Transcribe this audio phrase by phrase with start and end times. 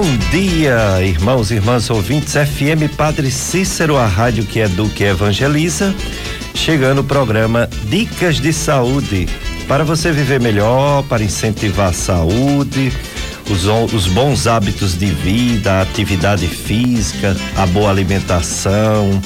[0.00, 2.34] Bom dia, irmãos e irmãs ouvintes.
[2.34, 5.92] FM Padre Cícero, a rádio que educa e evangeliza.
[6.54, 9.28] Chegando o programa Dicas de Saúde.
[9.66, 12.92] Para você viver melhor, para incentivar a saúde,
[13.50, 19.20] os, os bons hábitos de vida, a atividade física, a boa alimentação,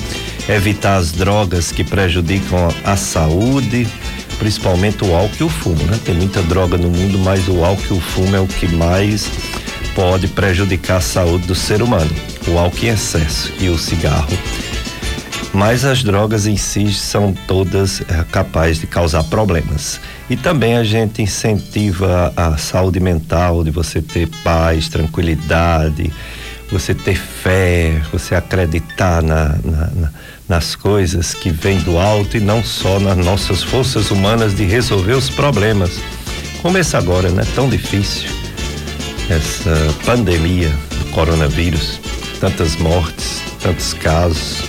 [0.48, 3.86] evitar as drogas que prejudicam a saúde
[4.39, 5.96] principalmente o álcool e o fumo, né?
[6.04, 9.30] Tem muita droga no mundo, mas o álcool e o fumo é o que mais
[9.95, 12.11] pode prejudicar a saúde do ser humano.
[12.46, 14.36] O álcool em excesso e o cigarro.
[15.53, 20.00] Mas as drogas em si são todas é, capazes de causar problemas.
[20.31, 26.11] E também a gente incentiva a saúde mental, de você ter paz, tranquilidade,
[26.70, 30.11] você ter fé, você acreditar na, na, na,
[30.48, 35.12] nas coisas que vêm do alto e não só nas nossas forças humanas de resolver
[35.12, 36.00] os problemas.
[36.62, 37.45] Começa agora, né?
[37.55, 38.42] Tão difícil
[39.33, 41.98] essa pandemia do coronavírus,
[42.39, 44.65] tantas mortes, tantos casos,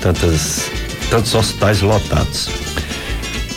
[0.00, 0.70] tantas,
[1.10, 2.48] tantos hospitais lotados.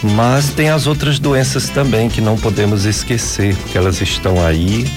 [0.04, 4.92] Mas tem as outras doenças também que não podemos esquecer, que elas estão aí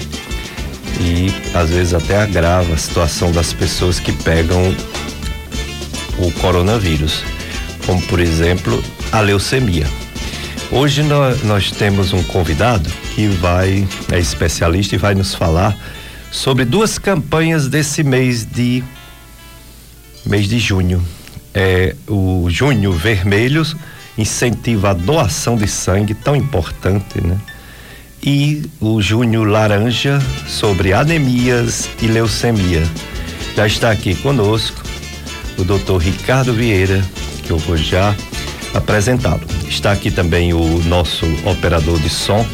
[0.99, 4.75] e às vezes até agrava a situação das pessoas que pegam
[6.17, 7.23] o coronavírus,
[7.85, 9.85] como por exemplo a leucemia.
[10.71, 15.75] Hoje nós, nós temos um convidado que vai, é especialista e vai nos falar
[16.31, 18.83] sobre duas campanhas desse mês de
[20.25, 21.01] mês de junho.
[21.53, 23.65] É o Junho Vermelho
[24.17, 27.37] incentiva a doação de sangue, tão importante, né?
[28.21, 32.83] E o Junho Laranja sobre anemias e leucemia.
[33.55, 34.83] Já está aqui conosco
[35.57, 37.01] o doutor Ricardo Vieira,
[37.45, 38.13] que eu vou já
[38.73, 39.41] apresentá-lo.
[39.69, 42.45] Está aqui também o nosso operador de som,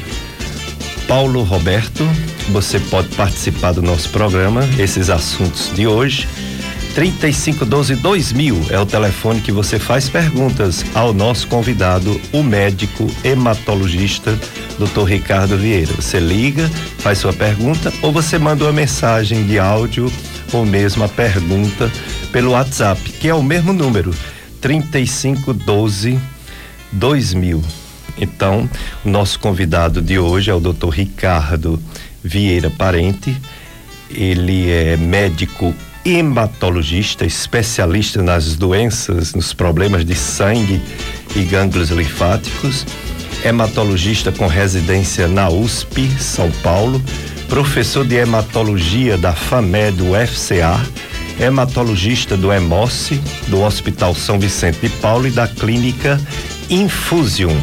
[1.12, 2.06] Paulo Roberto.
[2.54, 6.26] Você pode participar do nosso programa, esses assuntos de hoje.
[6.95, 14.40] 3512 2000 é o telefone que você faz perguntas ao nosso convidado, o médico hematologista,
[14.80, 15.03] Dr.
[15.03, 15.94] Ricardo Vieira.
[15.96, 16.69] Você liga,
[17.00, 20.09] faz sua pergunta ou você manda uma mensagem de áudio
[20.53, 21.91] ou mesmo a pergunta
[22.31, 24.16] pelo WhatsApp, que é o mesmo número,
[24.62, 26.18] 3512
[26.94, 27.81] 2000.
[28.18, 28.70] Então,
[29.04, 30.90] o nosso convidado de hoje é o Dr.
[30.90, 31.82] Ricardo
[32.24, 33.36] Vieira Parente.
[34.10, 35.74] Ele é médico
[36.06, 40.82] hematologista, especialista nas doenças, nos problemas de sangue
[41.36, 42.86] e gânglios linfáticos,
[43.44, 47.02] hematologista com residência na USP, São Paulo,
[47.48, 50.80] professor de hematologia da FAMED UFCA,
[51.40, 56.20] hematologista do Hemoce, do Hospital São Vicente de Paulo e da Clínica
[56.70, 57.56] Infusion.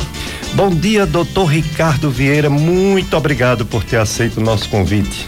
[0.59, 2.51] Bom dia, doutor Ricardo Vieira.
[2.51, 5.25] Muito obrigado por ter aceito o nosso convite.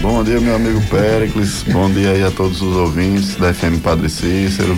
[0.00, 1.64] Bom dia, meu amigo Péricles.
[1.70, 4.76] Bom dia aí a todos os ouvintes da FM Padre Cícero.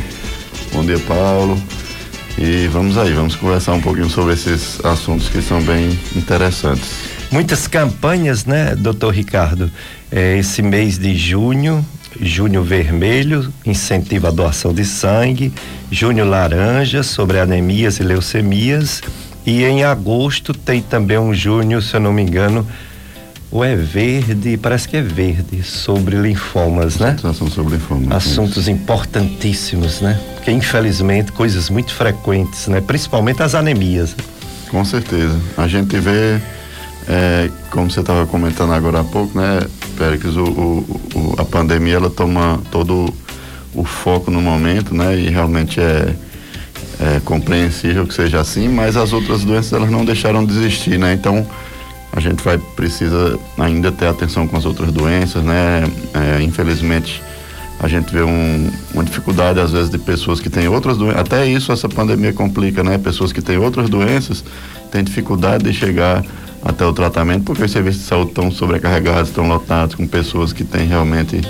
[0.75, 1.59] Bom dia, Paulo.
[2.37, 6.91] E vamos aí, vamos conversar um pouquinho sobre esses assuntos que são bem interessantes.
[7.31, 9.72] Muitas campanhas, né, doutor Ricardo?
[10.11, 11.82] É, esse mês de junho,
[12.21, 15.50] junho vermelho, incentiva a doação de sangue,
[15.91, 19.00] junho laranja, sobre anemias e leucemias,
[19.44, 22.66] e em agosto tem também um junho, se eu não me engano,
[23.50, 27.16] ou é verde, parece que é verde, sobre linfomas, né?
[27.22, 28.12] Assuntos sobre linfomas.
[28.12, 30.19] Assuntos importantíssimos, né?
[30.34, 32.81] Porque infelizmente coisas muito frequentes, né?
[32.81, 34.16] Principalmente as anemias.
[34.70, 35.38] Com certeza.
[35.58, 36.41] A gente vê,
[37.06, 39.60] é, como você estava comentando agora há pouco, né,
[39.98, 43.12] Péricles, o, o, o, a pandemia ela toma todo
[43.75, 45.14] o foco no momento, né?
[45.14, 46.14] E realmente é,
[47.02, 51.12] é compreensível que seja assim, mas as outras doenças elas não deixaram de existir, né?
[51.14, 51.44] Então
[52.12, 55.82] a gente vai precisa ainda ter atenção com as outras doenças, né?
[56.14, 57.20] É, infelizmente
[57.80, 61.44] a gente vê um, uma dificuldade às vezes de pessoas que têm outras doenças, até
[61.44, 62.96] isso essa pandemia complica, né?
[62.98, 64.44] Pessoas que têm outras doenças
[64.92, 66.24] têm dificuldade de chegar
[66.64, 70.62] até o tratamento porque os serviços de saúde estão sobrecarregados, estão lotados com pessoas que
[70.62, 71.40] têm realmente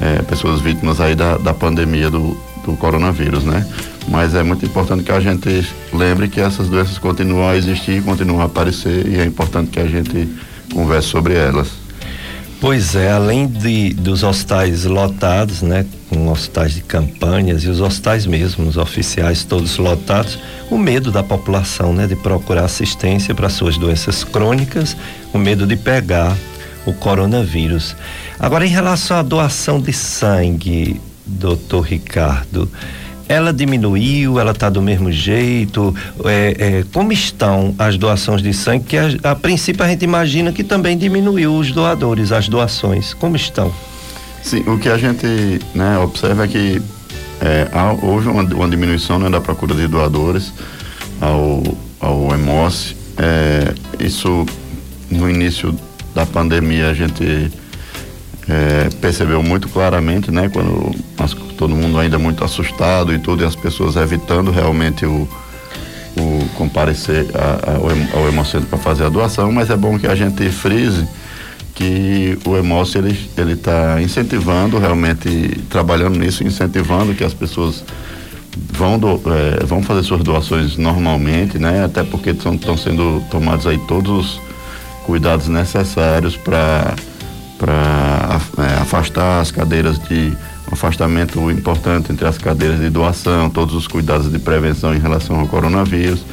[0.00, 3.66] é, pessoas vítimas aí da, da pandemia do, do coronavírus, né?
[4.08, 8.42] Mas é muito importante que a gente lembre que essas doenças continuam a existir, continuam
[8.42, 10.28] a aparecer e é importante que a gente
[10.72, 11.82] converse sobre elas.
[12.62, 18.24] Pois é, além de, dos hospitais lotados, né, com hospitais de campanhas e os hospitais
[18.24, 20.38] mesmo, os oficiais todos lotados,
[20.70, 24.96] o medo da população, né, de procurar assistência para suas doenças crônicas,
[25.32, 26.36] o medo de pegar
[26.86, 27.96] o coronavírus.
[28.38, 32.70] Agora, em relação à doação de sangue, doutor Ricardo,
[33.28, 35.94] ela diminuiu, ela está do mesmo jeito?
[36.24, 38.84] É, é, como estão as doações de sangue?
[38.84, 43.14] Que a, a princípio a gente imagina que também diminuiu os doadores, as doações.
[43.14, 43.72] Como estão?
[44.42, 46.82] Sim, o que a gente né, observa é que
[47.40, 50.52] é, há, houve uma, uma diminuição né, da procura de doadores
[51.20, 51.62] ao,
[52.00, 52.94] ao EMOS.
[53.16, 53.74] É,
[54.04, 54.46] isso
[55.10, 55.74] no início
[56.14, 57.50] da pandemia a gente
[58.52, 60.94] é, percebeu muito claramente, né, quando
[61.56, 65.26] todo mundo ainda muito assustado e tudo, e as pessoas evitando realmente o,
[66.18, 70.14] o comparecer a, a, ao, Hemocentro para fazer a doação, mas é bom que a
[70.14, 71.06] gente frise
[71.74, 77.82] que o Hemócio ele está incentivando realmente trabalhando nisso incentivando que as pessoas
[78.70, 83.78] vão do, é, vão fazer suas doações normalmente né até porque estão sendo tomados aí
[83.88, 84.40] todos os
[85.06, 86.94] cuidados necessários para
[87.62, 90.32] para é, afastar as cadeiras de
[90.68, 95.38] um afastamento importante entre as cadeiras de doação todos os cuidados de prevenção em relação
[95.38, 96.24] ao coronavírus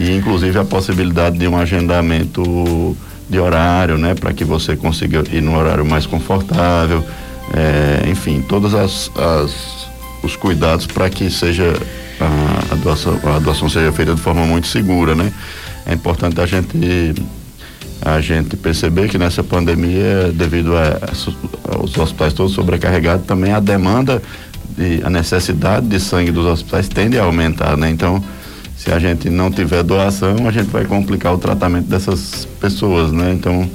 [0.00, 2.96] e inclusive a possibilidade de um agendamento
[3.30, 7.04] de horário, né, para que você consiga ir no horário mais confortável,
[7.54, 9.88] é, enfim, todos as, as,
[10.24, 11.72] os cuidados para que seja
[12.20, 15.32] a, a, doação, a doação seja feita de forma muito segura, né?
[15.86, 17.14] É importante a gente
[18.00, 21.00] a gente perceber que nessa pandemia, devido a,
[21.74, 24.22] aos hospitais todos sobrecarregados, também a demanda
[24.78, 27.90] e a necessidade de sangue dos hospitais tende a aumentar, né?
[27.90, 28.22] Então,
[28.76, 33.32] se a gente não tiver doação, a gente vai complicar o tratamento dessas pessoas, né?
[33.32, 33.68] Então,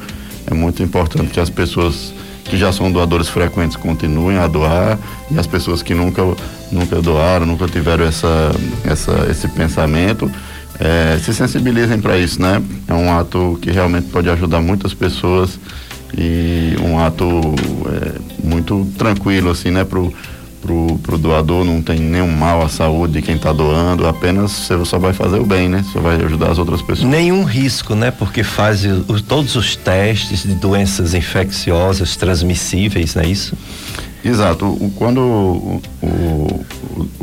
[0.46, 2.14] é muito importante que as pessoas
[2.46, 4.98] que já são doadores frequentes continuem a doar
[5.32, 6.24] e as pessoas que nunca
[6.72, 8.52] nunca doaram, nunca tiveram essa,
[8.84, 10.30] essa esse pensamento,
[10.80, 12.62] é, se sensibilizem para isso, né?
[12.88, 15.60] É um ato que realmente pode ajudar muitas pessoas
[16.18, 17.26] e um ato
[17.88, 19.84] é, muito tranquilo assim, né?
[19.84, 20.14] Pro,
[20.62, 24.86] pro, pro doador, não tem nenhum mal à saúde de quem está doando, apenas você
[24.86, 25.84] só vai fazer o bem, né?
[25.92, 27.10] Só vai ajudar as outras pessoas.
[27.10, 28.12] Nenhum risco, né?
[28.12, 33.58] Porque faz o, todos os testes de doenças infecciosas transmissíveis, não é isso?
[34.24, 34.66] Exato.
[34.66, 36.66] O, quando o, o,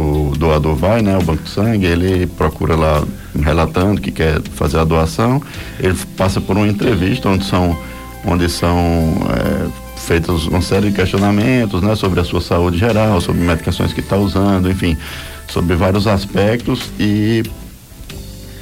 [0.01, 3.05] o, doador vai, né, ao banco de sangue, ele procura lá
[3.39, 5.43] relatando que quer fazer a doação,
[5.79, 7.77] ele passa por uma entrevista onde são
[8.25, 8.75] onde são
[9.31, 14.01] é, feitos uma série de questionamentos, né, sobre a sua saúde geral, sobre medicações que
[14.01, 14.97] está usando, enfim,
[15.49, 17.45] sobre vários aspectos e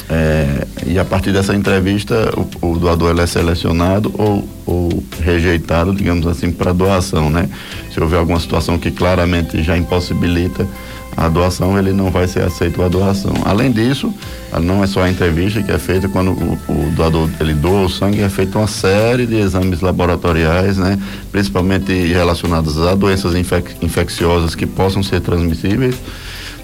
[0.09, 6.27] é, e a partir dessa entrevista o, o doador é selecionado ou, ou rejeitado, digamos
[6.27, 7.49] assim, para doação, né?
[7.93, 10.67] Se houver alguma situação que claramente já impossibilita
[11.17, 13.33] a doação, ele não vai ser aceito a doação.
[13.45, 14.13] Além disso,
[14.63, 17.89] não é só a entrevista que é feita quando o, o doador ele doa o
[17.89, 20.99] sangue, é feita uma série de exames laboratoriais, né?
[21.31, 25.97] Principalmente relacionados a doenças infec infecciosas que possam ser transmissíveis,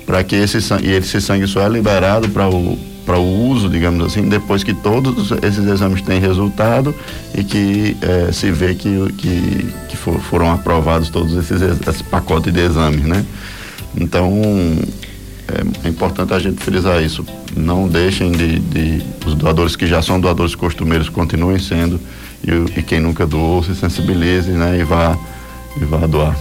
[0.04, 2.78] para que esse e esse sangue só é liberado para o
[3.10, 6.94] para o uso, digamos assim, depois que todos esses exames têm resultado
[7.34, 12.52] e que eh, se vê que, que, que for, foram aprovados todos esses esse pacote
[12.52, 13.26] de exames, né?
[13.96, 14.30] Então,
[15.48, 17.26] é, é, importante a gente frisar isso.
[17.56, 22.00] Não deixem de, de, Os doadores que já são doadores costumeiros continuem sendo.
[22.44, 25.18] E, e quem nunca doou se sensibilize né, e, vá,
[25.80, 26.36] e vá doar.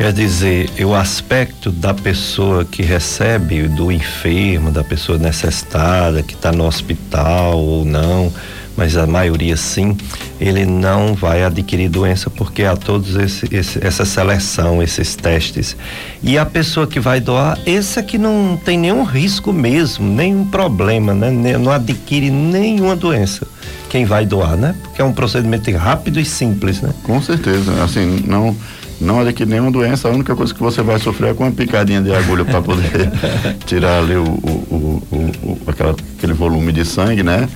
[0.00, 6.50] Quer dizer, o aspecto da pessoa que recebe, do enfermo, da pessoa necessitada, que está
[6.50, 8.32] no hospital ou não,
[8.74, 9.94] mas a maioria sim,
[10.40, 15.76] ele não vai adquirir doença porque há todos esse, esse, essa seleção, esses testes.
[16.22, 21.12] E a pessoa que vai doar, esse aqui não tem nenhum risco mesmo, nenhum problema,
[21.12, 21.58] né?
[21.58, 23.46] Não adquire nenhuma doença.
[23.90, 24.74] Quem vai doar, né?
[24.82, 26.88] Porque é um procedimento rápido e simples, né?
[27.02, 28.56] Com certeza, assim, não
[29.00, 32.02] não adquire nenhuma doença, a única coisa que você vai sofrer é com uma picadinha
[32.02, 33.10] de agulha para poder
[33.64, 37.48] tirar ali o, o, o, o, aquela, aquele volume de sangue, né?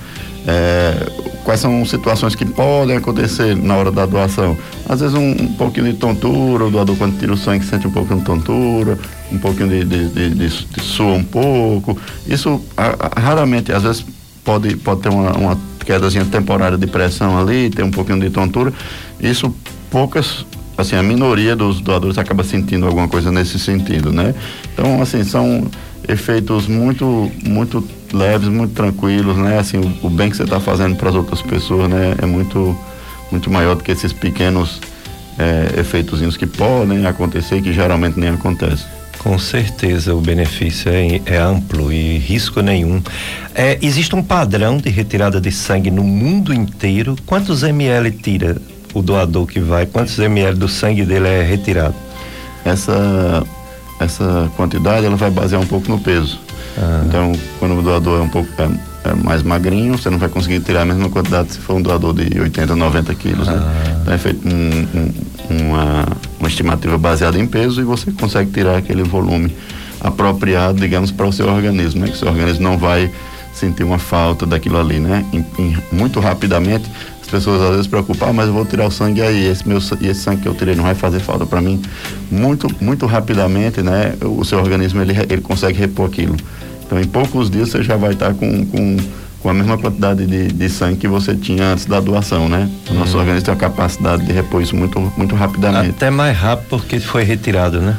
[0.47, 1.07] É,
[1.43, 4.57] quais são situações que podem acontecer na hora da doação?
[4.87, 7.91] Às vezes um, um pouquinho de tontura, o doador quando tira o sangue sente um
[7.91, 8.97] pouquinho de tontura,
[9.31, 11.97] um pouquinho de, de, de, de, de sua um pouco.
[12.27, 14.05] Isso a, a, raramente, às vezes
[14.43, 18.73] pode, pode ter uma, uma quedazinha temporária de pressão ali, ter um pouquinho de tontura.
[19.19, 19.53] Isso
[19.89, 20.45] poucas
[20.77, 24.33] assim, a minoria dos doadores acaba sentindo alguma coisa nesse sentido, né?
[24.73, 25.67] Então, assim, são
[26.07, 29.59] efeitos muito, muito leves, muito tranquilos, né?
[29.59, 32.15] Assim, o, o bem que você está fazendo para as outras pessoas, né?
[32.21, 32.77] É muito,
[33.31, 34.81] muito maior do que esses pequenos
[35.37, 38.85] é, efeitos que podem acontecer, que geralmente nem acontecem.
[39.19, 43.01] Com certeza o benefício é, é amplo e risco nenhum.
[43.55, 47.15] É, existe um padrão de retirada de sangue no mundo inteiro.
[47.25, 48.57] Quantos ml tira
[48.95, 49.85] o doador que vai?
[49.85, 51.93] Quantos ml do sangue dele é retirado?
[52.63, 53.43] Essa
[53.99, 56.39] essa quantidade ela vai basear um pouco no peso.
[56.77, 57.03] Ah.
[57.05, 60.59] Então, quando o doador é um pouco é, é mais magrinho, você não vai conseguir
[60.61, 63.47] tirar a mesma quantidade se for um doador de 80, 90 quilos.
[63.47, 63.53] Né?
[63.55, 63.59] Ah.
[63.59, 63.97] Né?
[64.01, 64.51] Então é feito um,
[64.99, 66.05] um, uma,
[66.39, 69.55] uma estimativa baseada em peso e você consegue tirar aquele volume
[70.01, 72.07] apropriado, digamos, para o seu organismo, né?
[72.07, 73.09] Que o seu organismo não vai
[73.53, 75.25] sentir uma falta daquilo ali, né?
[75.31, 76.85] Em, em, muito rapidamente,
[77.35, 80.07] pessoas às vezes preocupam, ah, mas eu vou tirar o sangue aí, esse meu e
[80.07, 81.81] esse sangue que eu tirei não vai fazer falta para mim.
[82.31, 84.13] Muito, muito rapidamente, né?
[84.21, 86.35] O seu organismo ele, ele consegue repor aquilo.
[86.85, 88.97] Então, em poucos dias você já vai estar com, com,
[89.41, 92.69] com a mesma quantidade de, de sangue que você tinha antes da doação, né?
[92.89, 93.19] O nosso hum.
[93.19, 95.89] organismo tem a capacidade de repor isso muito, muito rapidamente.
[95.89, 97.97] Até mais rápido porque foi retirado, né?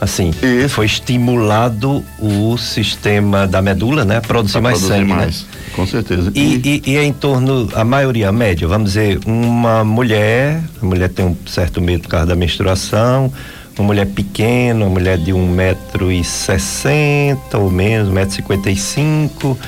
[0.00, 0.74] Assim, Isso.
[0.74, 4.18] foi estimulado o sistema da medula, né?
[4.18, 5.16] A produzir mais produzir sangue, né?
[5.16, 5.42] mais.
[5.42, 5.48] Né?
[5.74, 6.32] Com certeza.
[6.34, 10.84] E, e, e, é em torno, a maioria, a média, vamos dizer, uma mulher, a
[10.86, 13.32] mulher tem um certo medo por causa da menstruação,
[13.78, 18.36] uma mulher pequena, uma mulher de um metro e sessenta ou menos, um metro e
[18.36, 19.58] cinquenta e cinco,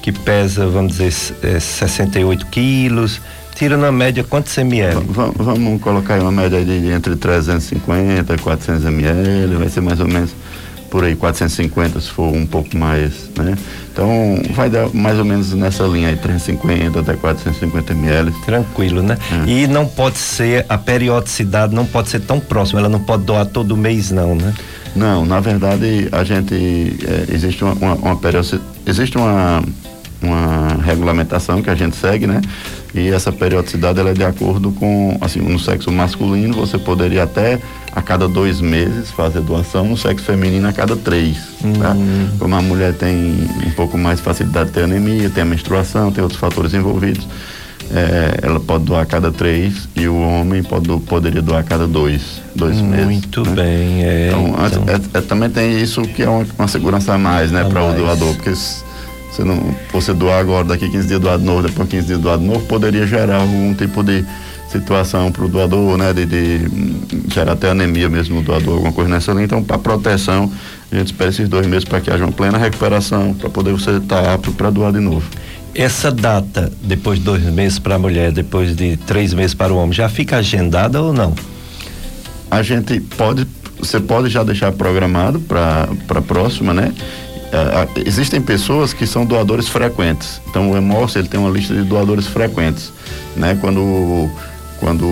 [0.00, 3.20] que pesa, vamos dizer, é, 68 quilos,
[3.62, 5.04] tira na média quantos ml?
[5.06, 10.00] Vamos, vamos colocar uma média de, de entre 350 e 400 ml, vai ser mais
[10.00, 10.34] ou menos
[10.90, 13.56] por aí 450 se for um pouco mais, né?
[13.92, 18.32] Então vai dar mais ou menos nessa linha aí, 350 até 450 ml.
[18.44, 19.16] Tranquilo, né?
[19.46, 19.48] É.
[19.48, 23.46] E não pode ser, a periodicidade não pode ser tão próxima, ela não pode doar
[23.46, 24.52] todo mês não, né?
[24.96, 29.62] Não, na verdade a gente, é, existe uma, uma, uma periodicidade, existe uma
[30.22, 32.40] uma regulamentação que a gente segue, né?
[32.94, 37.58] E essa periodicidade ela é de acordo com, assim, no sexo masculino você poderia até
[37.94, 41.38] a cada dois meses fazer doação, no sexo feminino a cada três,
[41.78, 41.92] tá?
[41.92, 42.28] Hum.
[42.38, 46.22] Como a mulher tem um pouco mais facilidade de ter anemia, tem a menstruação, tem
[46.22, 47.26] outros fatores envolvidos,
[47.94, 51.86] é, ela pode doar a cada três e o homem pode, poderia doar a cada
[51.86, 53.06] dois, dois Muito meses.
[53.06, 53.54] Muito né?
[53.54, 54.28] bem, é.
[54.28, 54.84] Então, então...
[55.14, 57.94] É, é, também tem isso que é uma, uma segurança a mais, né, para o
[57.94, 58.52] doador, porque
[59.32, 62.38] você não, você doar agora, daqui 15 dias doar de novo, depois 15 dias doar
[62.38, 64.22] de novo, poderia gerar algum tipo de
[64.70, 66.12] situação para o doador, né?
[66.12, 66.60] De, de,
[67.32, 69.44] gerar até anemia mesmo no doador, alguma coisa nessa linha.
[69.44, 70.52] Então, para proteção,
[70.90, 73.92] a gente espera esses dois meses para que haja uma plena recuperação, para poder você
[73.92, 75.26] estar tá apto para doar de novo.
[75.74, 79.78] Essa data, depois de dois meses para a mulher, depois de três meses para o
[79.78, 81.32] homem, já fica agendada ou não?
[82.50, 83.46] A gente pode,
[83.78, 86.92] você pode já deixar programado para a próxima, né?
[87.52, 90.40] É, existem pessoas que são doadores frequentes.
[90.48, 92.90] Então o Emorso ele tem uma lista de doadores frequentes,
[93.36, 93.58] né?
[93.60, 94.30] Quando
[94.80, 95.06] quando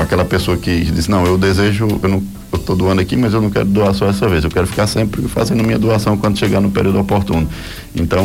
[0.00, 2.22] aquela pessoa que diz não, eu desejo, eu não
[2.64, 4.44] tô doando aqui, mas eu não quero doar só essa vez.
[4.44, 7.48] Eu quero ficar sempre fazendo minha doação quando chegar no período oportuno.
[7.96, 8.24] Então,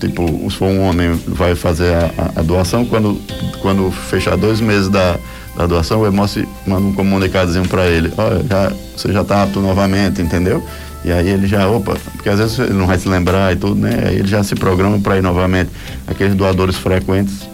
[0.00, 3.20] tipo, se for um homem, vai fazer a, a, doação quando
[3.60, 5.18] quando fechar dois meses da
[5.56, 9.60] da doação, o Emorso manda um comunicadozinho para ele, olha, já, você já está apto
[9.60, 10.64] novamente, entendeu?
[11.04, 13.74] E aí ele já, opa, porque às vezes ele não vai se lembrar e tudo,
[13.74, 14.04] né?
[14.06, 15.70] Aí ele já se programa para ir novamente.
[16.06, 17.48] Aqueles doadores frequentes,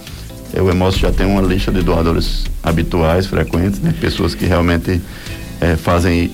[0.55, 3.95] o Emócio já tem uma lista de doadores habituais, frequentes, né?
[3.99, 5.01] Pessoas que realmente
[5.61, 6.31] é, fazem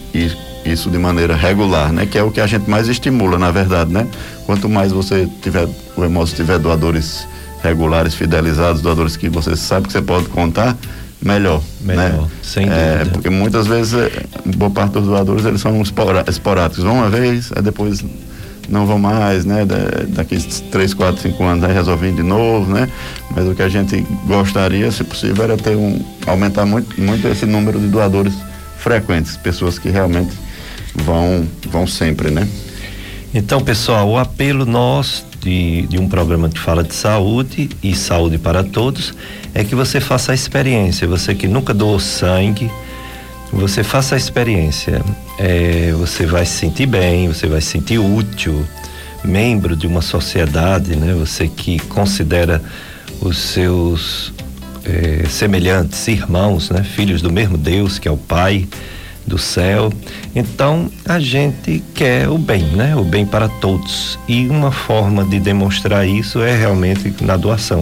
[0.64, 2.06] isso de maneira regular, né?
[2.06, 4.06] Que é o que a gente mais estimula, na verdade, né?
[4.46, 7.26] Quanto mais você tiver, o Emócio tiver doadores
[7.62, 10.76] regulares, fidelizados, doadores que você sabe que você pode contar,
[11.24, 11.62] melhor.
[11.80, 12.28] Melhor, né?
[12.42, 13.10] sem é, dúvida.
[13.12, 14.10] Porque muitas vezes, é,
[14.56, 16.84] boa parte dos doadores, eles são esporádicos.
[16.84, 18.04] Vão uma vez, aí depois
[18.68, 19.64] não vão mais, né?
[20.08, 20.36] Daqui
[20.70, 22.88] três, quatro, cinco anos aí resolvem de novo, né?
[23.34, 27.46] Mas o que a gente gostaria, se possível, era ter um aumentar muito, muito esse
[27.46, 28.34] número de doadores
[28.78, 30.32] frequentes, pessoas que realmente
[30.94, 32.46] vão vão sempre, né?
[33.34, 38.38] Então, pessoal, o apelo nosso de, de um programa que fala de saúde e saúde
[38.38, 39.12] para todos
[39.52, 41.06] é que você faça a experiência.
[41.06, 42.70] Você que nunca doou sangue,
[43.52, 45.02] você faça a experiência.
[45.38, 48.64] É, você vai se sentir bem, você vai se sentir útil,
[49.22, 51.12] membro de uma sociedade, né?
[51.12, 52.62] Você que considera
[53.20, 54.32] os seus
[54.84, 56.82] é, semelhantes, irmãos, né?
[56.82, 58.66] Filhos do mesmo Deus, que é o Pai
[59.26, 59.92] do céu.
[60.34, 62.94] Então a gente quer o bem, né?
[62.96, 64.18] O bem para todos.
[64.28, 67.80] E uma forma de demonstrar isso é realmente na doação.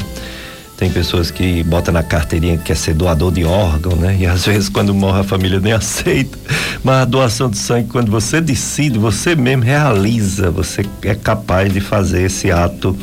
[0.77, 4.17] Tem pessoas que botam na carteirinha que quer ser doador de órgão, né?
[4.19, 6.37] E às vezes quando morre a família nem aceita.
[6.83, 11.81] Mas a doação de sangue, quando você decide, você mesmo realiza, você é capaz de
[11.81, 12.97] fazer esse ato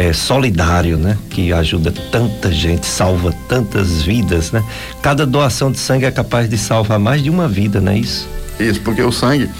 [0.00, 1.18] é, solidário, né?
[1.28, 4.64] Que ajuda tanta gente, salva tantas vidas, né?
[5.02, 8.26] Cada doação de sangue é capaz de salvar mais de uma vida, não é isso?
[8.58, 9.50] Isso, porque o sangue,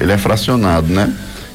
[0.00, 1.14] ele é fracionado, né?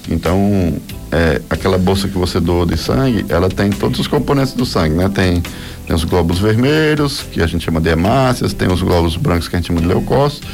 [0.10, 0.74] Então,
[1.12, 4.96] é, aquela bolsa que você doou de sangue, ela tem todos os componentes do sangue,
[4.96, 5.10] né?
[5.10, 5.44] Tem,
[5.86, 9.58] tem os glóbulos vermelhos, que a gente chama de hemácias, tem os glóbulos brancos que
[9.58, 10.48] a gente chama de leucócitos,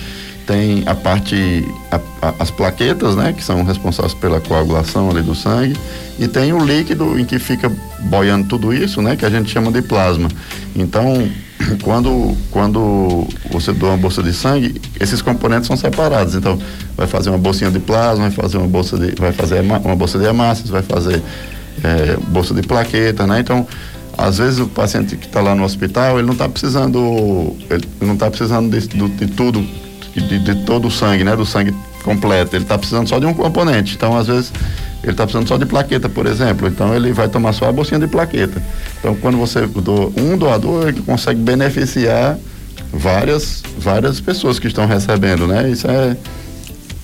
[0.48, 5.36] tem a parte, a, a, as plaquetas, né, que são responsáveis pela coagulação ali do
[5.36, 5.78] sangue,
[6.18, 9.70] e tem o líquido em que fica boiando tudo isso, né, que a gente chama
[9.70, 10.30] de plasma.
[10.74, 11.30] Então,
[11.84, 16.34] quando, quando você doa uma bolsa de sangue, esses componentes são separados.
[16.34, 16.58] Então,
[16.96, 20.18] vai fazer uma bolsinha de plasma, vai fazer uma bolsa de, vai fazer uma bolsa
[20.18, 21.22] de hemácias, vai fazer
[21.84, 23.42] é, bolsa de plaqueta, né?
[23.42, 23.68] Então,
[24.18, 28.14] às vezes o paciente que está lá no hospital, ele não está precisando, ele não
[28.14, 29.64] está precisando de, de, de tudo,
[30.22, 31.36] de, de, todo o sangue, né?
[31.36, 32.56] Do sangue completo.
[32.56, 33.96] Ele está precisando só de um componente.
[33.96, 34.52] Então, às vezes,
[35.04, 36.68] ele está precisando só de plaqueta, por exemplo.
[36.68, 38.62] Então, ele vai tomar só a bolsinha de plaqueta.
[39.00, 42.38] Então, quando você doa um doador, ele consegue beneficiar
[42.94, 45.70] várias, várias pessoas que estão recebendo, né?
[45.70, 46.16] Isso é,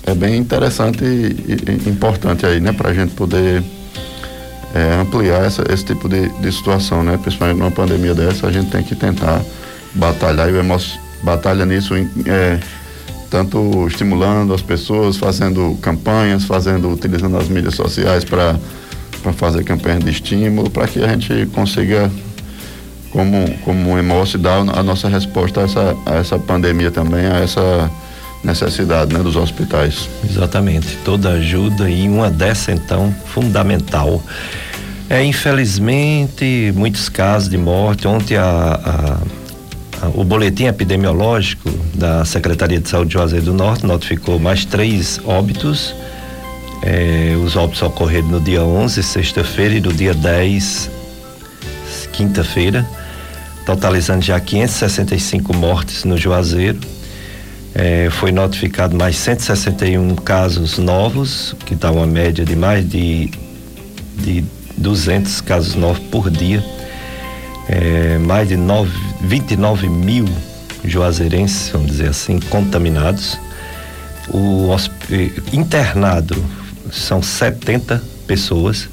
[0.08, 2.72] é bem interessante e, e importante aí, né?
[2.72, 3.64] Para a gente poder
[4.74, 7.18] é, ampliar essa, esse tipo de, de situação, né?
[7.22, 9.42] Principalmente numa pandemia dessa, a gente tem que tentar
[9.94, 10.64] batalhar e o
[11.24, 12.60] batalha nisso, é,
[13.34, 18.56] tanto estimulando as pessoas, fazendo campanhas, fazendo, utilizando as mídias sociais para
[19.36, 22.12] fazer campanhas de estímulo, para que a gente consiga,
[23.10, 27.90] como, como Emos, dar a nossa resposta a essa, a essa pandemia também, a essa
[28.44, 30.08] necessidade né, dos hospitais.
[30.24, 34.22] Exatamente, toda ajuda e uma dessa então fundamental.
[35.10, 38.08] É, infelizmente, muitos casos de morte.
[38.08, 39.18] Ontem a, a,
[40.14, 45.96] o boletim epidemiológico da Secretaria de Saúde de Juazeiro do Norte notificou mais três óbitos.
[46.82, 50.90] É, os óbitos ocorreram no dia 11, sexta-feira, e no dia 10,
[52.12, 52.86] quinta-feira,
[53.66, 56.80] totalizando já 565 mortes no Juazeiro
[57.76, 63.32] é, foi notificado mais 161 casos novos, que dá uma média de mais de,
[64.16, 64.44] de
[64.78, 66.64] 200 casos novos por dia.
[67.68, 68.92] É, mais de 9,
[69.22, 70.28] 29 mil
[70.84, 73.40] juazeirenses, vamos dizer assim, contaminados.
[74.30, 74.70] O
[75.52, 76.36] internado
[76.92, 78.88] são 70 pessoas.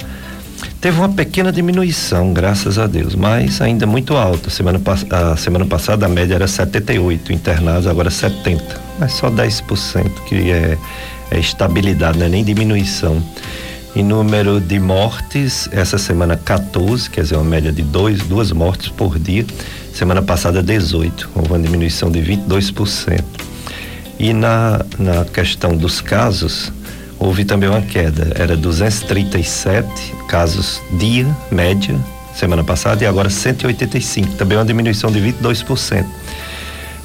[0.81, 4.51] Teve uma pequena diminuição, graças a Deus, mas ainda muito alta.
[4.51, 8.81] Semana, a semana passada a média era 78 internados, agora 70.
[8.99, 10.79] Mas só 10% que é,
[11.31, 13.23] é estabilidade, não é nem diminuição.
[13.95, 18.89] Em número de mortes, essa semana 14, quer dizer, uma média de dois, duas mortes
[18.89, 19.45] por dia.
[19.93, 23.25] Semana passada 18, houve uma diminuição de 22%.
[24.17, 26.73] E na, na questão dos casos,
[27.19, 28.33] houve também uma queda.
[28.37, 31.99] Era 237 casos dia, média,
[32.33, 36.07] semana passada, e agora 185, também uma diminuição de 22%.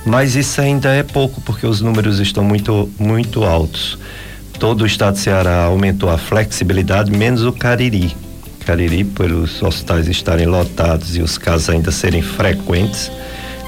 [0.06, 3.98] Mas isso ainda é pouco, porque os números estão muito, muito altos.
[4.60, 8.16] Todo o estado de Ceará aumentou a flexibilidade, menos o Cariri.
[8.66, 13.12] Cariri, pelos hospitais estarem lotados e os casos ainda serem frequentes,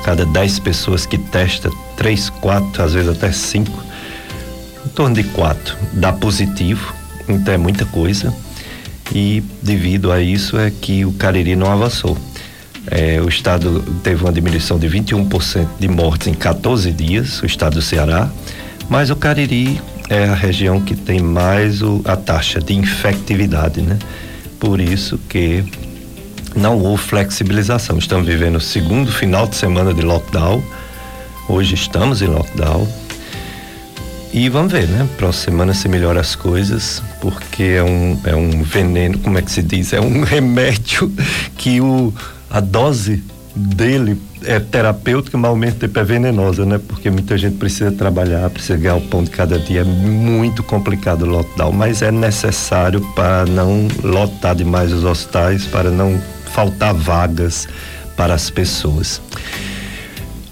[0.03, 3.83] cada 10 pessoas que testa, 3, 4, às vezes até 5,
[4.85, 6.93] em torno de quatro dá positivo,
[7.27, 8.33] então é muita coisa.
[9.13, 12.17] E devido a isso é que o Cariri não avançou.
[12.89, 17.75] É, o estado teve uma diminuição de 21% de mortes em 14 dias, o estado
[17.75, 18.29] do Ceará,
[18.89, 23.97] mas o Cariri é a região que tem mais o, a taxa de infectividade, né?
[24.59, 25.63] Por isso que
[26.55, 27.97] não houve flexibilização.
[27.97, 30.63] Estamos vivendo o segundo final de semana de lockdown.
[31.49, 32.87] Hoje estamos em lockdown
[34.33, 35.07] e vamos ver, né?
[35.17, 39.51] Próxima semana se melhora as coisas, porque é um, é um veneno, como é que
[39.51, 39.93] se diz?
[39.93, 41.11] É um remédio
[41.57, 42.13] que o,
[42.49, 43.23] a dose
[43.57, 46.79] dele é terapêutica, mas ao mesmo tempo é venenosa, né?
[46.87, 49.81] Porque muita gente precisa trabalhar, precisa ganhar o pão de cada dia.
[49.81, 55.89] É muito complicado o lockdown, mas é necessário para não lotar demais os hospitais, para
[55.89, 56.19] não
[56.53, 57.67] faltar vagas
[58.15, 59.21] para as pessoas.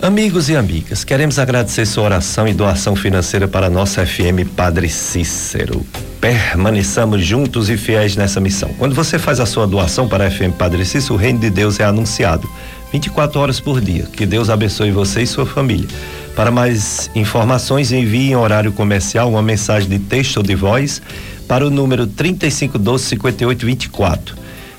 [0.02, 4.88] Amigos e amigas, queremos agradecer sua oração e doação financeira para a nossa FM Padre
[4.88, 5.84] Cícero.
[6.22, 8.70] Permaneçamos juntos e fiéis nessa missão.
[8.78, 11.80] Quando você faz a sua doação para a FM Padre Cícero, o reino de Deus
[11.80, 12.48] é anunciado
[12.92, 14.04] 24 horas por dia.
[14.04, 15.88] Que Deus abençoe você e sua família.
[16.36, 21.02] Para mais informações, envie em horário comercial uma mensagem de texto ou de voz
[21.48, 24.36] para o número 3512 5824.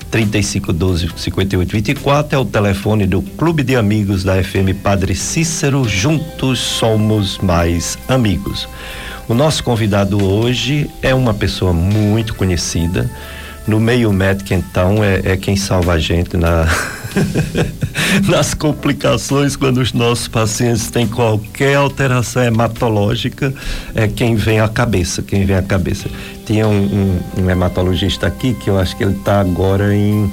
[0.09, 5.87] 3512 5824 é o telefone do Clube de Amigos da FM Padre Cícero.
[5.87, 8.67] Juntos somos mais amigos.
[9.27, 13.09] O nosso convidado hoje é uma pessoa muito conhecida.
[13.67, 16.65] No meio médico, então, é, é quem salva a gente na
[18.27, 23.53] nas complicações quando os nossos pacientes têm qualquer alteração hematológica,
[23.95, 26.09] é quem vem à cabeça, quem vem à cabeça.
[26.45, 30.31] Tinha um, um, um hematologista aqui que eu acho que ele está agora em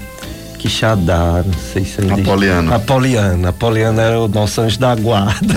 [0.64, 2.14] Quixadá, não sei se ainda.
[2.14, 2.74] Apoliano.
[2.74, 3.48] Apoliano.
[3.48, 5.54] Apoliano era o nosso anjo da guarda.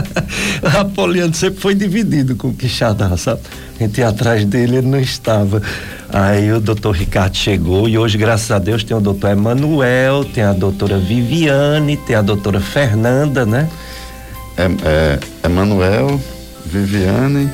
[0.80, 3.42] Apoliano sempre foi dividido com o Quixadá, sabe?
[3.78, 5.60] A gente ia atrás dele, ele não estava.
[6.08, 10.42] Aí o doutor Ricardo chegou e hoje, graças a Deus, tem o doutor Emanuel, tem
[10.42, 13.68] a doutora Viviane, tem a doutora Fernanda, né?
[14.56, 16.18] É, é Emanuel,
[16.64, 17.50] Viviane,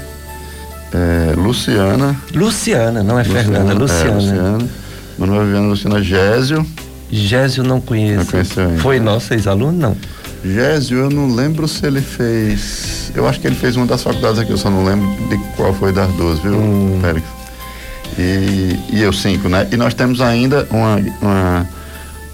[0.94, 2.16] é, Luciana.
[2.32, 4.10] Luciana, não é Luciana, Fernanda, é Luciana.
[4.10, 4.85] É, Luciana.
[5.18, 6.66] Manuel Viviane, Luciana, Gésio.
[7.10, 8.18] Gésio não conheço.
[8.18, 8.80] Não conheceu ainda.
[8.80, 9.96] Foi nosso ex-aluno, não?
[10.44, 13.10] Gésio, eu não lembro se ele fez.
[13.14, 15.72] Eu acho que ele fez uma das faculdades aqui, eu só não lembro de qual
[15.74, 16.98] foi das duas, viu, hum.
[17.00, 17.26] Félix?
[18.18, 19.66] E, e eu cinco, né?
[19.70, 21.68] E nós temos ainda uma, uma,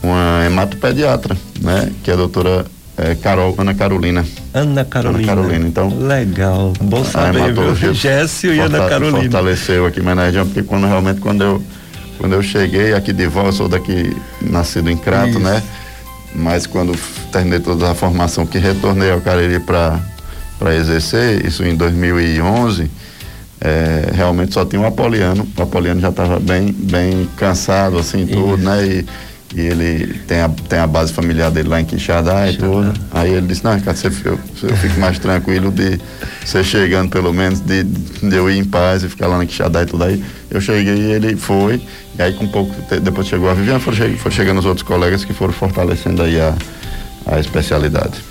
[0.02, 1.90] uma hematopediatra, né?
[2.02, 2.66] Que é a doutora
[2.96, 4.24] é, Carol, Ana Carolina.
[4.52, 5.32] Ana Carolina.
[5.32, 5.88] Ana Carolina, então.
[5.98, 6.72] Legal.
[6.80, 7.94] Bom saber, viu?
[7.94, 9.22] Gécio e Ana Carolina.
[9.22, 11.62] Fortaleceu aqui na região, porque quando realmente quando eu,
[12.22, 15.40] quando eu cheguei aqui de volta, eu sou daqui, nascido em Crato, Isso.
[15.40, 15.60] né?
[16.32, 16.96] Mas quando
[17.32, 20.00] terminei toda a formação, que retornei ao Cariri para
[20.76, 22.88] exercer, isso em 2011,
[23.60, 25.44] é, realmente só tinha o Apoliano.
[25.58, 28.86] O Apoliano já estava bem, bem cansado, assim, tudo, né?
[28.86, 29.06] E,
[29.54, 32.92] e ele tem a, tem a base familiar dele lá em Quixadá e tudo.
[33.10, 36.00] Aí ele disse, não, cara, você, eu, eu fico mais tranquilo de
[36.44, 39.82] você chegando, pelo menos, de, de eu ir em paz e ficar lá em Quixadá
[39.82, 40.04] e tudo.
[40.04, 41.82] Aí eu cheguei e ele foi.
[42.18, 45.24] E aí com um pouco, depois chegou a Viviane, foram, foram chegando os outros colegas
[45.24, 46.54] que foram fortalecendo aí a,
[47.26, 48.22] a especialidade.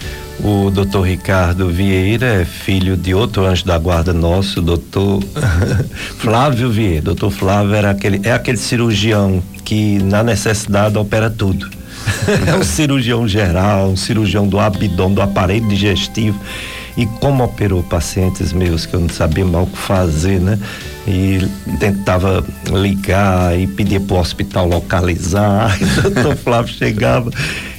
[0.44, 5.24] O doutor Ricardo Vieira é filho de outro anjo da guarda nosso, doutor
[6.18, 7.02] Flávio Vieira.
[7.02, 11.70] Doutor Flávio era aquele, é aquele cirurgião que na necessidade opera tudo.
[12.48, 16.40] é um cirurgião geral, um cirurgião do abdômen, do aparelho digestivo.
[16.98, 20.60] E como operou pacientes meus que eu não sabia mal o que fazer, né?
[21.08, 21.40] e
[21.80, 25.78] tentava ligar e pedir para o hospital localizar.
[26.06, 27.32] o doutor Flávio chegava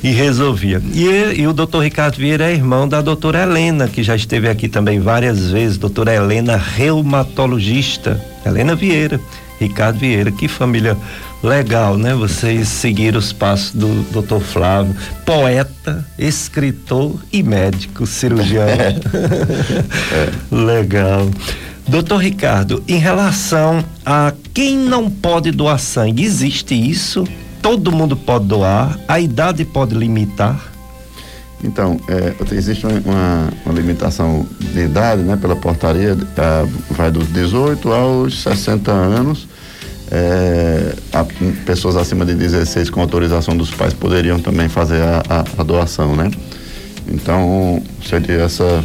[0.03, 0.83] e resolvia.
[0.93, 4.69] E, e, o doutor Ricardo Vieira é irmão da doutora Helena, que já esteve aqui
[4.69, 8.21] também várias vezes, doutora Helena, reumatologista.
[8.45, 9.21] Helena Vieira,
[9.61, 10.97] Ricardo Vieira, que família
[11.43, 12.15] legal, né?
[12.15, 14.95] Vocês seguiram os passos do doutor Flávio,
[15.27, 18.67] poeta, escritor e médico, cirurgião.
[18.71, 18.95] é.
[20.51, 21.29] legal.
[21.87, 27.27] Doutor Ricardo, em relação a quem não pode doar sangue, existe isso?
[27.61, 28.99] Todo mundo pode doar?
[29.09, 30.73] A idade pode limitar?
[31.65, 37.93] Então, é, existe uma, uma, limitação de idade, né, pela portaria, é, vai dos 18
[37.93, 39.47] aos 60 anos.
[40.15, 41.25] É, a,
[41.65, 46.15] pessoas acima de 16 com autorização dos pais poderiam também fazer a, a, a doação,
[46.15, 46.31] né?
[47.09, 48.85] Então, seria essa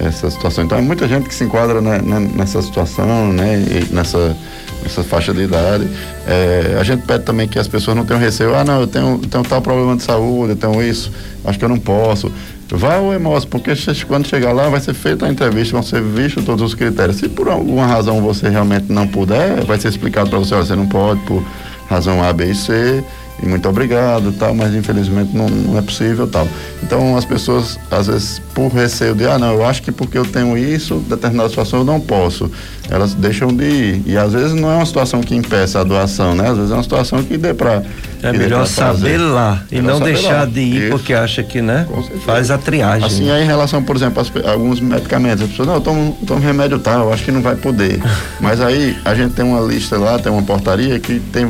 [0.00, 0.64] essa situação.
[0.64, 4.36] Então, é muita gente que se enquadra né, né, nessa situação, né, nessa,
[4.82, 5.88] nessa faixa de idade.
[6.26, 9.18] É, a gente pede também que as pessoas não tenham receio, ah, não, eu tenho,
[9.18, 11.12] tenho tal problema de saúde, eu tenho isso,
[11.44, 12.32] acho que eu não posso.
[12.76, 13.72] Vá ao EMOS, porque
[14.06, 17.16] quando chegar lá vai ser feita a entrevista, vão ser vistos todos os critérios.
[17.16, 20.76] Se por alguma razão você realmente não puder, vai ser explicado para você, olha, você
[20.76, 21.42] não pode por
[21.88, 23.04] razão A, B e C
[23.42, 26.46] e muito obrigado, tal, mas infelizmente não, não, é possível, tal.
[26.82, 30.24] Então as pessoas, às vezes, por receio de, ah, não, eu acho que porque eu
[30.24, 32.50] tenho isso, determinada situação eu não posso,
[32.88, 34.02] elas deixam de ir.
[34.06, 36.48] E às vezes não é uma situação que impeça a doação, né?
[36.48, 37.82] Às vezes é uma situação que dê para
[38.22, 40.44] é melhor saber lá e não deixar lá.
[40.46, 40.90] de ir Isso.
[40.90, 41.86] porque acha que, né?
[42.24, 43.06] Faz a triagem.
[43.06, 46.40] Assim, aí em relação, por exemplo, a alguns medicamentos, as pessoas, não, eu tomo, tomo
[46.40, 48.00] remédio tal, acho que não vai poder.
[48.40, 51.46] Mas aí a gente tem uma lista lá, tem uma portaria que tem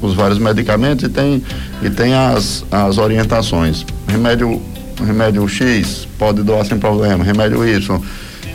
[0.00, 1.42] os vários medicamentos tem,
[1.82, 3.84] e tem as, as orientações.
[4.08, 4.60] Remédio,
[5.04, 8.00] remédio X pode doar sem problema, remédio Y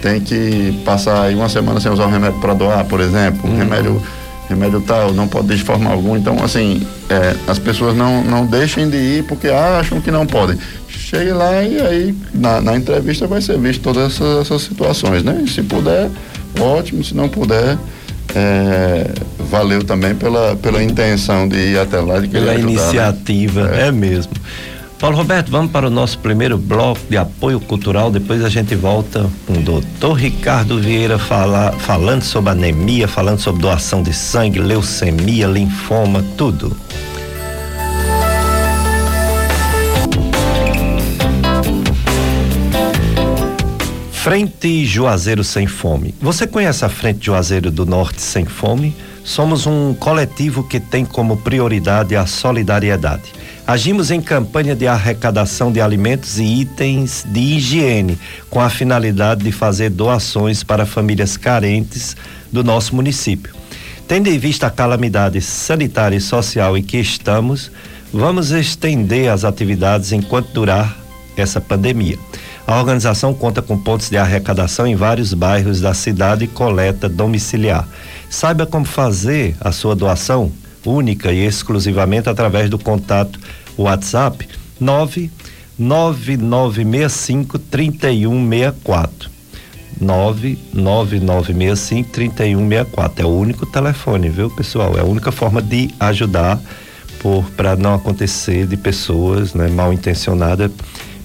[0.02, 3.50] tem que passar aí uma semana sem usar o remédio para doar, por exemplo.
[3.50, 3.58] Uhum.
[3.58, 4.02] Remédio
[4.48, 6.18] remédio tal, não pode de forma alguma.
[6.18, 10.58] Então, assim, é, as pessoas não, não deixem de ir porque acham que não podem.
[10.88, 15.41] Chegue lá e aí na, na entrevista vai ser visto todas essas, essas, situações, né?
[15.44, 16.10] E se puder,
[16.60, 17.78] ótimo, se não puder,
[18.36, 22.71] é, valeu também pela, pela intenção de ir até lá de Pela ajudar, né?
[22.71, 23.84] iniciativa, né?
[23.84, 23.88] é.
[23.88, 24.34] é mesmo.
[25.00, 28.10] Paulo Roberto, vamos para o nosso primeiro bloco de apoio cultural.
[28.10, 33.62] Depois a gente volta com o doutor Ricardo Vieira falar, falando sobre anemia, falando sobre
[33.62, 36.76] doação de sangue, leucemia, linfoma, tudo.
[44.26, 46.16] Frente Juazeiro Sem Fome.
[46.20, 48.96] Você conhece a Frente Juazeiro do Norte Sem Fome?
[49.24, 53.32] Somos um coletivo que tem como prioridade a solidariedade
[53.68, 58.18] Agimos em campanha de arrecadação de alimentos e itens de higiene,
[58.50, 62.18] com a finalidade de fazer doações para famílias carentes
[62.52, 63.54] do nosso município.
[64.08, 67.72] Tendo em vista a calamidade sanitária e social em que estamos,
[68.12, 70.98] vamos estender as atividades enquanto durar
[71.38, 72.18] essa pandemia.
[72.67, 77.88] A organização conta com pontos de arrecadação em vários bairros da cidade e coleta domiciliar.
[78.28, 80.51] Saiba como fazer a sua doação
[80.84, 83.39] única e exclusivamente através do contato
[83.78, 84.49] WhatsApp
[84.80, 89.30] 99965 3164.
[90.01, 93.23] 99965 3164.
[93.23, 94.97] É o único telefone, viu, pessoal?
[94.97, 96.60] É a única forma de ajudar
[97.56, 100.69] para não acontecer de pessoas, né, mal intencionadas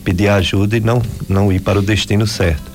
[0.01, 2.71] pedir ajuda e não não ir para o destino certo.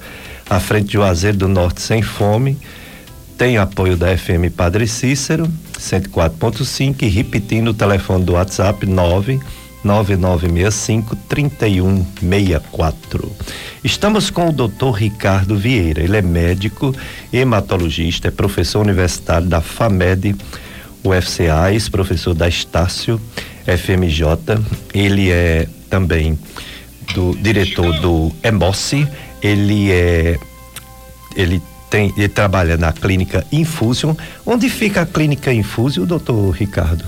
[0.49, 2.57] À frente de Juazeiro do Norte sem fome,
[3.37, 5.45] tem apoio da FM Padre Cícero,
[5.79, 9.39] 104.5 e repetindo o telefone do WhatsApp 9
[9.83, 13.31] 9965 3164.
[13.83, 14.91] Estamos com o Dr.
[14.95, 16.01] Ricardo Vieira.
[16.01, 16.95] Ele é médico,
[17.31, 20.35] hematologista, é professor universitário da FAMED,
[21.03, 23.21] UFCA, ex-professor da Estácio
[23.65, 24.25] FMJ.
[24.93, 26.39] Ele é também
[27.13, 29.07] do diretor do EMOSSE.
[29.41, 30.37] Ele é
[31.35, 34.15] ele tem, ele trabalha na clínica Infusion.
[34.45, 37.05] Onde fica a clínica Infusion, doutor Ricardo?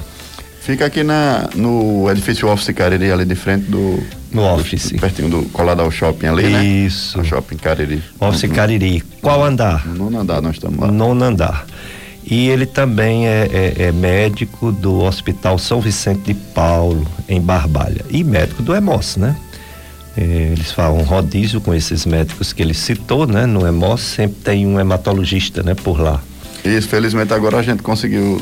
[0.61, 4.03] Fica aqui na, no edifício Office Cariri, ali de frente do.
[4.31, 4.91] No Office.
[4.91, 6.63] Do, pertinho do colado ao shopping ali, né?
[6.63, 7.21] Isso.
[7.21, 8.03] O shopping Cariri.
[8.19, 9.01] Office no, Cariri.
[9.21, 9.87] Qual andar?
[9.87, 10.91] No nono andar, nós estamos lá.
[10.91, 11.65] Nono andar.
[12.29, 18.03] E ele também é, é, é, médico do Hospital São Vicente de Paulo, em Barbalha.
[18.09, 19.37] E médico do EMOS, né?
[20.17, 23.45] Eles falam rodízio com esses médicos que ele citou, né?
[23.45, 25.75] No EMOS sempre tem um hematologista, né?
[25.75, 26.21] Por lá.
[26.65, 28.41] Isso, felizmente agora a gente conseguiu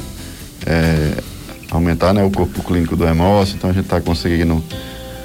[0.65, 1.21] é,
[1.69, 4.63] aumentar né, o corpo clínico do hemócio, então a gente está conseguindo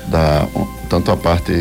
[0.08, 0.48] dar
[0.88, 1.52] tanto a parte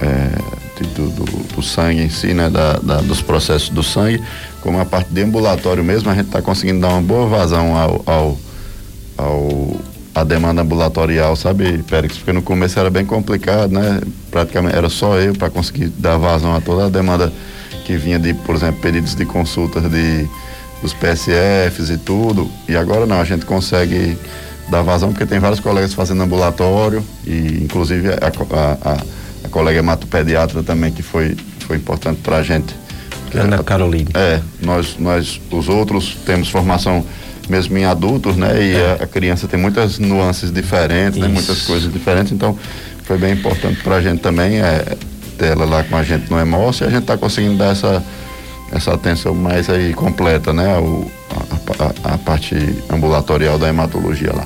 [0.00, 4.22] é, do, do, do, sangue em si, né, da, da, dos processos do sangue,
[4.60, 8.02] como a parte de ambulatório mesmo, a gente está conseguindo dar uma boa vazão ao,
[8.06, 8.38] ao,
[9.16, 9.80] ao
[10.16, 12.16] a demanda ambulatorial, sabe, Pérez?
[12.16, 14.00] Porque no começo era bem complicado, né?
[14.30, 17.30] Praticamente era só eu para conseguir dar vazão a toda a demanda
[17.84, 20.26] que vinha de, por exemplo, pedidos de consultas de
[20.80, 22.50] dos PSFs e tudo.
[22.66, 24.16] E agora não, a gente consegue
[24.70, 28.96] dar vazão porque tem vários colegas fazendo ambulatório e inclusive a, a, a,
[29.44, 29.82] a colega
[30.64, 32.74] também que foi, foi importante para a gente.
[33.34, 34.08] Ana Caroline.
[34.14, 37.04] É, nós, nós os outros temos formação
[37.48, 38.62] mesmo em adultos, né?
[38.62, 38.98] E é.
[39.00, 41.28] a, a, criança tem muitas nuances diferentes, né?
[41.28, 42.56] muitas coisas diferentes, então
[43.04, 44.96] foi bem importante para a gente também é,
[45.38, 48.02] ter ela lá com a gente no Emócio e a gente está conseguindo dar essa
[48.72, 50.76] essa atenção mais aí completa, né?
[50.78, 52.56] O, a, a, a, parte
[52.90, 54.44] ambulatorial da hematologia lá.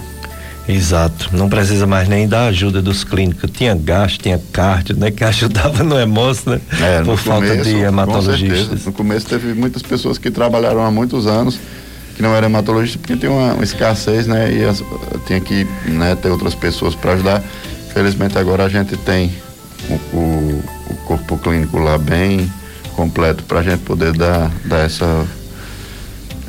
[0.69, 3.51] Exato, não precisa mais nem da ajuda dos clínicos.
[3.51, 5.11] Tinha gasto, tinha cardio, né?
[5.11, 6.61] Que ajudava no hemócio, né?
[6.81, 8.85] É, Por falta começo, de hematologistas.
[8.85, 11.59] No começo teve muitas pessoas que trabalharam há muitos anos
[12.21, 14.53] que não eram hematologistas porque tem uma, uma escassez, né?
[14.53, 14.85] E as,
[15.27, 17.43] tinha que né, ter outras pessoas para ajudar.
[17.95, 19.33] Felizmente agora a gente tem
[19.89, 22.53] o, o, o corpo clínico lá bem
[22.95, 25.27] completo para a gente poder dar, dar essa,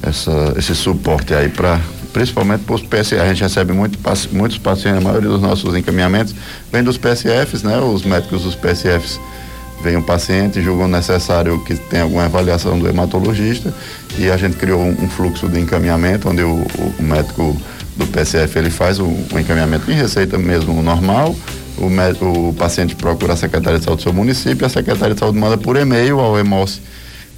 [0.04, 1.80] essa, esse suporte aí para
[2.12, 3.22] principalmente para os PSF.
[3.22, 3.98] A gente recebe muito,
[4.34, 6.36] muitos pacientes, a maioria dos nossos encaminhamentos
[6.70, 7.80] vem dos PSFs, né?
[7.80, 9.18] Os médicos dos PSFs
[9.82, 13.74] vem um paciente, julgam necessário que tenha alguma avaliação do hematologista
[14.18, 16.66] e a gente criou um, um fluxo de encaminhamento onde o,
[17.00, 17.56] o, médico
[17.98, 21.36] do PSF ele faz o, o encaminhamento em receita mesmo normal
[21.78, 25.20] o, médico, o paciente procura a Secretaria de Saúde do seu município, a Secretaria de
[25.20, 26.80] Saúde manda por e-mail ao EMOS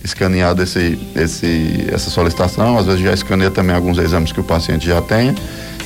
[0.04, 4.86] escaneado esse, esse, essa solicitação, às vezes já escaneia também alguns exames que o paciente
[4.86, 5.34] já tem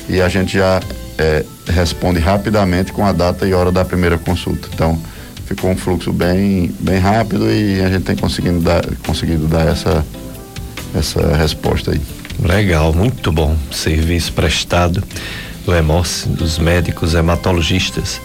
[0.08, 0.80] e a gente já
[1.16, 4.68] é, responde rapidamente com a data e hora da primeira consulta.
[4.72, 4.98] Então,
[5.48, 10.04] ficou um fluxo bem, bem rápido e a gente tem conseguido dar, conseguido dar essa,
[10.94, 12.00] essa resposta aí.
[12.38, 13.56] Legal, muito bom.
[13.72, 15.02] Serviço prestado
[15.64, 18.20] do EMOS, dos médicos hematologistas.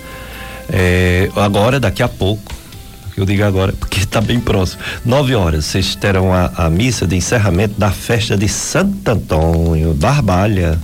[0.70, 2.54] É, agora, daqui a pouco,
[3.16, 4.82] eu digo agora porque está bem próximo.
[5.06, 10.78] Nove horas, vocês terão a, a, missa de encerramento da festa de Santo Antônio, Barbalha.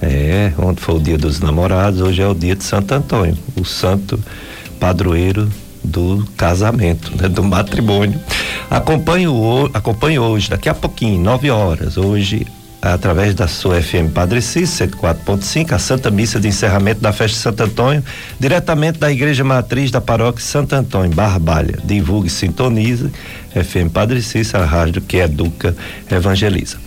[0.00, 3.64] É, onde foi o dia dos namorados, hoje é o dia de Santo Antônio, o
[3.64, 4.22] santo
[4.78, 5.48] padroeiro
[5.86, 8.20] do casamento, né, do matrimônio.
[8.70, 12.46] Acompanhe, o, acompanhe hoje, daqui a pouquinho, nove horas, hoje
[12.82, 17.42] através da sua FM Padre Cícero 104.5, a Santa Missa de encerramento da festa de
[17.42, 18.04] Santo Antônio,
[18.38, 21.78] diretamente da Igreja Matriz da Paróquia Santo Antônio, Barbalha.
[21.84, 23.10] Divulgue sintonize
[23.52, 25.74] FM Padre Cícero, a rádio que educa,
[26.10, 26.78] evangeliza.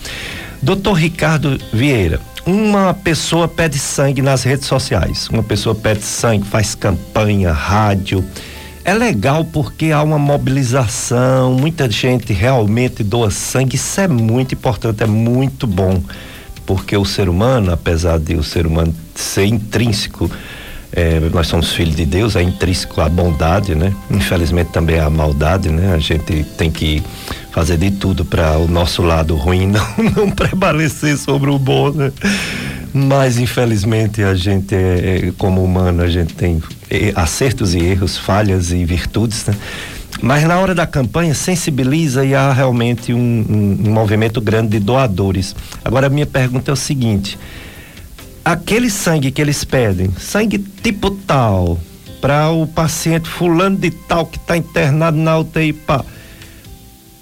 [0.61, 6.75] Doutor Ricardo Vieira, uma pessoa pede sangue nas redes sociais, uma pessoa pede sangue, faz
[6.75, 8.23] campanha, rádio.
[8.89, 15.03] É legal porque há uma mobilização, muita gente realmente doa sangue, isso é muito importante,
[15.03, 16.01] é muito bom.
[16.65, 20.29] Porque o ser humano, apesar de o ser humano ser intrínseco,
[20.91, 23.93] é, nós somos filhos de Deus, é intrínseco a bondade, né?
[24.09, 25.93] Infelizmente também a maldade, né?
[25.93, 27.03] A gente tem que
[27.51, 32.11] fazer de tudo para o nosso lado ruim não, não prevalecer sobre o bom, né?
[32.93, 38.17] Mas infelizmente a gente é, é como humano, a gente tem é, acertos e erros,
[38.17, 39.55] falhas e virtudes, né?
[40.21, 44.79] Mas na hora da campanha sensibiliza e há realmente um, um, um movimento grande de
[44.79, 45.55] doadores.
[45.85, 47.37] Agora a minha pergunta é o seguinte:
[48.43, 51.79] aquele sangue que eles pedem, sangue tipo tal,
[52.19, 56.03] para o paciente fulano de tal que está internado na UTI, pá,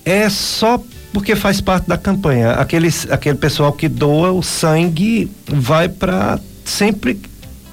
[0.04, 0.82] é só
[1.18, 2.52] porque faz parte da campanha.
[2.52, 7.20] Aqueles, aquele pessoal que doa o sangue vai para sempre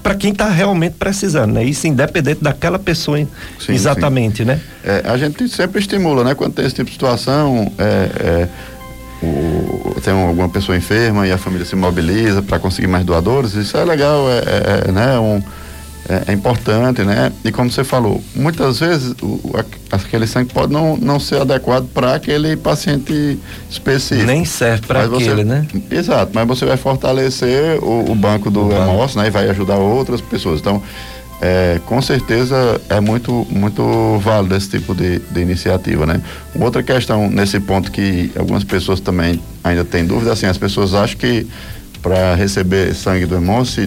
[0.03, 1.63] para quem está realmente precisando, né?
[1.63, 3.29] Isso independente daquela pessoa sim,
[3.69, 4.45] exatamente, sim.
[4.45, 4.61] né?
[4.83, 6.35] É, a gente sempre estimula, né?
[6.35, 8.49] Quando tem esse tipo de situação, é, é,
[9.23, 13.77] o, tem alguma pessoa enferma e a família se mobiliza para conseguir mais doadores, isso
[13.77, 15.19] é legal, é, é, é né?
[15.19, 15.43] Um,
[16.09, 17.33] é, é, importante, né?
[17.45, 19.41] E como você falou, muitas vezes o,
[19.91, 23.39] aquele sangue pode não, não ser adequado para aquele paciente
[23.71, 24.27] específico.
[24.27, 25.67] Nem serve para aquele, você, né?
[25.91, 29.29] Exato, mas você vai fortalecer o, o banco do Hemos, né?
[29.29, 30.61] E vai ajudar outras pessoas.
[30.61, 30.83] Então,
[31.41, 36.21] é, com certeza é muito, muito válido esse tipo de, de iniciativa, né?
[36.59, 41.19] Outra questão nesse ponto que algumas pessoas também ainda têm dúvida, assim, as pessoas acham
[41.19, 41.47] que
[42.01, 43.79] para receber sangue do Hemos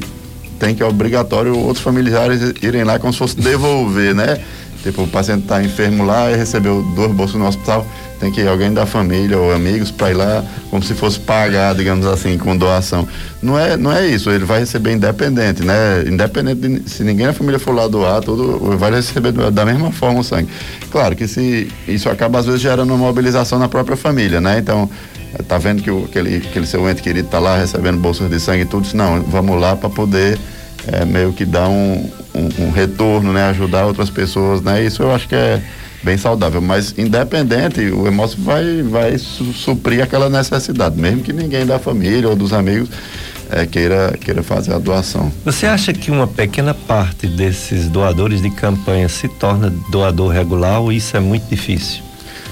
[0.59, 4.39] tem que é obrigatório outros familiares irem lá como se fosse devolver, né?
[4.83, 7.85] Tipo, o paciente está enfermo lá e recebeu duas bolsas no hospital,
[8.19, 11.75] tem que ir alguém da família ou amigos para ir lá como se fosse pagar,
[11.75, 13.07] digamos assim, com doação.
[13.41, 16.03] Não é, não é isso, ele vai receber independente, né?
[16.07, 20.21] Independente de, se ninguém da família for lá doar, tudo vai receber da mesma forma
[20.21, 20.49] o sangue.
[20.91, 24.59] Claro que se isso acaba às vezes gerando uma mobilização na própria família, né?
[24.59, 24.89] Então,
[25.43, 28.63] tá vendo que o, aquele, aquele seu ente querido tá lá recebendo bolsas de sangue
[28.63, 30.39] e tudo, não, vamos lá para poder
[30.87, 33.49] é, meio que dar um, um, um, retorno, né?
[33.49, 34.83] Ajudar outras pessoas, né?
[34.83, 35.61] Isso eu acho que é
[36.03, 41.65] bem saudável, mas independente, o Hemócio vai, vai su suprir aquela necessidade, mesmo que ninguém
[41.65, 42.89] da família ou dos amigos
[43.49, 45.31] é, queira, queira fazer a doação.
[45.43, 50.91] Você acha que uma pequena parte desses doadores de campanha se torna doador regular ou
[50.91, 52.03] isso é muito difícil?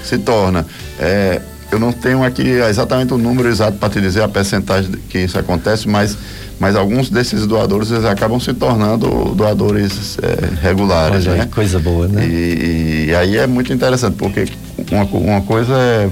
[0.02, 0.66] Se torna.
[0.98, 5.18] É, eu não tenho aqui exatamente o número exato para te dizer a percentagem que
[5.18, 6.16] isso acontece, mas,
[6.60, 11.26] mas alguns desses doadores eles acabam se tornando doadores é, regulares.
[11.26, 11.48] Olha, né?
[11.52, 12.26] coisa boa, né?
[12.26, 14.46] E, e, aí é muito interessante, porque
[14.90, 16.10] uma, uma coisa é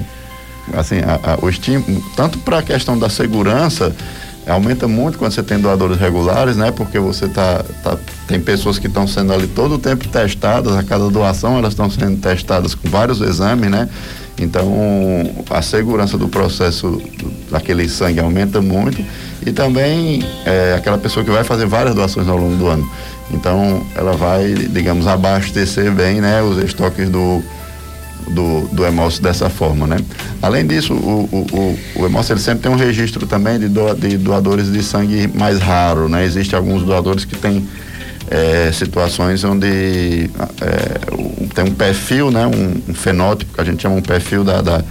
[0.73, 3.95] assim, a, a, o estímulo, tanto para a questão da segurança,
[4.47, 6.71] aumenta muito quando você tem doadores regulares, né?
[6.71, 10.83] Porque você tá, tá tem pessoas que estão sendo ali todo o tempo testadas, a
[10.83, 13.89] cada doação elas estão sendo testadas com vários exames, né?
[14.37, 14.69] Então,
[15.49, 17.01] a segurança do processo
[17.49, 19.03] daquele sangue aumenta muito
[19.45, 22.89] e também é, aquela pessoa que vai fazer várias doações ao longo do ano.
[23.31, 27.41] Então, ela vai, digamos, abastecer bem né, os estoques do,
[28.27, 29.97] do, do Hemócio dessa forma, né?
[30.41, 34.71] Além disso, o, o, o, o ele sempre tem um registro também de, de doadores
[34.71, 36.25] de sangue mais raro, né?
[36.25, 37.65] Existem alguns doadores que têm
[38.29, 40.29] é, situações onde
[40.61, 44.61] é, tem um perfil, né, um, um, fenótipo, que a gente chama um perfil da,
[44.61, 44.83] da,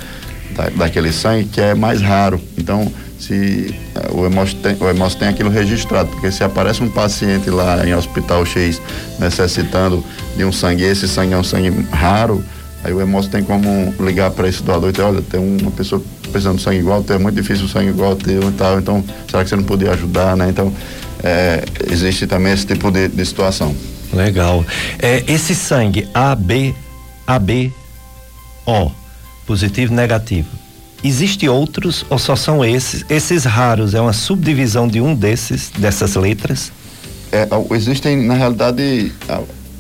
[0.57, 2.41] da, daquele sangue, que é mais raro.
[2.57, 7.51] Então, se é, o hemócio tem, o tem aquilo registrado, porque se aparece um paciente
[7.51, 8.81] lá em hospital X
[9.19, 10.05] necessitando
[10.37, 12.45] de um sangue, esse sangue é um sangue raro,
[12.85, 16.03] aí o hemócio tem como ligar para esse doador e dizer, olha, tem uma pessoa
[16.31, 19.43] precisando de sangue igual, é muito difícil o sangue igual teu e tal, então será
[19.43, 20.49] que você não podia ajudar, né?
[20.49, 20.73] Então,
[21.25, 23.75] é, existe também esse tipo de, de situação.
[24.13, 24.65] Legal.
[24.99, 26.75] É, esse sangue AB,
[27.27, 27.73] AB,
[28.67, 28.91] O,
[29.47, 30.49] positivo e negativo.
[31.03, 33.05] Existe outros ou só são esses?
[33.09, 36.71] Esses raros é uma subdivisão de um desses, dessas letras?
[37.33, 39.13] É, existem, na realidade,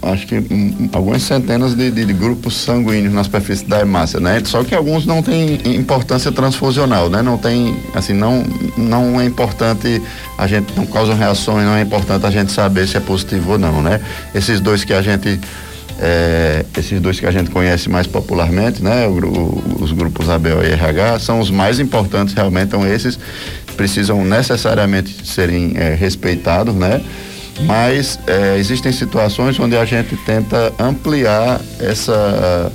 [0.06, 4.40] acho que um, algumas centenas de, de, de, grupos sanguíneos na superfície da hemácia, né?
[4.44, 7.22] Só que alguns não têm importância transfusional, né?
[7.22, 8.44] Não tem, assim, não,
[8.76, 10.00] não é importante,
[10.38, 13.58] a gente não causa reações, não é importante a gente saber se é positivo ou
[13.58, 14.00] não, né?
[14.34, 15.40] Esses dois que a gente
[16.00, 20.62] é, esses dois que a gente conhece mais popularmente, né, o, o, os grupos ABO
[20.62, 23.18] e RH, são os mais importantes realmente, então esses
[23.76, 27.00] precisam necessariamente serem é, respeitados, né?
[27.62, 32.72] Mas é, existem situações onde a gente tenta ampliar essa,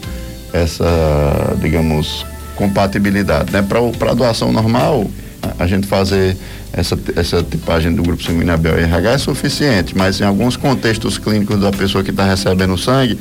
[0.53, 2.25] essa digamos,
[2.55, 3.51] compatibilidade.
[3.51, 3.61] Né?
[3.61, 5.09] Para a doação normal,
[5.57, 6.35] a, gente fazer
[6.73, 11.59] essa, essa tipagem do grupo sanguíneo AB RH é suficiente, mas em alguns contextos clínicos
[11.59, 13.17] da pessoa que está recebendo sangue,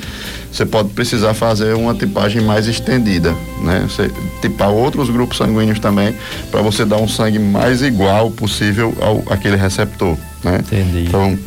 [0.51, 3.87] você pode precisar fazer uma tipagem mais estendida, né?
[3.89, 4.11] Você
[4.43, 6.15] tipar outros grupos sanguíneos também,
[6.51, 10.59] para você dar um sangue mais igual possível ao aquele receptor, né?
[10.61, 11.05] Entendi.
[11.07, 11.39] Então,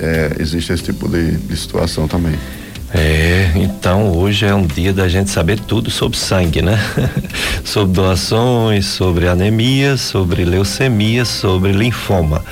[0.00, 2.34] é, existe esse tipo de, de situação também.
[2.92, 6.76] É, então hoje é um dia da gente saber tudo sobre sangue, né?
[7.64, 12.44] sobre doações, sobre anemia, sobre leucemia, sobre linfoma.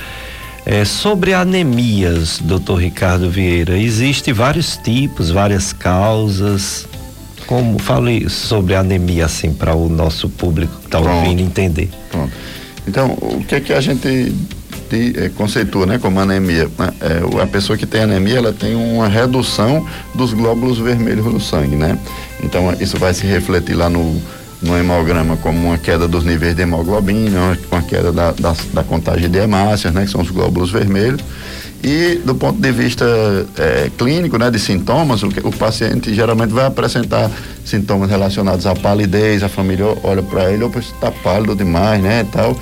[0.65, 6.87] É, sobre anemias, doutor Ricardo Vieira, existem vários tipos, várias causas.
[7.47, 11.89] Como fale sobre anemia assim para o nosso público que está ouvindo entender.
[12.11, 12.31] Pronto.
[12.87, 14.33] Então, o que é que a gente
[14.89, 16.69] de, é, conceitua né, como anemia.
[16.77, 16.93] Né?
[17.01, 19.85] É, a pessoa que tem anemia, ela tem uma redução
[20.15, 21.97] dos glóbulos vermelhos no sangue, né?
[22.43, 24.19] Então, isso vai se refletir lá no,
[24.61, 29.29] no hemograma como uma queda dos níveis de hemoglobina, uma queda da, da, da contagem
[29.29, 30.05] de hemácias, né?
[30.05, 31.21] Que são os glóbulos vermelhos.
[31.81, 33.05] E do ponto de vista
[33.57, 37.31] é, clínico, né, de sintomas, o, o, paciente geralmente vai apresentar
[37.63, 42.53] sintomas relacionados à palidez, a família olha para ele, opa, está pálido demais, né, tal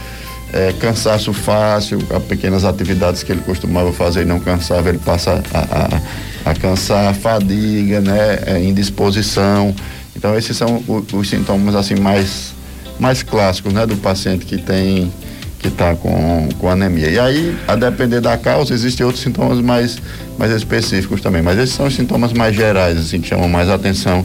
[0.53, 5.43] é, cansaço fácil, a pequenas atividades que ele costumava fazer e não cansava, ele passa
[5.53, 9.75] a, a, a cansar, fadiga, né, é, indisposição.
[10.15, 12.53] Então esses são os, os, sintomas assim mais,
[12.99, 15.11] mais clássicos, né, do paciente que tem
[15.59, 17.09] que está com, com anemia.
[17.09, 19.97] E aí, a depender da causa, existem outros sintomas mais,
[20.37, 21.41] mais específicos também.
[21.41, 24.23] Mas esses são os sintomas mais gerais, assim, que chamam mais atenção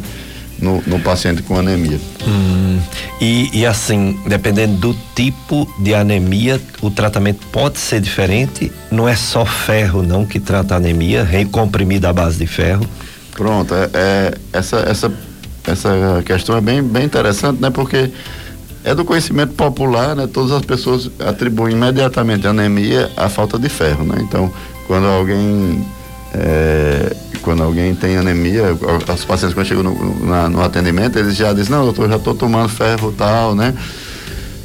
[0.63, 2.01] no, no paciente com anemia.
[2.27, 2.79] Hum,
[3.21, 8.73] e, e assim, dependendo do tipo de anemia, o tratamento pode ser diferente.
[8.91, 12.87] Não é só ferro não que trata a anemia, recomprimida à base de ferro.
[13.33, 15.13] Pronto, é, é, essa, essa,
[15.67, 17.71] essa questão é bem, bem interessante, né?
[17.71, 18.11] Porque
[18.85, 20.29] é do conhecimento popular, né?
[20.33, 24.17] Todas as pessoas atribuem imediatamente a anemia à falta de ferro, né?
[24.21, 24.53] Então,
[24.87, 25.85] quando alguém
[26.35, 31.53] é, quando alguém tem anemia, os pacientes quando chegam no, na, no atendimento, eles já
[31.53, 33.74] dizem, não, doutor, já estou tomando ferro tal, né?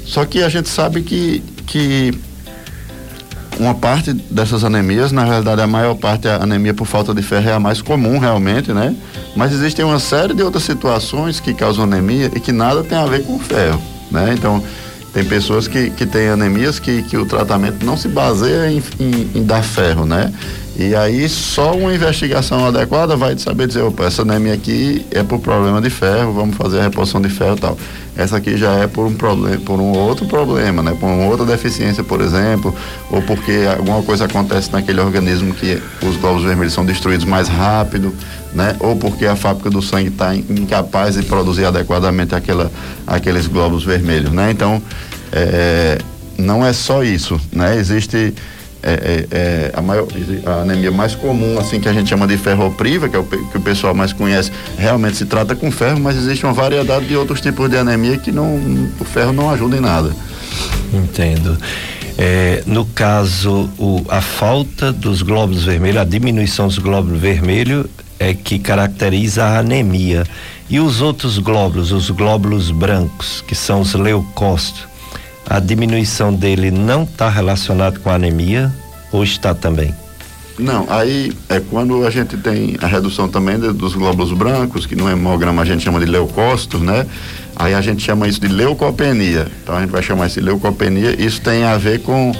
[0.05, 2.17] Só que a gente sabe que, que
[3.59, 7.49] uma parte dessas anemias, na realidade a maior parte, a anemia por falta de ferro
[7.49, 8.95] é a mais comum realmente, né?
[9.36, 13.05] Mas existem uma série de outras situações que causam anemia e que nada tem a
[13.05, 14.34] ver com ferro, né?
[14.38, 14.63] Então,
[15.13, 19.32] tem pessoas que, que têm anemias que, que o tratamento não se baseia em, em,
[19.36, 20.32] em dar ferro, né?
[20.80, 25.39] E aí só uma investigação adequada vai saber dizer, opa, essa anemia aqui é por
[25.39, 27.78] problema de ferro, vamos fazer a reposição de ferro e tal.
[28.15, 30.95] Essa aqui já é por um problema, por um outro problema, né?
[30.99, 32.75] Por uma outra deficiência, por exemplo,
[33.09, 38.13] ou porque alguma coisa acontece naquele organismo que os glóbulos vermelhos são destruídos mais rápido,
[38.53, 38.75] né?
[38.80, 42.71] Ou porque a fábrica do sangue está incapaz de produzir adequadamente aquela,
[43.07, 44.51] aqueles glóbulos vermelhos, né?
[44.51, 44.80] Então,
[45.32, 45.97] é,
[46.38, 47.78] não é só isso, né?
[47.78, 48.36] Existe
[48.84, 50.07] é, é, é, a, maior,
[50.45, 53.57] a anemia mais comum, assim, que a gente chama de ferropriva, que é o que
[53.57, 57.41] o pessoal mais conhece, realmente se trata com ferro, mas existe uma variedade de outros
[57.41, 58.55] tipos de anemia que não,
[58.99, 60.11] o ferro não ajuda em nada.
[60.93, 61.57] Entendo.
[62.17, 67.86] É, no caso, o, a falta dos glóbulos vermelhos, a diminuição dos glóbulos vermelhos
[68.19, 70.25] é que caracteriza a anemia.
[70.69, 74.86] E os outros glóbulos, os glóbulos brancos, que são os leucócitos,
[75.50, 78.72] a diminuição dele não está relacionado com anemia
[79.12, 79.93] ou está também?
[80.60, 84.95] Não, aí é quando a gente tem a redução também de, dos glóbulos brancos, que
[84.95, 87.06] no hemograma a gente chama de leucócitos, né?
[87.56, 89.48] Aí a gente chama isso de leucopenia.
[89.64, 91.16] Então a gente vai chamar isso de leucopenia.
[91.22, 92.34] Isso tem a ver com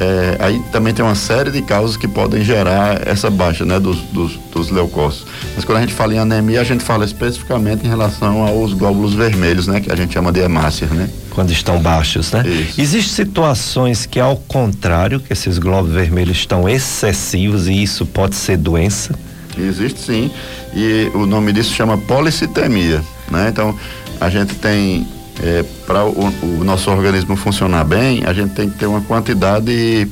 [0.00, 3.98] é, aí também tem uma série de causas que podem gerar essa baixa né, dos,
[4.12, 5.26] dos, dos, leucócitos.
[5.56, 9.14] Mas quando a gente fala em anemia, a gente fala especificamente em relação aos glóbulos
[9.14, 9.80] vermelhos, né?
[9.80, 11.10] Que a gente chama de hemácias, né?
[11.30, 12.44] Quando estão baixos, né?
[12.78, 18.56] Existem situações que, ao contrário, que esses glóbulos vermelhos estão excessivos e isso pode ser
[18.56, 19.18] doença?
[19.58, 20.30] Existe sim.
[20.76, 23.48] E o nome disso chama policitemia, né?
[23.48, 23.74] Então,
[24.20, 25.08] a gente tem
[25.42, 30.08] é, para o, o, nosso organismo funcionar bem, a gente tem que ter uma quantidade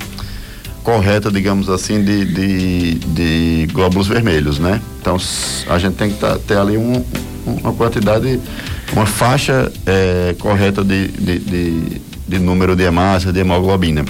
[0.83, 4.81] correta, digamos assim, de, de, de glóbulos vermelhos, né?
[5.01, 5.17] Então
[5.69, 7.05] a gente tem que tá, ter ali um,
[7.45, 8.41] uma quantidade,
[8.93, 14.05] uma faixa é, correta de, de, de, de número de hemácias, de hemoglobina.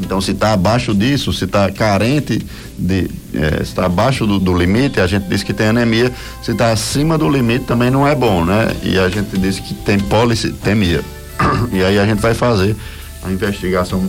[0.00, 2.44] Então, se está abaixo disso, se está carente
[2.78, 6.12] de, é, se está abaixo do, do, limite, a gente diz que tem anemia.
[6.42, 8.74] Se está acima do limite, também não é bom, né?
[8.82, 11.02] E a gente diz que tem policitemia.
[11.72, 12.76] E aí a gente vai fazer
[13.24, 14.08] a investigação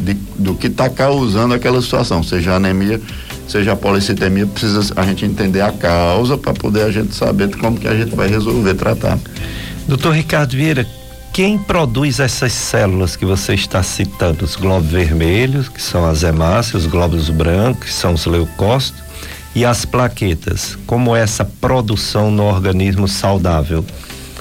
[0.00, 3.00] de, do que está causando aquela situação, seja anemia,
[3.46, 7.86] seja policitemia, precisa a gente entender a causa para poder a gente saber como que
[7.86, 9.18] a gente vai resolver tratar.
[9.86, 10.86] Doutor Ricardo Vieira,
[11.32, 14.44] quem produz essas células que você está citando?
[14.44, 19.02] Os glóbulos vermelhos, que são as hemácias, os glóbulos brancos, que são os leucócitos,
[19.54, 20.76] e as plaquetas.
[20.86, 23.84] Como é essa produção no organismo saudável?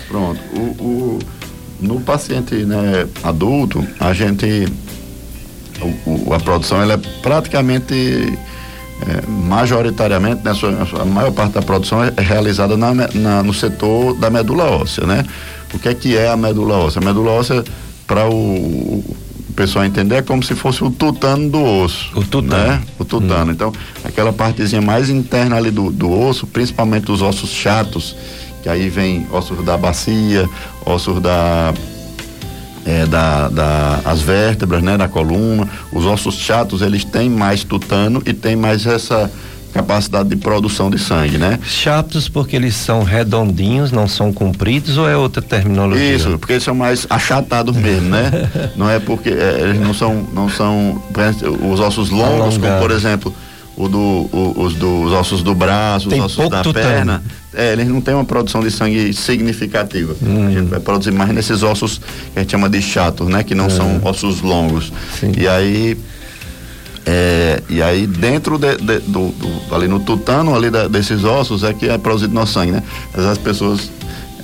[0.07, 0.39] Pronto.
[0.53, 1.19] O, o
[1.79, 4.67] no paciente né, adulto, a gente.
[6.05, 8.37] O, a produção ela é praticamente
[9.01, 10.51] é, majoritariamente, né,
[10.99, 15.25] a maior parte da produção é realizada na, na, no setor da medula óssea, né?
[15.73, 17.01] O que é que é a medula óssea?
[17.01, 17.63] A medula óssea,
[18.05, 22.11] para o, o, pessoal entender, é como se fosse o tutano do osso.
[22.15, 22.67] O tutano.
[22.67, 22.81] Né?
[22.99, 23.51] O tutano.
[23.51, 23.53] Hum.
[23.53, 28.15] Então, aquela partezinha mais interna ali do, do osso, principalmente os ossos chatos,
[28.63, 30.49] que aí vem ossos da bacia,
[30.85, 31.73] ossos da
[32.85, 38.21] é, da, da, as vértebras, né, da coluna, os ossos chatos, eles têm mais tutano
[38.25, 39.31] e tem mais essa
[39.71, 41.59] capacidade de produção de sangue, né?
[41.63, 46.15] Chatos porque eles são redondinhos, não são compridos ou é outra terminologia?
[46.15, 48.49] Isso, porque eles são mais achatados mesmo, né?
[48.75, 51.01] não é porque é, eles não são, não são
[51.71, 53.33] os ossos longos, como por exemplo
[53.75, 57.87] o do, o, os dos ossos do braço, Tem os ossos da perna, é, eles
[57.87, 60.15] não têm uma produção de sangue significativa.
[60.21, 60.47] Hum.
[60.47, 63.43] A gente vai produzir mais nesses ossos que a gente chama de chatos, né?
[63.43, 63.69] Que não é.
[63.69, 64.91] são ossos longos.
[65.19, 65.31] Sim.
[65.37, 65.97] E aí
[67.05, 71.63] é, e aí dentro de, de, do, do, ali no tutano ali da, desses ossos
[71.63, 72.83] é que é produzido nosso sangue, né?
[73.13, 73.91] As pessoas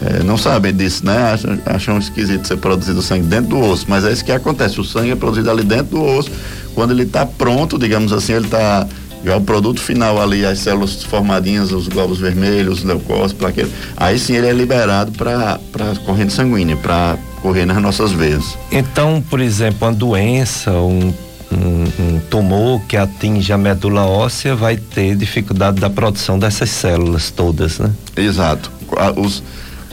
[0.02, 1.34] é, não sabem disso, né?
[1.34, 4.80] Acham, acham esquisito ser produzido sangue dentro do osso, mas é isso que acontece.
[4.80, 6.32] O sangue é produzido ali dentro do osso.
[6.74, 8.88] Quando ele está pronto, digamos assim, ele está
[9.24, 14.18] já o produto final ali, as células formadinhas, os glóbulos vermelhos, os leucócitos, plaquetas, aí
[14.18, 18.58] sim ele é liberado para a corrente sanguínea, para correr nas nossas veias.
[18.72, 21.12] Então, por exemplo, uma doença, um,
[21.52, 27.32] um, um, tumor que atinge a medula óssea vai ter dificuldade da produção dessas células
[27.32, 27.92] todas, né?
[28.16, 28.72] Exato.
[29.16, 29.44] Os,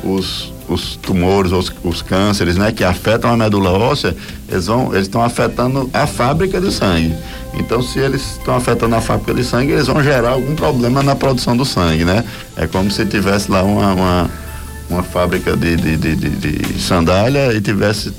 [0.02, 4.16] os os tumores, os, os cânceres, né, que afetam a medula óssea,
[4.48, 7.14] eles vão, eles estão afetando a fábrica de sangue.
[7.55, 11.14] Então, se eles estão afetando a fábrica de sangue, eles vão gerar algum problema na
[11.14, 12.24] produção do sangue, né?
[12.57, 14.30] É como se tivesse lá uma, uma,
[14.90, 18.12] uma fábrica de, de, de, de, de sandália e tivesse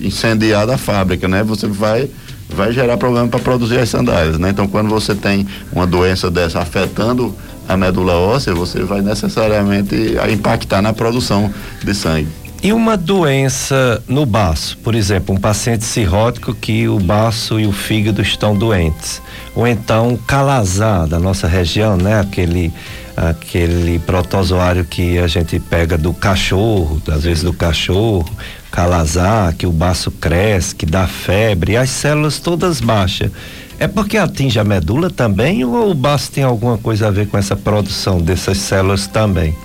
[0.00, 1.42] incendiado a fábrica, né?
[1.42, 2.08] Você vai
[2.48, 4.50] vai gerar problema para produzir as sandálias, né?
[4.50, 7.34] Então, quando você tem uma doença dessa afetando
[7.68, 12.28] a medula óssea, você vai necessariamente impactar na produção de sangue.
[12.62, 17.72] E uma doença no baço, por exemplo, um paciente cirrótico que o baço e o
[17.72, 19.20] fígado estão doentes,
[19.54, 22.18] ou então calazar da nossa região, né?
[22.20, 22.72] Aquele
[23.16, 28.28] aquele protozoário que a gente pega do cachorro, às vezes do cachorro,
[28.76, 33.32] calazar, que o baço cresce, que dá febre, as células todas baixas.
[33.78, 37.38] É porque atinge a medula também ou o baço tem alguma coisa a ver com
[37.38, 39.56] essa produção dessas células também?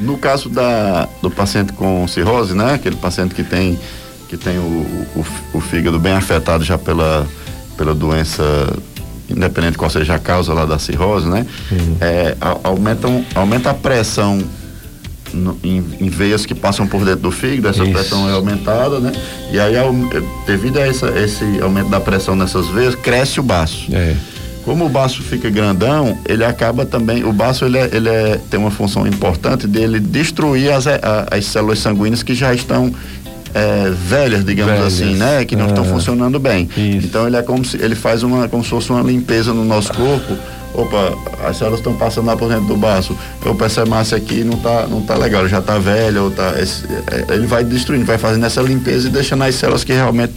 [0.00, 2.74] No caso da, do paciente com cirrose, né?
[2.74, 3.78] Aquele paciente que tem,
[4.28, 4.62] que tem o,
[5.14, 7.24] o, o fígado bem afetado já pela,
[7.76, 8.42] pela doença,
[9.30, 11.46] independente de qual seja a causa lá da cirrose, né?
[12.00, 13.06] É, aumenta,
[13.36, 14.42] aumenta a pressão
[15.32, 17.92] no, em, em, veias que passam por dentro do fígado, essa Isso.
[17.92, 19.12] pressão é aumentada, né?
[19.50, 19.74] E aí,
[20.46, 23.86] devido a essa, esse aumento da pressão nessas veias, cresce o baço.
[23.92, 24.14] É.
[24.64, 27.24] Como o baço fica grandão, ele acaba também.
[27.24, 31.44] O baço ele, é, ele é, tem uma função importante dele destruir as, a, as
[31.46, 32.92] células sanguíneas que já estão
[33.54, 34.92] é, velhas, digamos velhas.
[34.92, 35.44] assim, né?
[35.44, 35.88] Que não estão é.
[35.88, 36.68] funcionando bem.
[36.76, 37.06] Isso.
[37.06, 39.94] Então ele é como se ele faz uma como se fosse uma limpeza no nosso
[39.94, 40.36] corpo
[40.74, 41.14] opa,
[41.46, 44.86] as células estão passando lá por dentro do baço, eu percebo massa aqui não tá,
[44.86, 48.44] não tá legal, já tá velha, ou tá, esse, é, ele vai destruindo, vai fazendo
[48.44, 50.32] essa limpeza e deixando as células que realmente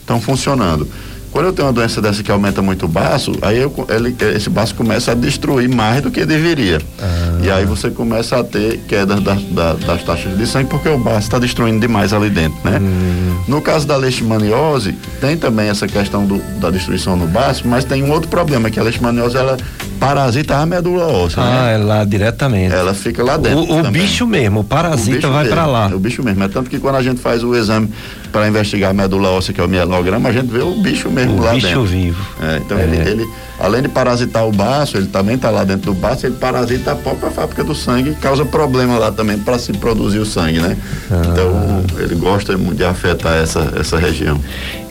[0.00, 0.88] estão funcionando.
[1.34, 4.48] Quando eu tenho uma doença dessa que aumenta muito o baço, aí eu, ele, esse
[4.48, 6.80] baço começa a destruir mais do que deveria.
[7.02, 7.40] Ah.
[7.42, 10.96] E aí você começa a ter queda das, das, das taxas de sangue porque o
[10.96, 12.78] baço está destruindo demais ali dentro, né?
[12.80, 13.36] Hum.
[13.48, 18.04] No caso da leishmaniose, tem também essa questão do, da destruição no baço, mas tem
[18.04, 19.56] um outro problema, que a leishmaniose ela
[19.98, 21.42] parasita a medula óssea.
[21.42, 21.74] Ah, né?
[21.74, 22.72] é lá diretamente.
[22.72, 23.58] Ela fica lá dentro.
[23.58, 25.90] O, o bicho mesmo, o parasita o vai para lá.
[25.90, 26.44] É o bicho mesmo.
[26.44, 27.88] É tanto que quando a gente faz o exame
[28.34, 31.36] para investigar a medula óssea, que é o mielograma, a gente vê o bicho mesmo
[31.36, 31.84] o lá bicho dentro.
[31.84, 32.26] vivo.
[32.42, 32.82] É, então é.
[32.82, 33.28] Ele, ele,
[33.60, 36.96] além de parasitar o baço, ele também está lá dentro do baço, ele parasita a
[36.96, 40.76] própria fábrica do sangue causa problema lá também para se produzir o sangue, né?
[41.08, 41.22] Ah.
[41.28, 44.40] Então ele gosta de afetar essa, essa região.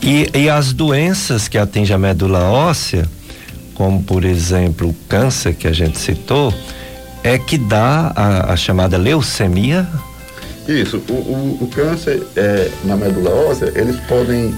[0.01, 3.05] E, e as doenças que atingem a medula óssea,
[3.73, 6.53] como por exemplo o câncer que a gente citou,
[7.21, 9.85] é que dá a, a chamada leucemia?
[10.68, 14.53] Isso, o, o, o câncer é, na medula óssea, eles podem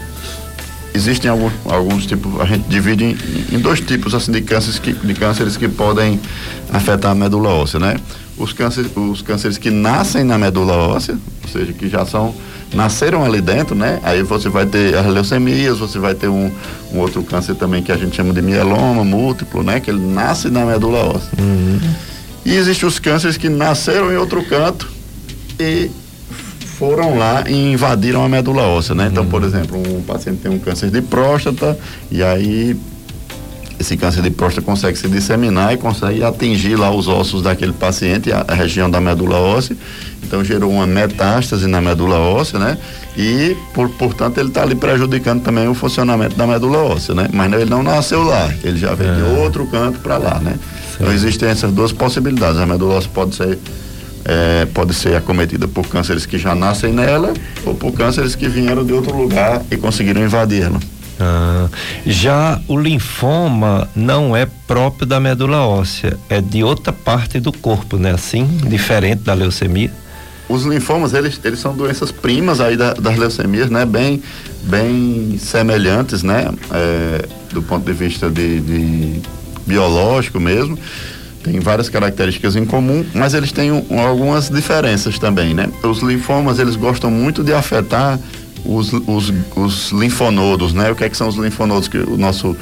[0.96, 3.18] existem alguns, alguns tipos, a gente divide em,
[3.52, 6.20] em, dois tipos assim de cânceres que, de cânceres que podem
[6.72, 7.98] afetar a medula óssea, né?
[8.38, 12.34] Os cânceres, os cânceres que nascem na medula óssea, ou seja, que já são
[12.74, 14.00] nasceram ali dentro, né?
[14.04, 16.52] Aí você vai ter as leucemias, você vai ter um,
[16.94, 19.80] um outro câncer também que a gente chama de mieloma múltiplo, né?
[19.80, 21.32] Que ele nasce na medula óssea.
[21.40, 21.80] Uhum.
[22.46, 24.95] E existem os cânceres que nasceram em outro canto
[25.60, 25.90] e
[26.78, 29.08] foram lá e invadiram a medula óssea, né?
[29.10, 29.48] Então, por uhum.
[29.48, 31.78] exemplo, um paciente tem um câncer de próstata
[32.12, 32.78] e aí
[33.80, 38.32] esse câncer de próstata consegue se disseminar e consegue atingir lá os ossos daquele paciente,
[38.32, 39.76] a, a região da medula óssea.
[40.24, 42.78] Então gerou uma metástase na medula óssea, né?
[43.18, 47.28] E, por, portanto, ele está ali prejudicando também o funcionamento da medula óssea, né?
[47.32, 49.16] Mas ele não nasceu lá, ele já veio é.
[49.16, 50.54] de outro canto para lá, né?
[50.54, 50.98] Sim.
[51.02, 52.60] Então existem essas duas possibilidades.
[52.60, 53.60] A medula óssea pode ser
[54.26, 58.84] é, pode ser acometida por cânceres que já nascem nela ou por cânceres que vieram
[58.84, 60.80] de outro lugar e conseguiram invadi-la.
[61.20, 61.70] Ah,
[62.06, 67.98] já o linfoma não é próprio da medula óssea, é de outra parte do corpo,
[67.98, 68.12] né?
[68.12, 69.92] Assim, diferente da leucemia.
[70.50, 73.86] Os linfomas, eles, eles são doenças primas aí da, das leucemias, né?
[73.86, 74.22] Bem,
[74.64, 76.52] bem semelhantes, né?
[76.72, 79.22] É, do ponto de vista de, de
[79.66, 80.78] biológico mesmo
[81.46, 85.70] tem várias características em comum, mas eles têm um, algumas diferenças também, né?
[85.84, 88.20] Os linfomas, eles gostam muito de afetar
[88.66, 90.92] os, os, os linfonodos, né?
[90.92, 92.58] O que é que são os linfonodos que o nosso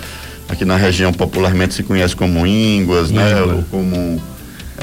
[0.50, 3.42] aqui na região popularmente se conhece como ínguas, né?
[3.42, 4.22] Ou como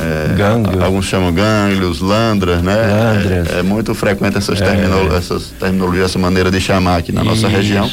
[0.01, 2.74] é, alguns chamam gânglios, landras, né?
[2.74, 3.51] Landras.
[3.51, 4.64] É, é muito frequente essas, é.
[4.64, 7.57] terminolo essas terminologias, essa maneira de chamar aqui na nossa Isso.
[7.57, 7.90] região.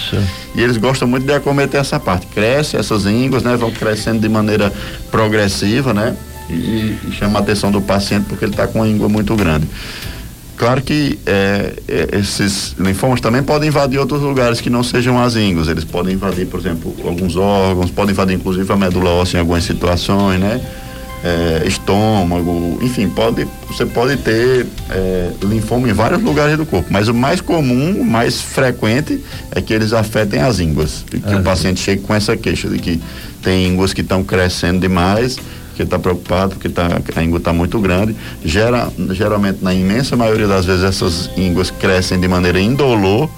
[0.56, 2.26] E eles gostam muito de acometer essa parte.
[2.28, 3.56] Cresce essas ínguas, né?
[3.56, 4.72] Vão crescendo de maneira
[5.12, 6.16] progressiva, né?
[6.50, 9.68] E, e chama a atenção do paciente porque ele está com a íngua muito grande.
[10.58, 15.36] Claro que é, é, esses linfomas também podem invadir outros lugares que não sejam as
[15.36, 15.68] ínguas.
[15.68, 19.64] Eles podem invadir, por exemplo, alguns órgãos, podem invadir inclusive a medula óssea em algumas
[19.64, 20.60] situações, né?
[21.24, 27.08] É, estômago, enfim, pode, você pode ter é, linfoma em vários lugares do corpo, mas
[27.08, 31.04] o mais comum, o mais frequente é que eles afetem as ínguas.
[31.10, 33.02] Que ah, o paciente chegue com essa queixa de que
[33.42, 35.38] tem ínguas que estão crescendo demais
[35.78, 38.16] que está preocupado porque tá, a íngua está muito grande.
[38.44, 43.30] Gera, geralmente, na imensa maioria das vezes, essas ínguas crescem de maneira indolor,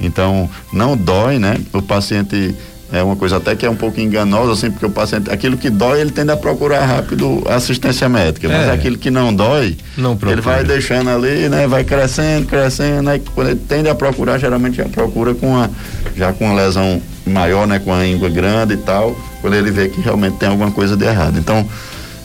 [0.00, 1.58] então não dói, né?
[1.72, 2.54] O paciente
[2.92, 5.68] é uma coisa até que é um pouco enganosa, assim, porque o paciente, aquilo que
[5.68, 8.72] dói, ele tende a procurar rápido assistência médica, mas é.
[8.72, 13.48] aquilo que não dói, não ele vai deixando ali, né, vai crescendo, crescendo, né, quando
[13.48, 15.68] ele tende a procurar, geralmente já procura com a,
[16.16, 19.88] já com uma lesão maior, né, com a íngua grande e tal, quando ele vê
[19.88, 21.38] que realmente tem alguma coisa de errado.
[21.38, 21.68] Então,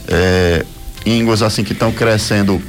[0.07, 0.63] é,
[1.05, 2.61] ínguas assim que estão crescendo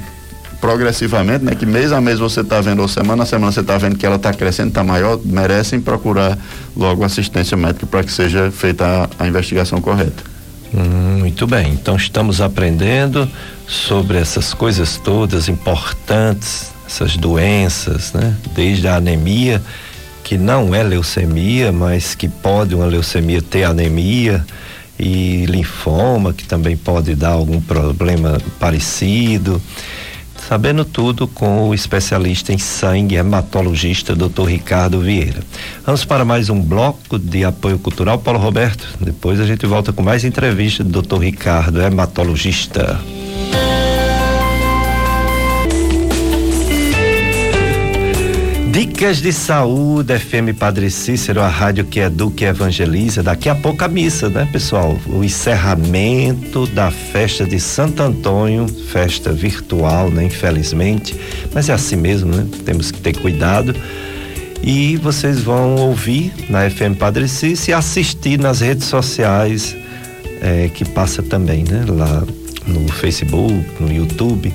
[0.64, 1.54] progressivamente, né?
[1.54, 4.06] Que mês a mês você está vendo, ou semana a semana você está vendo que
[4.06, 6.38] ela está crescendo, está maior, merecem procurar
[6.74, 10.24] logo assistência médica para que seja feita a, a investigação correta.
[10.72, 13.28] Hum, muito bem, então estamos aprendendo
[13.66, 18.34] sobre essas coisas todas importantes, essas doenças, né?
[18.54, 19.60] Desde a anemia,
[20.22, 24.42] que não é leucemia, mas que pode uma leucemia ter anemia,
[24.98, 29.60] e linfoma, que também pode dar algum problema parecido.
[30.48, 34.44] Sabendo tudo com o especialista em sangue, hematologista, Dr.
[34.46, 35.40] Ricardo Vieira.
[35.86, 38.86] Vamos para mais um bloco de apoio cultural, Paulo Roberto.
[39.00, 41.18] Depois a gente volta com mais entrevista do Dr.
[41.18, 43.00] Ricardo, hematologista.
[48.74, 53.22] Dicas de Saúde, FM Padre Cícero, a rádio que educa e evangeliza.
[53.22, 54.98] Daqui a pouco a missa, né, pessoal?
[55.06, 61.14] O encerramento da festa de Santo Antônio, festa virtual, né, infelizmente.
[61.54, 62.48] Mas é assim mesmo, né?
[62.64, 63.72] Temos que ter cuidado.
[64.60, 69.76] E vocês vão ouvir na FM Padre Cícero e assistir nas redes sociais,
[70.42, 71.84] é, que passa também, né?
[71.88, 72.24] Lá
[72.66, 74.52] no Facebook, no YouTube,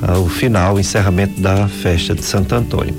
[0.00, 2.94] ah, o final, o encerramento da festa de Santo Antônio.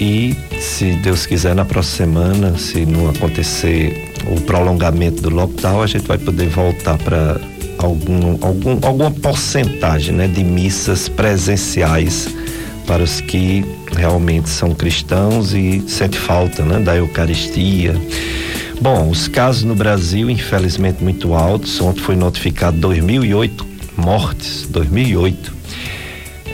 [0.00, 5.86] E, se Deus quiser, na próxima semana, se não acontecer o prolongamento do lockdown, a
[5.86, 7.40] gente vai poder voltar para
[7.78, 12.28] algum, algum, alguma porcentagem né, de missas presenciais
[12.86, 13.64] para os que
[13.96, 17.94] realmente são cristãos e sente falta né, da Eucaristia.
[18.80, 21.80] Bom, os casos no Brasil, infelizmente, muito altos.
[21.80, 25.52] Ontem foi notificado 2008 mortes, 2008.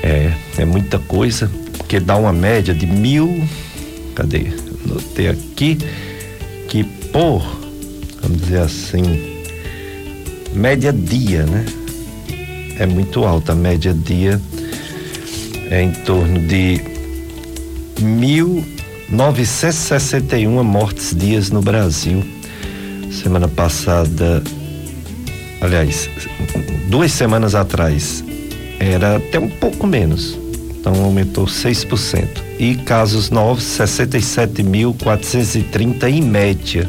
[0.03, 1.51] É, é muita coisa
[1.95, 3.47] que dá uma média de mil.
[4.17, 4.47] Cadê?
[4.85, 5.79] Notei aqui
[6.69, 6.83] que
[7.13, 7.41] por,
[8.21, 9.45] vamos dizer assim,
[10.53, 11.65] média dia, né?
[12.81, 13.53] É muito alta.
[13.53, 14.41] A média dia
[15.71, 16.81] é em torno de
[18.01, 18.65] mil
[19.09, 22.25] 961 mortes dias no Brasil.
[23.23, 24.43] Semana passada,
[25.61, 26.11] aliás,
[26.89, 28.25] duas semanas atrás,
[28.81, 30.43] era até um pouco menos.
[30.85, 32.29] Então aumentou 6%.
[32.59, 36.87] E casos novos, 67.430 em média.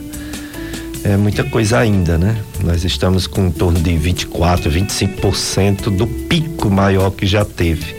[1.02, 2.36] É muita coisa ainda, né?
[2.62, 7.96] Nós estamos com em torno de 24, 25% do pico maior que já teve.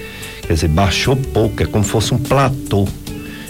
[0.47, 2.87] Quer dizer, baixou pouco, é como se fosse um platô.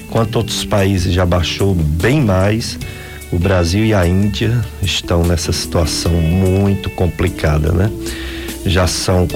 [0.09, 2.79] Enquanto outros países já baixou bem mais,
[3.33, 7.91] o Brasil e a Índia estão nessa situação muito complicada, né?
[8.65, 9.27] Já são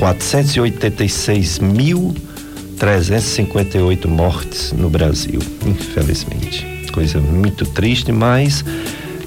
[2.80, 6.66] 486.358 mortes no Brasil, infelizmente.
[6.92, 8.64] Coisa muito triste, mas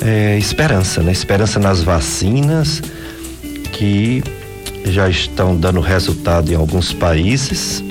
[0.01, 1.11] é, esperança, né?
[1.11, 2.81] Esperança nas vacinas
[3.71, 4.23] que
[4.85, 7.83] já estão dando resultado em alguns países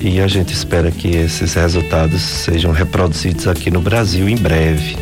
[0.00, 4.96] e a gente espera que esses resultados sejam reproduzidos aqui no Brasil em breve.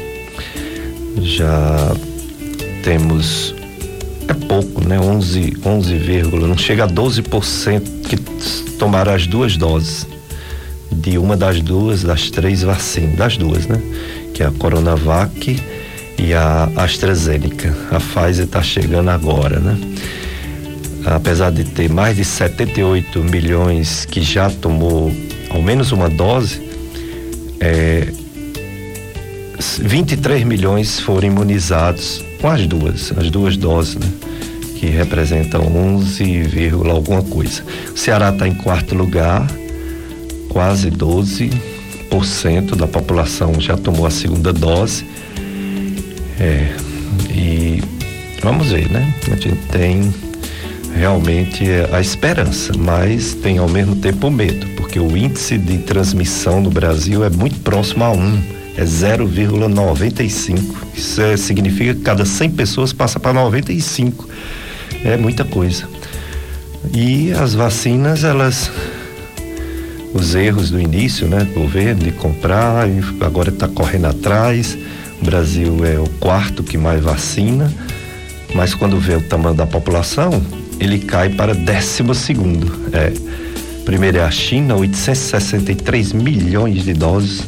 [1.22, 1.94] Já
[2.82, 3.54] temos
[4.28, 4.98] é pouco, né?
[4.98, 8.16] 11, 11, não chega a 12% que
[8.80, 10.06] tomaram as duas doses
[10.90, 13.80] de uma das duas, das três vacinas, das duas, né?
[14.34, 15.62] Que é a Coronavac
[16.18, 17.76] e a AstraZeneca.
[17.90, 19.78] A Pfizer está chegando agora, né?
[21.06, 25.10] apesar de ter mais de 78 milhões que já tomou
[25.48, 26.60] ao menos uma dose,
[27.58, 28.06] é,
[29.78, 34.29] 23 milhões foram imunizados com as duas, as duas doses, né?
[34.80, 37.62] Que representam 11, alguma coisa.
[37.94, 39.46] O Ceará está em quarto lugar,
[40.48, 41.50] quase 12%
[42.76, 45.04] da população já tomou a segunda dose.
[46.40, 46.74] É,
[47.30, 47.82] e
[48.42, 49.14] vamos ver, né?
[49.26, 50.14] A gente tem
[50.96, 51.62] realmente
[51.92, 56.70] a esperança, mas tem ao mesmo tempo o medo, porque o índice de transmissão no
[56.70, 58.42] Brasil é muito próximo a 1,
[58.78, 60.58] é 0,95.
[60.96, 64.26] Isso é, significa que cada 100 pessoas passa para 95.
[65.04, 65.88] É muita coisa.
[66.92, 68.70] E as vacinas, elas
[70.12, 72.88] os erros do início, né, do governo de comprar
[73.20, 74.76] agora está correndo atrás.
[75.20, 77.72] O Brasil é o quarto que mais vacina,
[78.54, 80.42] mas quando vê o tamanho da população,
[80.80, 82.72] ele cai para décimo segundo.
[82.92, 83.12] É.
[83.84, 87.42] Primeiro é a China, 863 milhões de doses.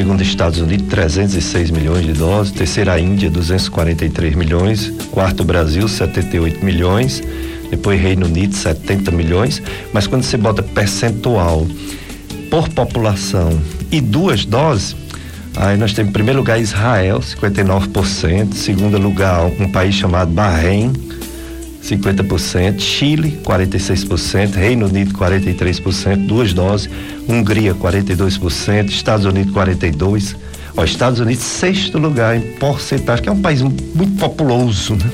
[0.00, 2.54] Segundo, Estados Unidos, 306 milhões de doses.
[2.54, 4.90] Terceira, Índia, 243 milhões.
[5.10, 7.22] Quarto, Brasil, 78 milhões.
[7.70, 9.62] Depois, Reino Unido, 70 milhões.
[9.92, 11.66] Mas quando você bota percentual
[12.50, 13.60] por população
[13.92, 14.96] e duas doses,
[15.54, 18.54] aí nós temos em primeiro lugar Israel, 59%.
[18.54, 20.94] Segundo lugar, um país chamado Bahrein,
[21.82, 26.90] 50%, Chile 46%, Reino Unido 43%, duas doses,
[27.28, 30.36] Hungria 42%, Estados Unidos 42%,
[30.76, 35.10] ó, Estados Unidos sexto lugar em porcentagem, que é um país muito populoso, né?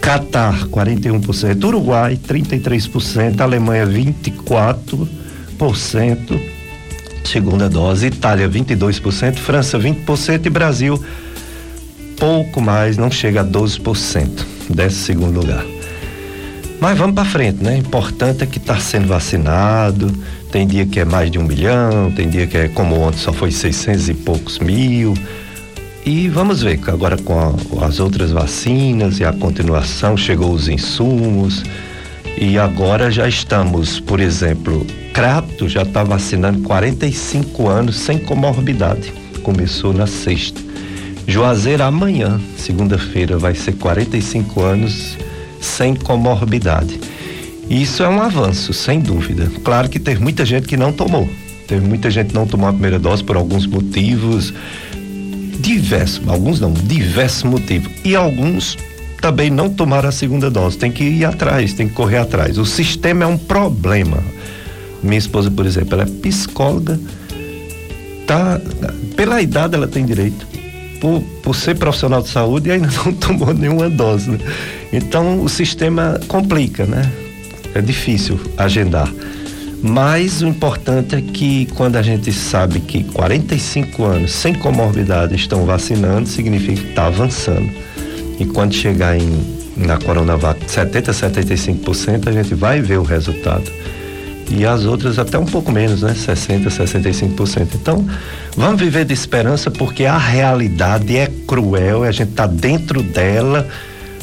[0.00, 6.40] Catar 41%, Uruguai 33%, Alemanha 24%,
[7.22, 10.98] segunda dose, Itália 22%, França 20% e Brasil
[12.20, 15.79] pouco mais, não chega a 12%, décimo segundo lugar.
[16.80, 17.76] Mas vamos para frente, né?
[17.76, 20.10] Importante é que está sendo vacinado.
[20.50, 23.32] Tem dia que é mais de um milhão, tem dia que é como ontem só
[23.34, 25.14] foi 600 e poucos mil.
[26.06, 31.62] E vamos ver, agora com a, as outras vacinas e a continuação, chegou os insumos.
[32.38, 39.12] E agora já estamos, por exemplo, Crato já está vacinando 45 anos sem comorbidade.
[39.42, 40.58] Começou na sexta.
[41.26, 45.18] Juazeiro amanhã, segunda-feira, vai ser 45 anos
[45.60, 46.98] sem comorbidade.
[47.68, 49.50] Isso é um avanço, sem dúvida.
[49.62, 51.28] Claro que teve muita gente que não tomou.
[51.68, 54.52] Teve muita gente que não tomou a primeira dose por alguns motivos.
[55.60, 57.92] Diversos, alguns não, diversos motivos.
[58.04, 58.76] E alguns
[59.20, 60.78] também não tomaram a segunda dose.
[60.78, 62.58] Tem que ir atrás, tem que correr atrás.
[62.58, 64.18] O sistema é um problema.
[65.02, 66.98] Minha esposa, por exemplo, ela é psicóloga.
[68.26, 68.60] Tá,
[69.14, 70.46] pela idade ela tem direito
[71.00, 74.30] por, por ser profissional de saúde ainda não tomou nenhuma dose.
[74.30, 74.38] Né?
[74.92, 77.10] Então o sistema complica, né?
[77.74, 79.12] É difícil agendar.
[79.82, 85.64] Mas o importante é que quando a gente sabe que 45 anos sem comorbidade estão
[85.64, 87.70] vacinando, significa que está avançando.
[88.38, 93.70] E quando chegar em, na Coronavac 70, 75%, a gente vai ver o resultado
[94.50, 96.12] e as outras até um pouco menos, né?
[96.12, 97.68] 60, 65%.
[97.74, 98.04] Então,
[98.56, 103.66] vamos viver de esperança porque a realidade é cruel, a gente está dentro dela,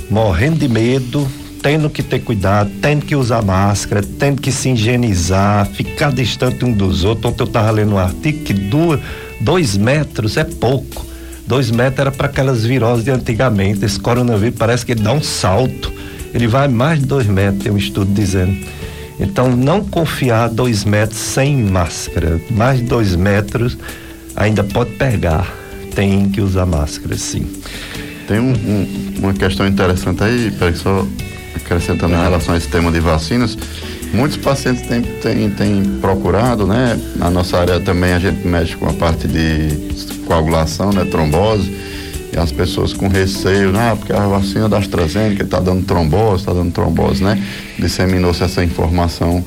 [0.10, 1.28] morrendo de medo,
[1.62, 6.72] tendo que ter cuidado, tendo que usar máscara, tendo que se higienizar, ficar distante um
[6.72, 7.32] dos outros.
[7.32, 9.00] Ontem eu estava lendo um artigo que duas,
[9.40, 11.06] Dois metros é pouco.
[11.46, 13.86] Dois metros era para aquelas viroses de antigamente.
[13.86, 15.94] Esse coronavírus parece que ele dá um salto.
[16.34, 18.58] Ele vai mais de dois metros, tem um estudo dizendo.
[19.20, 22.42] Então, não confiar dois metros sem máscara.
[22.52, 23.78] Mais de dois metros
[24.36, 25.52] ainda pode pegar.
[25.96, 27.48] Tem que usar máscara, sim.
[28.28, 31.08] Tem um, um, uma questão interessante aí, peraí, só
[31.56, 33.58] acrescentando em relação a esse tema de vacinas.
[34.14, 37.00] Muitos pacientes têm, têm, têm procurado, né?
[37.16, 41.06] Na nossa área também a gente mexe com a parte de coagulação, né?
[41.06, 41.72] Trombose.
[42.34, 46.54] E as pessoas com receio, ah, porque a vacina da AstraZeneca está dando trombose, está
[46.54, 47.42] dando trombose, né?
[47.80, 49.44] Disseminou-se essa informação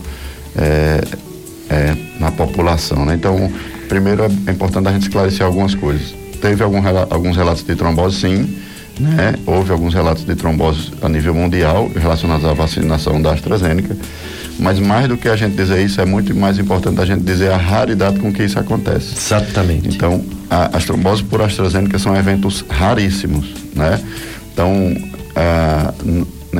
[0.56, 1.00] é,
[1.68, 3.14] é, na população, né?
[3.14, 3.50] Então,
[3.88, 6.14] primeiro é importante a gente esclarecer algumas coisas.
[6.40, 8.56] Teve algum, alguns relatos de trombose, sim,
[9.00, 9.34] né?
[9.46, 13.96] Houve alguns relatos de trombose a nível mundial relacionados à vacinação da AstraZeneca.
[14.58, 17.50] Mas mais do que a gente dizer isso, é muito mais importante a gente dizer
[17.50, 19.14] a raridade com que isso acontece.
[19.16, 19.88] Exatamente.
[19.88, 23.98] Então, a, as tromboses por AstraZeneca são eventos raríssimos, né?
[24.52, 24.94] Então,
[25.34, 25.94] a,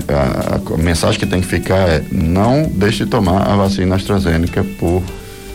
[0.09, 4.65] a, a, mensagem que tem que ficar é não deixe de tomar a vacina AstraZeneca
[4.79, 5.03] por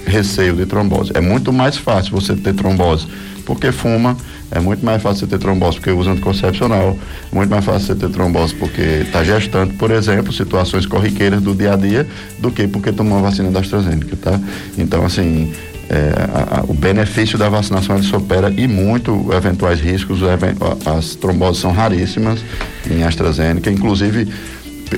[0.06, 1.12] receio de trombose.
[1.16, 3.08] É muito mais fácil você ter trombose
[3.46, 4.18] porque fuma,
[4.52, 6.98] é muito mais fácil você ter trombose porque usa anticoncepcional,
[7.32, 11.74] muito mais fácil você ter trombose porque está gestante, por exemplo, situações corriqueiras do dia
[11.74, 12.08] a dia,
[12.40, 14.40] do que porque tomou a vacina da AstraZeneca, tá?
[14.78, 15.54] Então, assim,
[15.90, 20.20] é, a, a, o benefício da vacinação ele supera e muito eventuais riscos,
[20.86, 22.40] as tromboses são raríssimas
[22.90, 24.28] em AstraZeneca, inclusive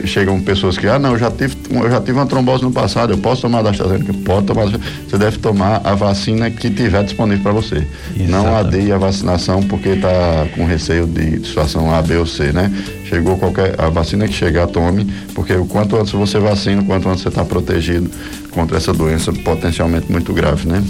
[0.06, 3.14] chegam pessoas que, ah, não, eu já tive, eu já tive uma trombose no passado,
[3.14, 4.14] eu posso tomar da AstraZeneca?
[4.26, 4.66] Pode tomar.
[4.68, 7.76] Você deve tomar a vacina que tiver disponível para você.
[7.76, 8.30] Exatamente.
[8.30, 12.72] Não adie a vacinação porque está com receio de situação A, B ou C, né?
[13.06, 17.08] Chegou qualquer, a vacina que chegar, tome, porque o quanto antes você vacina, o quanto
[17.08, 18.10] antes você está protegido
[18.52, 20.84] contra essa doença potencialmente muito grave, né?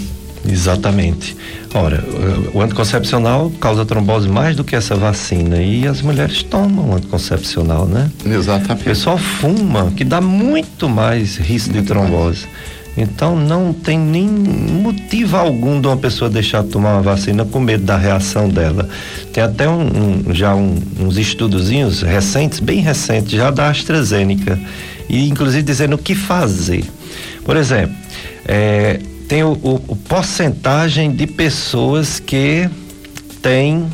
[0.50, 1.36] Exatamente.
[1.74, 2.02] Ora,
[2.54, 8.10] o anticoncepcional causa trombose mais do que essa vacina e as mulheres tomam anticoncepcional, né?
[8.24, 8.82] Exatamente.
[8.82, 12.46] O pessoal fuma, que dá muito mais risco muito de trombose.
[12.46, 12.78] Mais.
[12.98, 17.60] Então não tem nem motivo algum de uma pessoa deixar de tomar uma vacina com
[17.60, 18.88] medo da reação dela.
[19.32, 19.82] Tem até um,
[20.26, 24.58] um já um, uns estudozinhos recentes, bem recentes, já da AstraZeneca,
[25.08, 26.84] e inclusive dizendo o que fazer.
[27.44, 27.94] Por exemplo,
[28.44, 28.98] é,
[29.28, 32.68] tem o, o, o porcentagem de pessoas que
[33.42, 33.86] têm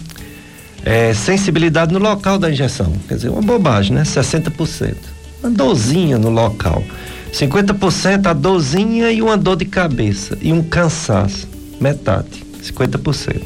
[0.84, 2.92] é, sensibilidade no local da injeção.
[3.08, 4.04] Quer dizer, uma bobagem, né?
[4.04, 4.94] 60%.
[5.42, 6.84] Uma dorzinha no local.
[7.32, 10.38] 50% a dorzinha e uma dor de cabeça.
[10.40, 11.48] E um cansaço.
[11.80, 12.44] Metade.
[12.62, 13.42] 50%.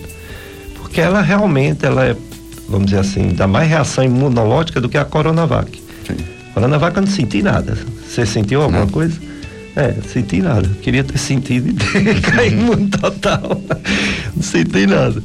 [0.77, 2.15] Porque ela realmente, ela é,
[2.69, 5.83] vamos dizer assim, dá mais reação imunológica do que a Coronavac.
[6.07, 6.17] Sim.
[6.53, 7.79] Coronavac eu não senti nada.
[8.07, 8.89] Você sentiu alguma não.
[8.89, 9.28] coisa?
[9.79, 10.69] É, senti nada.
[10.83, 11.73] Queria ter sentido e
[12.03, 13.63] ter caído total.
[14.35, 15.23] Não senti nada.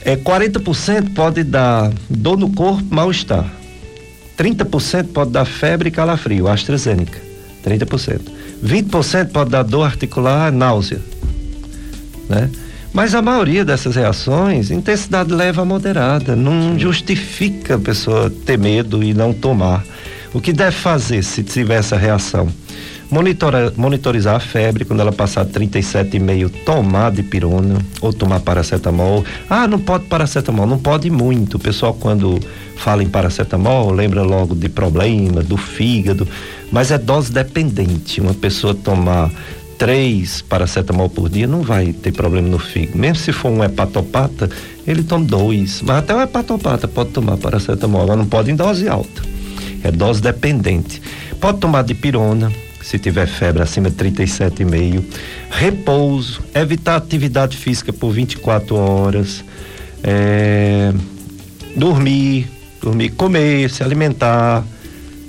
[0.00, 3.44] É, 40% pode dar dor no corpo, mal-estar.
[4.38, 7.20] 30% pode dar febre e calafrio, AstraZeneca.
[7.62, 8.20] 30%.
[8.64, 11.00] 20% pode dar dor articular, náusea.
[12.26, 12.48] Né?
[12.90, 19.04] Mas a maioria dessas reações, intensidade leve a moderada, não justifica a pessoa ter medo
[19.04, 19.84] e não tomar.
[20.32, 22.48] O que deve fazer se tiver essa reação?
[23.14, 29.24] Monitora, monitorizar a febre quando ela passar 37,5, tomar dipirona ou tomar paracetamol.
[29.48, 31.54] Ah, não pode paracetamol, não pode muito.
[31.54, 32.40] O pessoal quando
[32.74, 36.26] fala em paracetamol lembra logo de problema do fígado,
[36.72, 38.20] mas é dose dependente.
[38.20, 39.30] Uma pessoa tomar
[39.78, 42.98] três paracetamol por dia não vai ter problema no fígado.
[42.98, 44.50] Mesmo se for um hepatopata,
[44.84, 45.82] ele toma dois.
[45.82, 49.22] Mas até o hepatopata pode tomar paracetamol, agora não pode em dose alta.
[49.84, 51.00] É dose dependente.
[51.38, 52.50] Pode tomar dipirona,
[52.84, 55.02] se tiver febre acima de 37,5.
[55.50, 59.42] Repouso, evitar atividade física por 24 horas.
[60.02, 60.92] É,
[61.74, 62.46] dormir,
[62.82, 64.62] dormir, comer, se alimentar.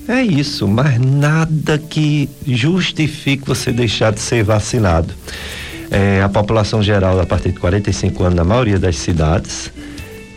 [0.05, 5.13] É isso, mas nada que justifique você deixar de ser vacinado.
[5.89, 9.71] É, a população geral, a partir de 45 anos, na maioria das cidades,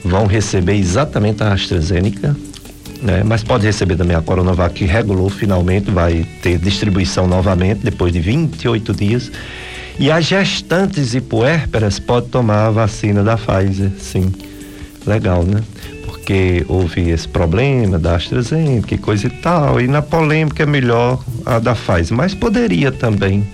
[0.05, 2.37] vão receber exatamente a AstraZeneca,
[3.03, 3.23] né?
[3.25, 8.21] Mas pode receber também a Coronavac que regulou finalmente, vai ter distribuição novamente depois de
[8.21, 9.31] 28 dias.
[9.99, 14.33] E as gestantes e puérperas podem tomar a vacina da Pfizer, sim.
[15.05, 15.63] Legal, né?
[16.05, 21.23] Porque houve esse problema da AstraZeneca e coisa e tal, e na polêmica é melhor
[21.45, 23.47] a da Pfizer, mas poderia também.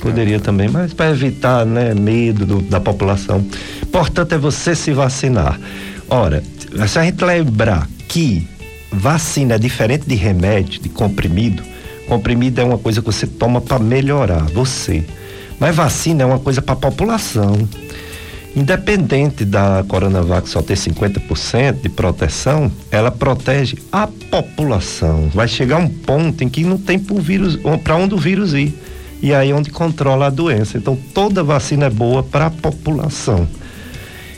[0.00, 0.40] Poderia é.
[0.40, 3.44] também, mas para evitar né, medo do, da população.
[3.82, 5.60] Importante é você se vacinar.
[6.08, 6.42] Ora,
[6.88, 8.46] se a gente lembrar que
[8.92, 11.62] Vacina é diferente de remédio, de comprimido.
[12.06, 15.04] Comprimido é uma coisa que você toma para melhorar você.
[15.58, 17.68] Mas vacina é uma coisa para a população.
[18.54, 25.30] Independente da Coronavac só ter 50% de proteção, ela protege a população.
[25.32, 28.74] Vai chegar um ponto em que não tem para onde o vírus ir.
[29.22, 30.76] E aí é onde controla a doença.
[30.76, 33.48] Então toda vacina é boa para a população.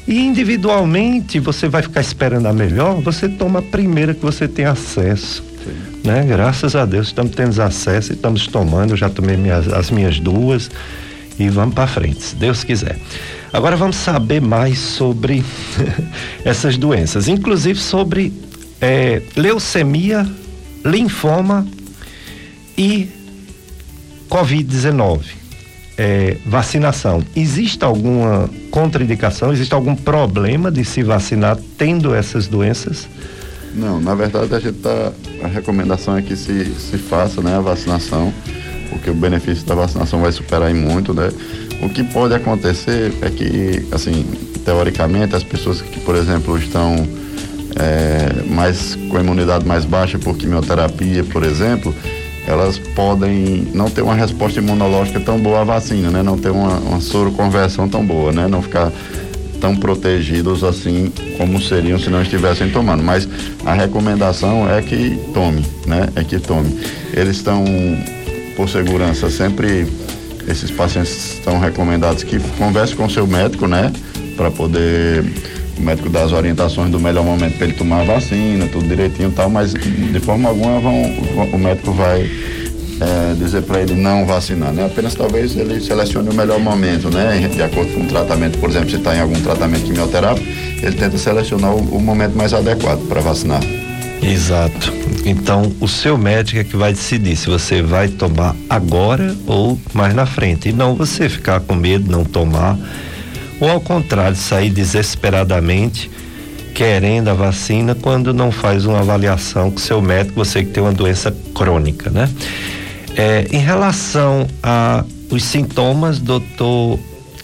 [0.07, 4.66] E individualmente você vai ficar esperando a melhor, você toma a primeira que você tem
[4.66, 5.42] acesso.
[6.05, 6.24] Né?
[6.28, 10.20] Graças a Deus estamos tendo acesso e estamos tomando, eu já tomei minhas, as minhas
[10.20, 10.70] duas
[11.38, 12.98] e vamos para frente, se Deus quiser.
[13.50, 15.42] Agora vamos saber mais sobre
[16.44, 18.32] essas doenças, inclusive sobre
[18.80, 20.28] é, leucemia,
[20.84, 21.66] linfoma
[22.76, 23.09] e
[24.28, 25.43] Covid-19.
[25.97, 27.22] É, vacinação.
[27.36, 29.53] Existe alguma contraindicação?
[29.53, 33.09] Existe algum problema de se vacinar tendo essas doenças?
[33.74, 35.12] Não, na verdade a gente tá.
[35.42, 38.32] A recomendação é que se, se faça né, a vacinação,
[38.90, 41.30] porque o benefício da vacinação vai superar em muito, né?
[41.82, 44.24] O que pode acontecer é que, assim,
[44.64, 46.97] teoricamente, as pessoas que, por exemplo, estão
[47.76, 51.95] é, mais com imunidade mais baixa por quimioterapia, por exemplo,
[52.47, 56.22] elas podem não ter uma resposta imunológica tão boa à vacina, né?
[56.22, 58.47] Não ter uma, uma soroconversão tão boa, né?
[58.47, 58.92] Não ficar
[59.61, 63.03] tão protegidos assim como seriam se não estivessem tomando.
[63.03, 63.26] Mas
[63.64, 66.09] a recomendação é que tome, né?
[66.14, 66.78] É que tome.
[67.14, 67.64] Eles estão,
[68.57, 69.86] por segurança, sempre
[70.47, 73.90] esses pacientes estão recomendados que converse com seu médico, né?
[74.36, 75.24] Para poder
[75.79, 79.31] o médico dar as orientações do melhor momento para ele tomar a vacina, tudo direitinho
[79.31, 81.03] e tal, mas de forma alguma vão,
[81.53, 82.31] o médico vai
[83.01, 84.87] é, dizer para ele não vacinar, né?
[84.87, 87.49] Apenas talvez ele selecione o melhor momento, né?
[87.53, 90.47] De acordo com o tratamento, por exemplo, se está em algum tratamento quimioterápico,
[90.83, 93.61] ele tenta selecionar o, o momento mais adequado para vacinar.
[94.22, 94.93] Exato.
[95.25, 100.14] Então, o seu médico é que vai decidir se você vai tomar agora ou mais
[100.14, 100.70] na frente.
[100.70, 102.79] E não você ficar com medo, não tomar.
[103.65, 106.11] Ou ao contrário, sair desesperadamente
[106.75, 110.93] querendo a vacina quando não faz uma avaliação com seu médico, você que tem uma
[110.93, 112.29] doença crônica, né?
[113.17, 116.99] É, em relação a os sintomas, doutor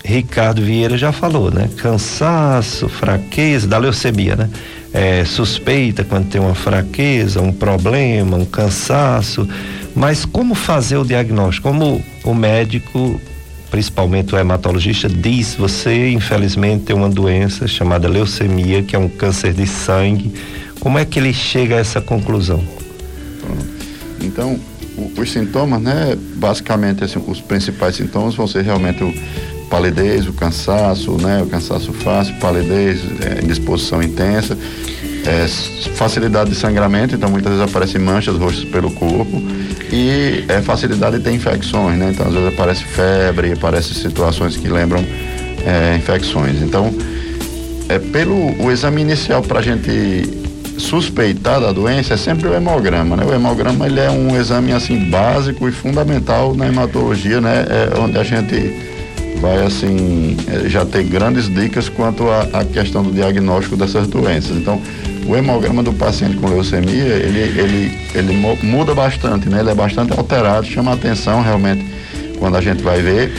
[0.04, 1.70] Ricardo Vieira já falou, né?
[1.76, 4.50] Cansaço, fraqueza, da leucemia, né?
[4.92, 9.48] é, suspeita quando tem uma fraqueza, um problema, um cansaço,
[9.94, 11.68] mas como fazer o diagnóstico?
[11.68, 13.20] Como o médico,
[13.70, 19.52] principalmente o hematologista, diz: você infelizmente tem uma doença chamada leucemia, que é um câncer
[19.52, 20.32] de sangue.
[20.80, 22.62] Como é que ele chega a essa conclusão?
[24.20, 24.58] Então,
[25.16, 26.16] os sintomas, né?
[26.36, 29.14] Basicamente, assim, os principais sintomas vão ser realmente o
[29.68, 31.42] palidez, o cansaço, né?
[31.42, 34.56] O cansaço fácil, palidez, é, indisposição intensa,
[35.26, 35.46] é,
[35.94, 39.42] facilidade de sangramento, então muitas vezes aparecem manchas roxas pelo corpo
[39.92, 42.10] e é, facilidade de ter infecções, né?
[42.12, 45.04] Então às vezes aparece febre, aparecem situações que lembram
[45.66, 46.62] é, infecções.
[46.62, 46.92] Então,
[47.88, 50.40] é, pelo o exame inicial para a gente
[50.78, 53.24] suspeitar da doença é sempre o hemograma, né?
[53.24, 57.66] O hemograma ele é um exame assim básico e fundamental na hematologia, né?
[57.68, 58.90] É onde a gente
[59.40, 64.56] vai assim é, já ter grandes dicas quanto à questão do diagnóstico dessas doenças.
[64.56, 64.80] Então,
[65.26, 69.60] o hemograma do paciente com leucemia, ele, ele, ele muda bastante, né?
[69.60, 71.84] Ele é bastante alterado, chama atenção realmente
[72.38, 73.32] quando a gente vai ver.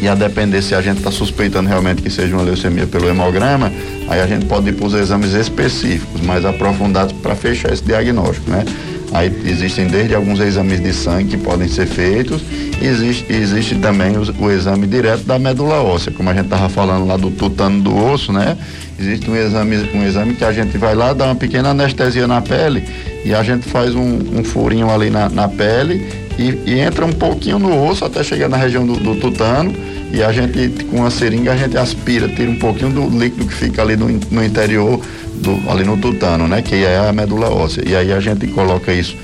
[0.00, 3.72] E a depender se a gente está suspeitando realmente que seja uma leucemia pelo hemograma,
[4.08, 8.48] aí a gente pode ir para os exames específicos, mais aprofundados para fechar esse diagnóstico,
[8.48, 8.64] né?
[9.12, 12.42] Aí existem desde alguns exames de sangue que podem ser feitos,
[12.80, 17.06] existe, existe também o, o exame direto da medula óssea, como a gente estava falando
[17.06, 18.56] lá do tutano do osso, né?
[18.98, 22.42] Existe um exame, um exame que a gente vai lá, dá uma pequena anestesia na
[22.42, 22.84] pele
[23.24, 26.06] e a gente faz um, um furinho ali na, na pele
[26.38, 29.72] e, e, entra um pouquinho no osso até chegar na região do, do tutano
[30.12, 33.54] e a gente, com a seringa, a gente aspira, tira um pouquinho do líquido que
[33.54, 35.00] fica ali no, no interior
[35.38, 36.62] do, ali no tutano, né?
[36.62, 37.82] Que é a medula óssea.
[37.86, 39.16] E aí a gente coloca isso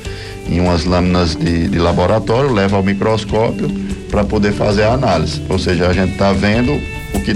[0.48, 3.68] em umas lâminas de, de laboratório, leva ao microscópio
[4.10, 5.42] para poder fazer a análise.
[5.48, 6.72] Ou seja, a gente está vendo
[7.14, 7.34] o que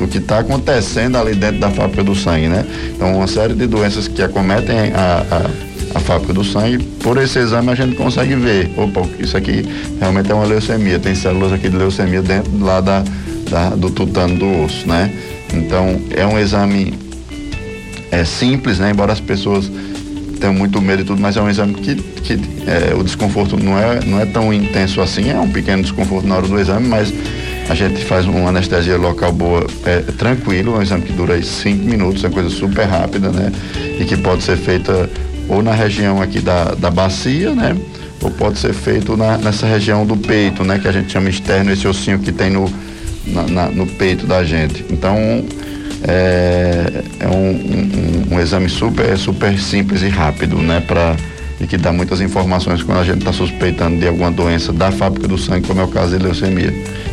[0.00, 2.64] o que está acontecendo ali dentro da fábrica do sangue, né?
[2.94, 7.38] Então, uma série de doenças que acometem a, a, a fábrica do sangue, por esse
[7.38, 9.62] exame a gente consegue ver, opa, isso aqui
[9.98, 13.04] realmente é uma leucemia, tem células aqui de leucemia dentro lá da,
[13.50, 15.12] da do tutano do osso, né?
[15.52, 16.94] Então, é um exame
[18.10, 18.90] é simples, né?
[18.90, 19.70] Embora as pessoas
[20.40, 22.32] tenham muito medo e tudo, mas é um exame que, que
[22.66, 26.36] é, o desconforto não é, não é tão intenso assim, é um pequeno desconforto na
[26.36, 27.12] hora do exame, mas
[27.68, 32.24] a gente faz uma anestesia local boa, é, tranquilo, um exame que dura cinco minutos,
[32.24, 33.52] é uma coisa super rápida, né?
[34.00, 35.08] E que pode ser feita
[35.48, 37.76] ou na região aqui da, da bacia, né?
[38.22, 40.78] Ou pode ser feito na, nessa região do peito, né?
[40.78, 42.72] Que a gente chama externo, esse ossinho que tem no,
[43.26, 44.84] na, na, no peito da gente.
[44.90, 45.44] Então,
[46.06, 50.82] é, é um, um, um, exame super, super simples e rápido, né?
[50.86, 51.16] Pra,
[51.60, 55.28] e que dá muitas informações quando a gente está suspeitando de alguma doença da fábrica
[55.28, 56.72] do sangue, como é o caso de leucemia.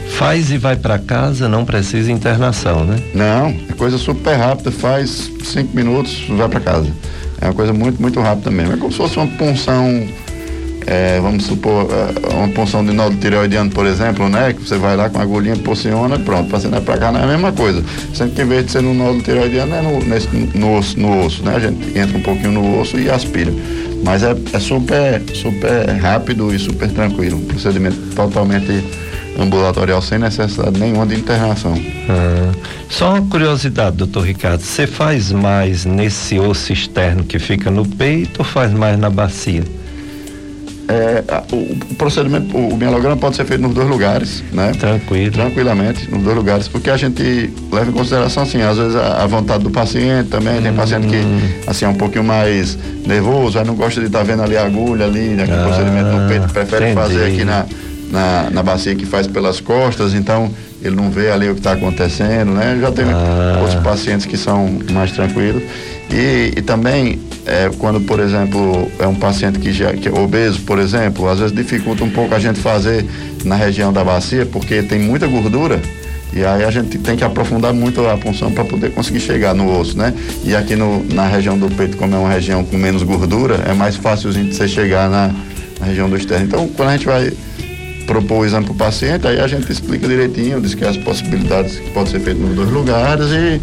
[0.09, 2.97] Faz e vai para casa, não precisa internação, né?
[3.13, 6.87] Não, é coisa super rápida, faz cinco minutos, vai para casa.
[7.41, 8.73] É uma coisa muito, muito rápida mesmo.
[8.73, 10.07] É como se fosse uma punção
[10.87, 14.53] é, vamos supor, é, uma punção de nódulo tireoidiano, por exemplo, né?
[14.53, 17.27] Que você vai lá com a agulhinha, posiciona, pronto, passando para cá não é a
[17.27, 17.83] mesma coisa.
[18.13, 21.25] Sendo que em vez de ser no nódulo tireoidiano, é no, nesse, no, osso, no
[21.25, 21.55] osso, né?
[21.57, 23.51] A gente entra um pouquinho no osso e aspira.
[24.05, 27.37] Mas é, é super, super rápido e super tranquilo.
[27.37, 28.81] Um procedimento totalmente
[29.37, 31.73] ambulatorial sem necessidade nenhuma de internação.
[32.07, 32.51] Ah,
[32.89, 38.39] só uma curiosidade, doutor Ricardo, você faz mais nesse osso externo que fica no peito
[38.39, 39.63] ou faz mais na bacia?
[40.89, 41.21] É,
[41.51, 44.71] o, procedimento, o, mielograma pode ser feito nos dois lugares, né?
[44.71, 45.33] Tranquilo.
[45.33, 49.27] Tranquilamente, nos dois lugares, porque a gente leva em consideração, assim, às vezes a, a
[49.27, 50.61] vontade do paciente também, hum.
[50.61, 51.39] tem paciente que, hum.
[51.67, 54.65] assim, é um pouquinho mais nervoso, aí não gosta de estar tá vendo ali a
[54.65, 57.01] agulha ali, né, aquele ah, procedimento no peito, prefere entendi.
[57.01, 57.65] fazer aqui na,
[58.09, 60.49] na, na bacia que faz pelas costas, então
[60.81, 62.77] ele não vê ali o que está acontecendo, né?
[62.79, 63.59] Já tem ah.
[63.59, 65.63] outros pacientes que são mais tranquilos.
[66.11, 70.61] E, e também, é, quando, por exemplo, é um paciente que já que é obeso,
[70.61, 73.05] por exemplo, às vezes dificulta um pouco a gente fazer
[73.43, 75.81] na região da bacia, porque tem muita gordura.
[76.33, 79.79] E aí a gente tem que aprofundar muito a punção para poder conseguir chegar no
[79.79, 80.13] osso, né?
[80.43, 83.73] E aqui no, na região do peito, como é uma região com menos gordura, é
[83.73, 85.33] mais fácil de você chegar na,
[85.79, 86.45] na região do externo.
[86.45, 87.31] Então, quando a gente vai
[88.07, 91.77] propor o exame para o paciente, aí a gente explica direitinho, diz que as possibilidades
[91.77, 93.61] que pode ser feito nos dois lugares e,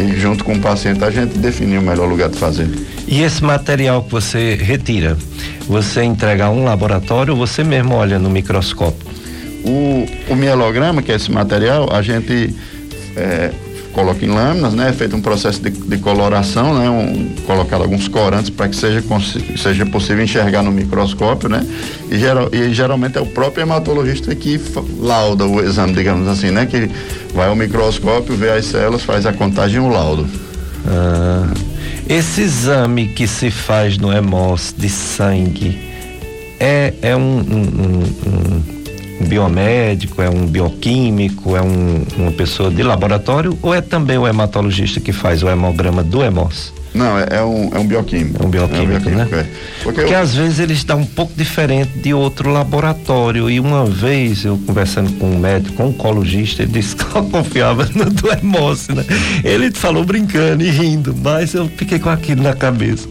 [0.00, 2.68] e junto com o paciente a gente define o melhor lugar de fazer.
[3.06, 5.16] E esse material que você retira,
[5.68, 9.06] você entrega a um laboratório ou você mesmo olha no microscópio?
[9.64, 12.54] O, o mielograma, que é esse material, a gente
[13.14, 13.50] é,
[13.92, 14.88] coloca em lâminas, né?
[14.88, 16.88] É feito um processo de, de coloração, né?
[16.88, 19.02] Um, colocado alguns corantes para que seja,
[19.56, 21.64] seja possível enxergar no microscópio, né?
[22.10, 24.60] E, geral, e geralmente é o próprio hematologista que
[24.98, 26.66] lauda o exame, digamos assim, né?
[26.66, 26.90] Que
[27.34, 30.26] vai ao microscópio, vê as células, faz a contagem e o laudo.
[30.86, 31.52] Ah,
[32.08, 35.78] esse exame que se faz no hemós de sangue
[36.58, 38.81] é, é um, um, um um
[39.22, 45.00] biomédico, é um bioquímico, é um, uma pessoa de laboratório ou é também o hematologista
[45.00, 46.72] que faz o hemograma do hemós?
[46.94, 48.42] Não, é, é, um, é um bioquímico.
[48.42, 49.40] É um bioquímico, é um bioquímico né?
[49.40, 49.82] É.
[49.82, 50.18] Porque, Porque eu...
[50.18, 53.48] às vezes ele está um pouco diferente de outro laboratório.
[53.48, 57.24] E uma vez eu conversando com um médico, com um oncologista, ele disse que eu
[57.24, 59.04] confiava no do né?
[59.42, 63.08] Ele falou brincando e rindo, mas eu fiquei com aquilo na cabeça.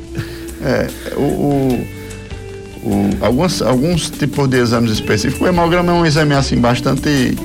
[0.64, 1.22] É, o...
[1.22, 2.01] o
[2.84, 5.42] o, alguns, alguns tipos de exames específicos.
[5.42, 7.36] O hemograma é um exame assim bastante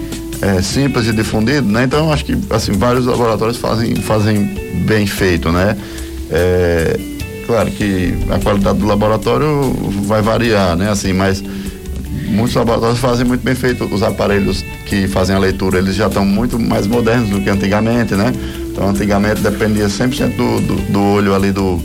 [0.41, 1.85] é, simples e difundido, né?
[1.85, 4.45] Então acho que assim vários laboratórios fazem fazem
[4.87, 5.77] bem feito, né?
[6.31, 6.99] É,
[7.47, 9.73] claro que a qualidade do laboratório
[10.05, 10.91] vai variar, né?
[10.91, 11.43] Assim, mas
[12.29, 13.85] muitos laboratórios fazem muito bem feito.
[13.85, 18.15] Os aparelhos que fazem a leitura, eles já estão muito mais modernos do que antigamente,
[18.15, 18.33] né?
[18.71, 21.81] Então antigamente dependia 100% do, do, do olho ali do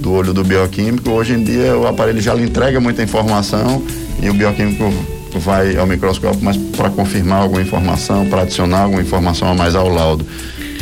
[0.00, 1.10] do olho do bioquímico.
[1.10, 3.82] Hoje em dia o aparelho já lhe entrega muita informação
[4.22, 4.92] e o bioquímico
[5.38, 9.88] vai ao microscópio mais para confirmar alguma informação, para adicionar alguma informação a mais ao
[9.88, 10.26] laudo.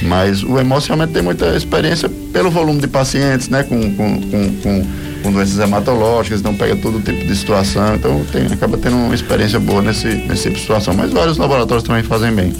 [0.02, 4.54] Mas o hemócio realmente tem muita experiência pelo volume de pacientes, né, com, com, com,
[4.62, 4.86] com,
[5.22, 9.58] com doenças hematológicas, então pega todo tipo de situação, então tem, acaba tendo uma experiência
[9.58, 10.94] boa nesse, nesse tipo de situação.
[10.94, 12.54] Mas vários laboratórios também fazem bem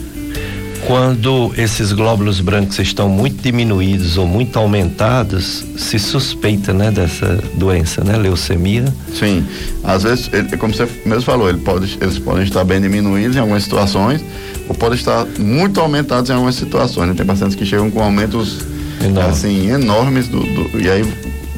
[0.86, 8.02] quando esses glóbulos brancos estão muito diminuídos ou muito aumentados, se suspeita, né, dessa doença,
[8.04, 8.84] né, leucemia.
[9.12, 9.44] Sim,
[9.84, 13.40] às vezes, ele, como você mesmo falou, ele pode, eles podem estar bem diminuídos em
[13.40, 14.24] algumas situações
[14.68, 17.08] ou podem estar muito aumentados em algumas situações.
[17.08, 17.14] Né?
[17.14, 18.58] Tem pacientes que chegam com aumentos
[19.00, 19.30] Enorme.
[19.30, 21.04] assim enormes do, do, e aí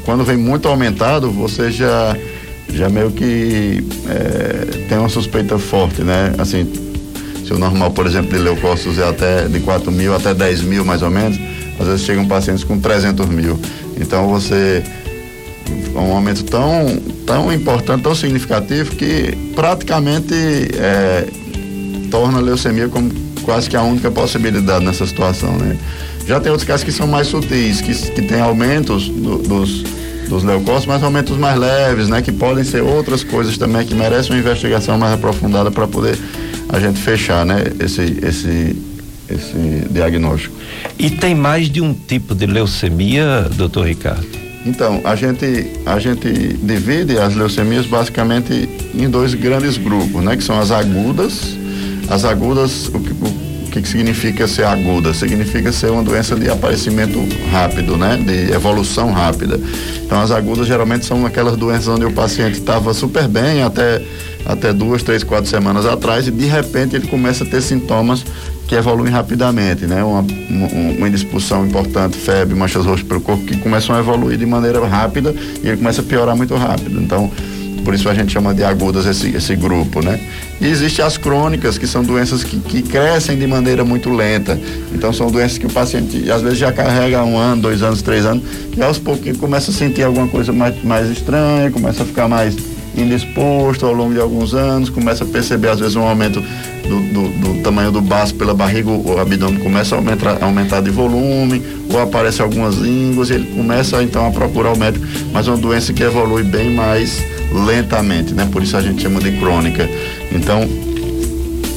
[0.04, 2.16] quando vem muito aumentado, você já
[2.72, 6.32] já meio que é, tem uma suspeita forte, né?
[6.38, 6.64] Assim,
[7.50, 10.84] se o normal, por exemplo, de leucócitos é até de 4 mil até 10 mil
[10.84, 11.36] mais ou menos,
[11.80, 13.58] às vezes chegam pacientes com 300 mil.
[14.00, 14.84] Então você
[15.96, 16.96] um aumento tão,
[17.26, 20.32] tão importante, tão significativo que praticamente
[20.74, 21.26] é,
[22.08, 23.10] torna a leucemia como
[23.42, 25.76] quase que a única possibilidade nessa situação, né?
[26.28, 29.82] Já tem outros casos que são mais sutis, que, que tem aumentos do, dos,
[30.28, 32.22] dos leucócitos, mas aumentos mais leves, né?
[32.22, 36.16] Que podem ser outras coisas também que merecem uma investigação mais aprofundada para poder
[36.72, 38.76] a gente fechar, né, esse, esse,
[39.28, 40.54] esse diagnóstico.
[40.98, 44.26] E tem mais de um tipo de leucemia, doutor Ricardo?
[44.64, 46.28] Então, a gente, a gente
[46.62, 50.36] divide as leucemias basicamente em dois grandes grupos, né?
[50.36, 51.56] Que são as agudas.
[52.08, 53.14] As agudas, o que,
[53.70, 55.14] que, que significa ser aguda?
[55.14, 57.18] Significa ser uma doença de aparecimento
[57.50, 58.16] rápido, né?
[58.16, 59.58] De evolução rápida.
[60.04, 64.02] Então as agudas geralmente são aquelas doenças onde o paciente estava super bem até,
[64.44, 68.24] até duas, três, quatro semanas atrás e de repente ele começa a ter sintomas
[68.66, 70.02] que evoluem rapidamente, né?
[70.02, 74.46] Uma, uma, uma indisposição importante, febre, manchas roxas pelo corpo, que começam a evoluir de
[74.46, 77.00] maneira rápida e ele começa a piorar muito rápido.
[77.00, 77.30] Então,
[77.80, 80.20] por isso a gente chama de agudas esse, esse grupo, né?
[80.60, 84.58] E existem as crônicas, que são doenças que, que crescem de maneira muito lenta.
[84.92, 88.24] Então são doenças que o paciente às vezes já carrega um ano, dois anos, três
[88.26, 88.44] anos,
[88.76, 92.56] e aos pouquinhos começa a sentir alguma coisa mais, mais estranha, começa a ficar mais
[92.96, 96.42] indisposto ao longo de alguns anos, começa a perceber às vezes um aumento
[96.88, 100.90] do, do, do tamanho do baço pela barriga, o abdômen começa a aumentar, aumentar de
[100.90, 105.58] volume, ou aparece algumas línguas, ele começa então a procurar o médico, mas é uma
[105.58, 108.48] doença que evolui bem mais lentamente, né?
[108.50, 109.88] Por isso a gente chama de crônica.
[110.32, 110.68] Então,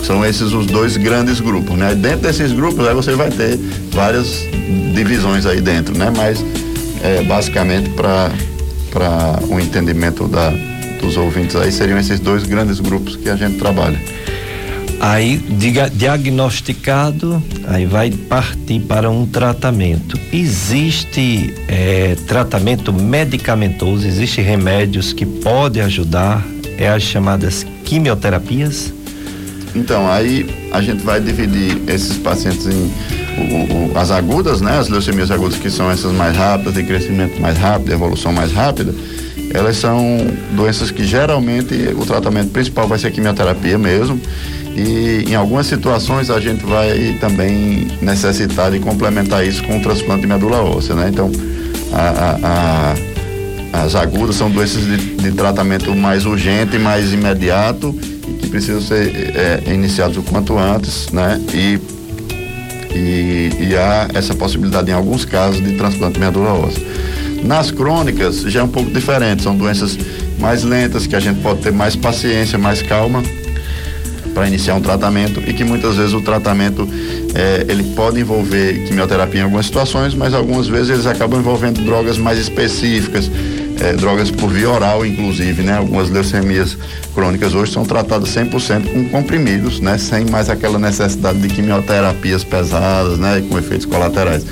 [0.04, 1.96] são esses os dois grandes grupos, né?
[1.96, 3.58] Dentro desses grupos aí você vai ter
[3.92, 4.46] várias
[4.94, 6.12] divisões aí dentro, né?
[6.16, 6.44] Mas
[7.02, 8.32] é, basicamente para
[8.92, 10.54] para o um entendimento da,
[11.02, 14.00] dos ouvintes aí seriam esses dois grandes grupos que a gente trabalha.
[15.06, 20.18] Aí, diga, diagnosticado, aí vai partir para um tratamento.
[20.32, 26.42] Existe é, tratamento medicamentoso, existem remédios que podem ajudar,
[26.78, 28.94] é as chamadas quimioterapias?
[29.76, 32.90] Então, aí a gente vai dividir esses pacientes em
[33.36, 34.78] o, o, as agudas, né?
[34.78, 38.96] As leucemias agudas, que são essas mais rápidas, de crescimento mais rápido, evolução mais rápida
[39.54, 40.18] elas são
[40.56, 44.20] doenças que geralmente o tratamento principal vai ser quimioterapia mesmo.
[44.76, 50.22] E em algumas situações a gente vai também necessitar de complementar isso com o transplante
[50.22, 51.10] de medula óssea, né?
[51.10, 51.32] Então,
[51.92, 52.94] a, a,
[53.74, 57.96] a, as agudas são doenças de, de, tratamento mais urgente, mais imediato
[58.28, 61.40] e que precisam ser é, iniciados o quanto antes, né?
[61.54, 61.80] E,
[62.96, 66.84] e, e há essa possibilidade em alguns casos de transplante de medula óssea.
[67.44, 70.00] Nas crônicas já é um pouco diferente, são doenças
[70.40, 73.22] mais lentas que a gente pode ter mais paciência, mais calma
[74.34, 76.88] para iniciar um tratamento e que muitas vezes o tratamento
[77.36, 82.18] eh, ele pode envolver quimioterapia em algumas situações, mas algumas vezes eles acabam envolvendo drogas
[82.18, 83.30] mais específicas,
[83.80, 85.78] eh, drogas por via oral, inclusive, né?
[85.78, 86.78] Algumas leucemias
[87.14, 89.98] crônicas hoje são tratadas 100% com comprimidos, né?
[89.98, 93.44] Sem mais aquela necessidade de quimioterapias pesadas, né?
[93.50, 94.46] Com efeitos colaterais.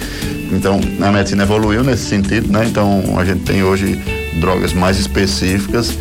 [0.52, 2.66] Então, a medicina evoluiu nesse sentido, né?
[2.66, 4.00] Então, a gente tem hoje
[4.40, 5.98] drogas mais específicas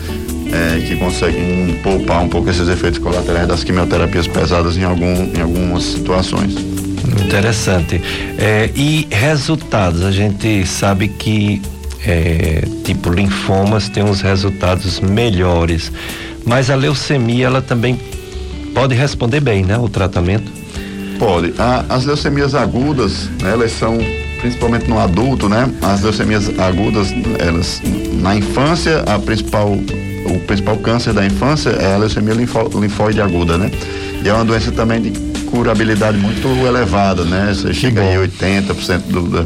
[0.53, 5.41] é, que conseguem poupar um pouco esses efeitos colaterais das quimioterapias pesadas em, algum, em
[5.41, 6.55] algumas situações.
[7.25, 8.01] Interessante.
[8.39, 11.63] É, e resultados, a gente sabe que
[12.05, 15.93] é, tipo linfomas tem uns resultados melhores,
[16.45, 17.99] mas a leucemia ela também
[18.75, 19.79] pode responder bem, né?
[19.79, 20.51] O tratamento?
[21.19, 21.53] Pode.
[21.59, 23.99] A, as leucemias agudas, né, elas são
[24.41, 25.71] principalmente no adulto, né?
[25.83, 27.83] As leucemias agudas, elas
[28.21, 29.79] na infância, a principal
[30.31, 33.71] o principal câncer da infância é a leucemia linfo, linfóide aguda, né?
[34.23, 35.11] E é uma doença também de
[35.51, 37.53] curabilidade muito elevada, né?
[37.53, 39.43] Você chega aí 80% do, da,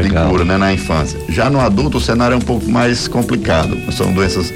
[0.00, 1.18] de cura né, na infância.
[1.28, 3.76] Já no adulto o cenário é um pouco mais complicado.
[3.92, 4.52] São doenças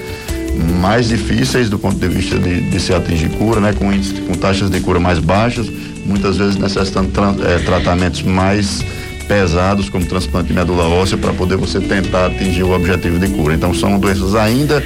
[0.80, 3.72] mais difíceis do ponto de vista de, de se atingir cura, né?
[3.72, 5.66] Com, índice, com taxas de cura mais baixas,
[6.06, 7.10] muitas vezes necessitando
[7.44, 8.84] é, tratamentos mais
[9.26, 13.54] pesados, como transplante de medula óssea, para poder você tentar atingir o objetivo de cura.
[13.54, 14.82] Então são doenças ainda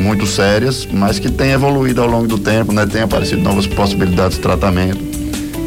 [0.00, 2.86] muito sérias, mas que têm evoluído ao longo do tempo, né?
[2.86, 4.98] Tem aparecido novas possibilidades de tratamento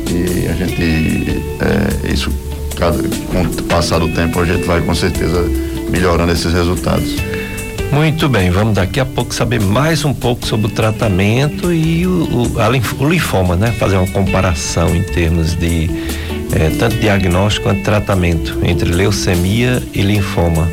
[0.10, 2.32] e a gente, é, isso,
[3.32, 5.44] com o passar do tempo, a gente vai com certeza
[5.90, 7.16] melhorando esses resultados.
[7.92, 12.24] Muito bem, vamos daqui a pouco saber mais um pouco sobre o tratamento e o,
[12.24, 13.72] o, o linfoma, né?
[13.74, 15.90] Fazer uma comparação em termos de
[16.54, 20.72] é, tanto diagnóstico quanto tratamento entre leucemia e linfoma.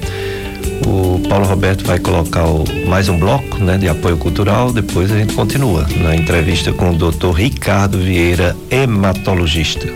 [0.91, 5.17] O Paulo Roberto vai colocar o, mais um bloco né, de apoio cultural, depois a
[5.17, 7.31] gente continua na entrevista com o Dr.
[7.31, 9.87] Ricardo Vieira, hematologista.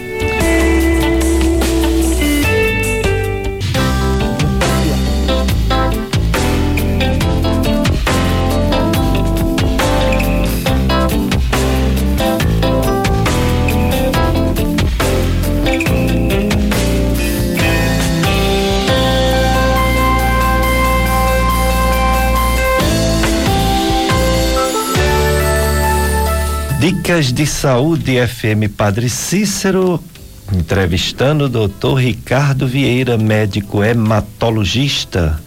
[27.04, 30.02] Dicas de Saúde FM Padre Cícero,
[30.50, 35.38] entrevistando o doutor Ricardo Vieira, médico hematologista.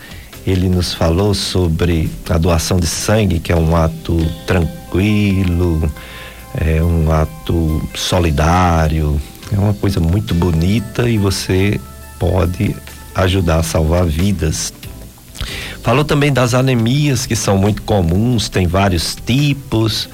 [0.45, 5.91] Ele nos falou sobre a doação de sangue, que é um ato tranquilo,
[6.53, 9.19] é um ato solidário,
[9.51, 11.81] É uma coisa muito bonita e você
[12.19, 12.75] pode
[13.15, 14.71] ajudar a salvar vidas.
[15.81, 20.07] Falou também das anemias que são muito comuns, tem vários tipos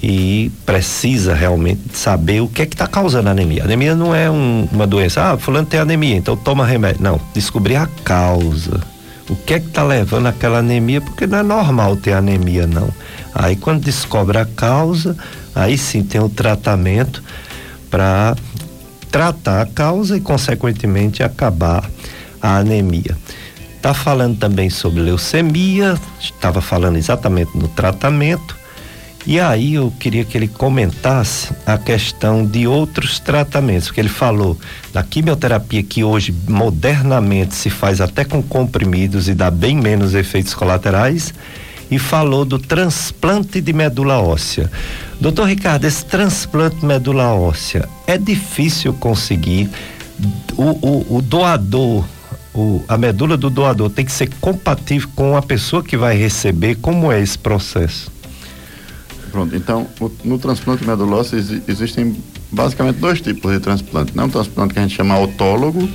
[0.00, 3.64] e precisa realmente saber o que é que está causando anemia.
[3.64, 7.02] Anemia não é um, uma doença, ah, fulano tem anemia, então toma remédio.
[7.02, 8.80] Não, descobrir a causa.
[9.28, 11.00] O que é que está levando aquela anemia?
[11.00, 12.88] Porque não é normal ter anemia, não.
[13.34, 15.16] Aí quando descobre a causa,
[15.54, 17.22] aí sim tem o tratamento
[17.90, 18.36] para
[19.10, 21.88] tratar a causa e, consequentemente, acabar
[22.40, 23.16] a anemia.
[23.76, 28.61] Está falando também sobre leucemia, estava falando exatamente no tratamento.
[29.24, 34.58] E aí eu queria que ele comentasse a questão de outros tratamentos, porque ele falou
[34.92, 40.54] da quimioterapia que hoje modernamente se faz até com comprimidos e dá bem menos efeitos
[40.54, 41.32] colaterais,
[41.88, 44.70] e falou do transplante de medula óssea.
[45.20, 49.70] Doutor Ricardo, esse transplante de medula óssea é difícil conseguir.
[50.56, 52.04] O, o, o doador
[52.54, 56.76] o, a medula do doador tem que ser compatível com a pessoa que vai receber.
[56.76, 58.10] Como é esse processo?
[59.32, 59.86] Pronto, então
[60.22, 62.14] no transplante medulósseo existem
[62.50, 64.14] basicamente dois tipos de transplante.
[64.14, 64.22] Né?
[64.22, 65.88] Um transplante que a gente chama autólogo.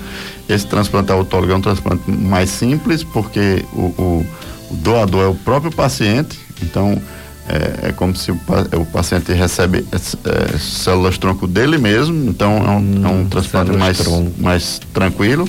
[0.49, 4.25] Esse transplante autólogo é um transplante mais simples, porque o, o,
[4.71, 6.39] o doador é o próprio paciente.
[6.63, 6.99] Então
[7.47, 8.39] é, é como se o,
[8.81, 12.31] o, paciente recebe é, é, células tronco dele mesmo.
[12.31, 14.01] Então é um, hum, é um hum, transplante mais,
[14.39, 15.47] mais tranquilo.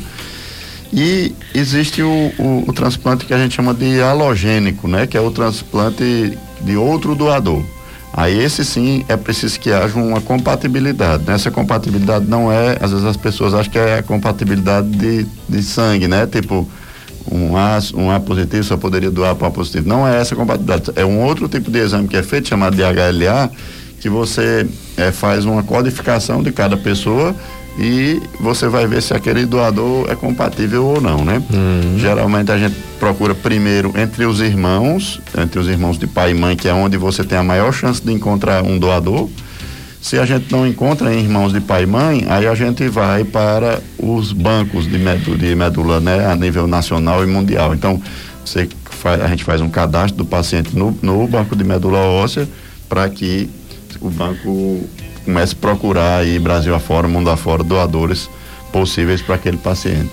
[0.92, 5.06] E existe o, o, o, transplante que a gente chama de halogênico, né?
[5.06, 7.62] Que é o transplante de outro doador.
[8.18, 11.22] Aí esse sim é preciso que haja uma compatibilidade.
[11.24, 11.34] Né?
[11.34, 15.62] Essa compatibilidade não é, às vezes as pessoas acham que é a compatibilidade de, de
[15.62, 16.26] sangue, né?
[16.26, 16.68] Tipo,
[17.30, 19.88] um A, um A positivo só poderia doar para um positivo.
[19.88, 20.90] Não é essa compatibilidade.
[20.96, 23.52] É um outro tipo de exame que é feito, chamado de HLA,
[24.00, 24.66] que você
[24.96, 27.36] é, faz uma codificação de cada pessoa
[27.78, 31.40] e você vai ver se aquele doador é compatível ou não, né?
[31.52, 31.96] Uhum.
[31.96, 36.56] Geralmente a gente procura primeiro entre os irmãos, entre os irmãos de pai e mãe,
[36.56, 39.28] que é onde você tem a maior chance de encontrar um doador.
[40.00, 43.22] Se a gente não encontra em irmãos de pai e mãe, aí a gente vai
[43.22, 47.74] para os bancos de medula, de medula né, a nível nacional e mundial.
[47.74, 48.02] Então,
[48.44, 52.48] você faz, a gente faz um cadastro do paciente no, no banco de medula óssea
[52.88, 53.48] para que
[54.00, 54.88] o banco
[55.28, 58.30] comece a procurar aí Brasil afora, mundo afora, doadores
[58.72, 60.10] possíveis para aquele paciente.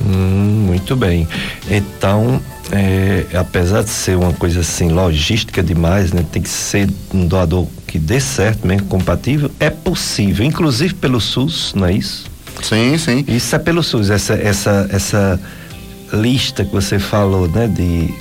[0.00, 1.28] Hum, muito bem.
[1.68, 2.40] Então,
[2.72, 7.66] é, apesar de ser uma coisa assim logística demais, né, tem que ser um doador
[7.86, 9.50] que dê certo, mesmo compatível.
[9.60, 12.24] É possível, inclusive pelo SUS, não é isso?
[12.62, 13.24] Sim, sim.
[13.28, 15.40] Isso é pelo SUS, essa essa essa
[16.14, 18.12] lista que você falou, né, de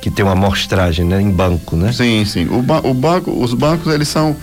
[0.00, 1.92] que tem uma amostragem, né, em banco, né?
[1.92, 2.46] Sim, sim.
[2.48, 4.36] O, ba o banco, os bancos eles são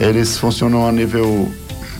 [0.00, 1.48] eles funcionam a nível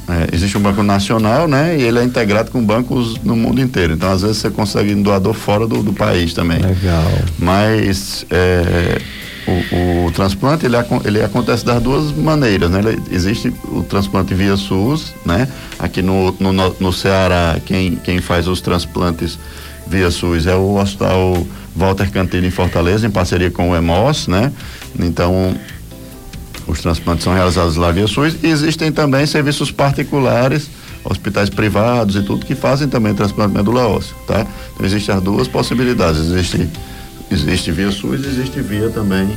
[0.09, 1.77] é, existe um banco nacional, né?
[1.79, 3.93] E ele é integrado com bancos no mundo inteiro.
[3.93, 6.59] Então, às vezes, você consegue um doador fora do, do país também.
[6.59, 7.13] Legal.
[7.39, 8.99] Mas é,
[9.47, 12.79] o, o, transplante, ele, ele acontece das duas maneiras, né?
[12.79, 15.47] Ele, existe o transplante via SUS, né?
[15.79, 19.39] Aqui no, no, no Ceará, quem, quem faz os transplantes
[19.87, 21.47] via SUS é o Hospital
[21.77, 24.51] Walter Cantilho em Fortaleza, em parceria com o EMOS, né?
[24.99, 25.55] Então,
[26.69, 30.69] os transplantes são realizados lá via SUS e existem também serviços particulares,
[31.03, 34.47] hospitais privados e tudo que fazem também transplante de medula óssea, tá?
[34.75, 36.69] Então existem as duas possibilidades, existe
[37.31, 39.29] existe via SUS, existe via também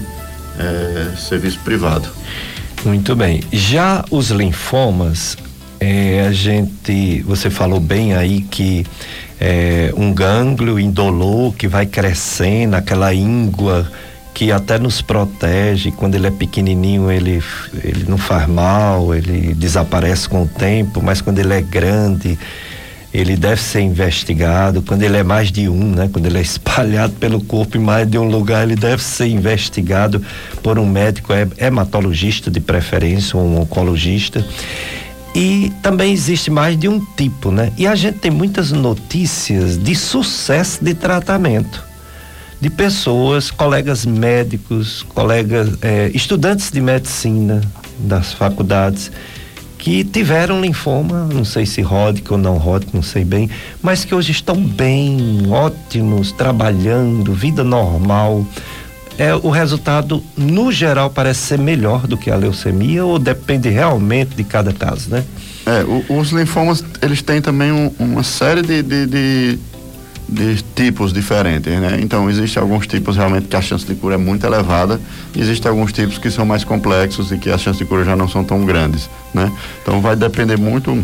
[0.60, 2.10] é, serviço privado.
[2.86, 3.42] Muito bem.
[3.52, 5.38] Já os linfomas,
[5.80, 8.86] é, a gente, você falou bem aí que
[9.40, 13.92] é, um gânglio indolor que vai crescendo, aquela íngua
[14.42, 15.92] que até nos protege.
[15.92, 17.44] Quando ele é pequenininho, ele,
[17.84, 22.40] ele não faz mal, ele desaparece com o tempo, mas quando ele é grande,
[23.14, 24.82] ele deve ser investigado.
[24.82, 26.10] Quando ele é mais de um, né?
[26.12, 30.20] Quando ele é espalhado pelo corpo em mais de um lugar, ele deve ser investigado
[30.64, 34.44] por um médico hematologista de preferência, ou um oncologista.
[35.36, 37.72] E também existe mais de um tipo, né?
[37.78, 41.91] E a gente tem muitas notícias de sucesso de tratamento
[42.62, 47.60] de pessoas, colegas médicos, colegas eh, estudantes de medicina
[47.98, 49.12] das faculdades
[49.80, 53.50] que tiveram linfoma, não sei se Hodgkin ou não Hodgkin, não sei bem,
[53.82, 58.46] mas que hoje estão bem, ótimos, trabalhando, vida normal.
[59.18, 64.36] É, o resultado, no geral, parece ser melhor do que a leucemia ou depende realmente
[64.36, 65.24] de cada caso, né?
[65.66, 69.60] É, o, os linfomas, eles têm também um, uma série de, de, de
[70.32, 72.00] de tipos diferentes, né?
[72.02, 75.00] Então, existem alguns tipos realmente que a chance de cura é muito elevada,
[75.36, 78.30] existem alguns tipos que são mais complexos e que as chances de cura já não
[78.30, 79.52] são tão grandes, né?
[79.82, 81.04] Então, vai depender muito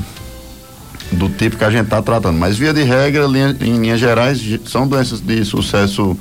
[1.12, 2.38] do tipo que a gente está tratando.
[2.38, 6.18] Mas, via de regra, linha, em linhas gerais, são doenças de sucesso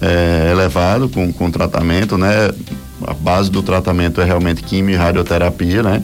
[0.00, 2.50] é, elevado com, com tratamento, né?
[3.06, 6.02] A base do tratamento é realmente quimio e radioterapia, né?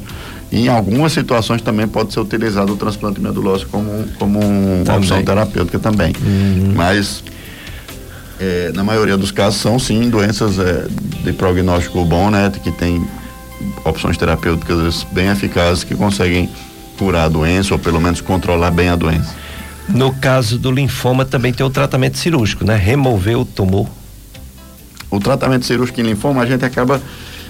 [0.53, 5.25] E em algumas situações também pode ser utilizado o transplante medulósico como, como uma opção
[5.25, 6.13] terapêutica também.
[6.23, 6.75] Uhum.
[6.77, 7.25] Mas
[8.39, 10.87] é, na maioria dos casos são sim doenças é,
[11.25, 12.53] de prognóstico bom, né?
[12.63, 13.03] Que tem
[13.83, 16.51] opções terapêuticas bem eficazes que conseguem
[16.99, 19.35] curar a doença ou pelo menos controlar bem a doença.
[19.89, 22.77] No caso do linfoma também tem o tratamento cirúrgico, né?
[22.77, 23.89] Remover o tumor.
[25.11, 27.01] O tratamento cirúrgico em linfoma a gente acaba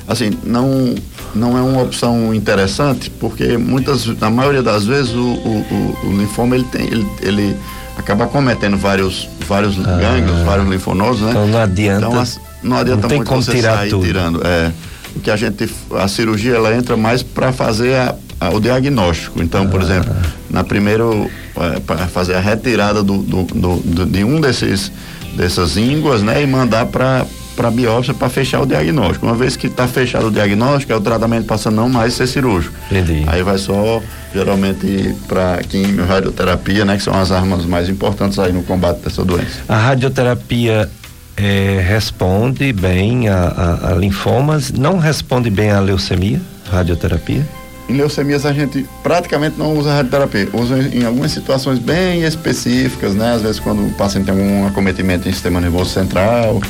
[0.06, 0.94] assim, não
[1.34, 6.18] não é uma opção interessante, porque muitas, na maioria das vezes, o, o, o, o
[6.18, 7.56] linfoma ele tem, ele, ele
[7.96, 11.30] acaba cometendo vários, vários ah, gânglios, vários linfonodos, né?
[11.30, 12.06] Então não adianta.
[12.06, 12.24] Então,
[12.62, 14.04] não adianta não muito você tirar sair tudo.
[14.04, 14.46] tirando.
[14.46, 14.72] É,
[15.16, 15.68] o que a gente,
[15.98, 19.42] a cirurgia ela entra mais para fazer a, a, o diagnóstico.
[19.42, 19.84] Então, por ah.
[19.84, 20.14] exemplo,
[20.50, 24.92] na primeiro é, para fazer a retirada do, do, do, do, de um desses
[25.34, 27.24] dessas ínguas, né, e mandar para
[27.62, 29.24] para biópsia para fechar o diagnóstico.
[29.24, 32.74] Uma vez que está fechado o diagnóstico, é o tratamento passa não mais ser cirúrgico.
[32.90, 33.22] Entendi.
[33.28, 34.02] Aí vai só
[34.34, 39.24] geralmente para quimio, radioterapia, né, que são as armas mais importantes aí no combate dessa
[39.24, 39.60] doença.
[39.68, 40.90] A radioterapia
[41.36, 47.46] é, responde bem a, a, a linfomas, não responde bem à leucemia, radioterapia?
[47.88, 53.34] Em leucemias a gente praticamente não usa radioterapia, usa em algumas situações bem específicas, né?
[53.34, 56.60] Às vezes quando o paciente tem algum acometimento em sistema nervoso central,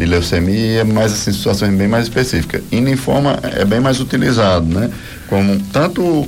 [0.00, 2.62] de leucemia, mas assim, situações bem mais específicas.
[2.72, 4.90] Em linfoma é bem mais utilizado, né?
[5.28, 6.26] Como tanto,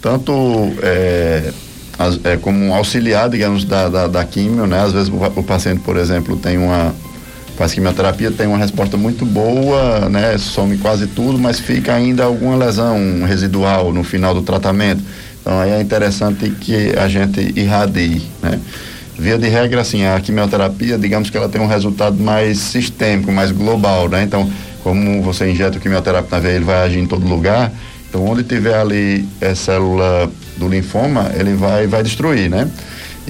[0.00, 0.32] tanto
[0.82, 1.52] é,
[1.96, 4.80] as, é, como auxiliar, digamos, da, da, da químio, né?
[4.82, 6.92] Às vezes o, o, paciente, por exemplo, tem uma
[7.56, 10.36] faz quimioterapia, tem uma resposta muito boa, né?
[10.36, 15.00] Some quase tudo, mas fica ainda alguma lesão residual no final do tratamento.
[15.40, 18.58] Então aí é interessante que a gente irradie, né?
[19.18, 23.50] Via de regra, assim, a quimioterapia, digamos que ela tem um resultado mais sistêmico, mais
[23.50, 24.22] global, né?
[24.22, 24.50] Então,
[24.82, 27.70] como você injeta o quimioterápico na veia, ele vai agir em todo lugar.
[28.08, 32.68] Então, onde tiver ali é, célula do linfoma, ele vai, vai destruir, né?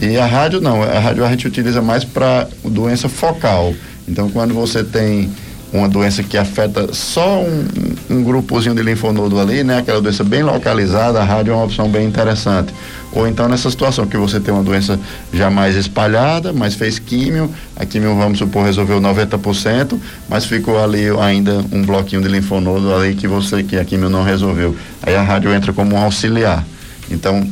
[0.00, 3.74] E a rádio não, a rádio a gente utiliza mais para doença focal.
[4.08, 5.30] Então, quando você tem
[5.72, 7.64] uma doença que afeta só um,
[8.10, 9.78] um grupozinho de linfonodo ali, né?
[9.78, 12.74] Aquela doença bem localizada, a rádio é uma opção bem interessante.
[13.12, 14.98] Ou então nessa situação que você tem uma doença
[15.32, 19.98] já mais espalhada, mas fez químio, a químio, vamos supor, resolveu 90%,
[20.28, 24.22] mas ficou ali ainda um bloquinho de linfonodo ali que você, que a químio não
[24.22, 24.74] resolveu.
[25.02, 26.64] Aí a rádio entra como um auxiliar.
[27.10, 27.46] Então,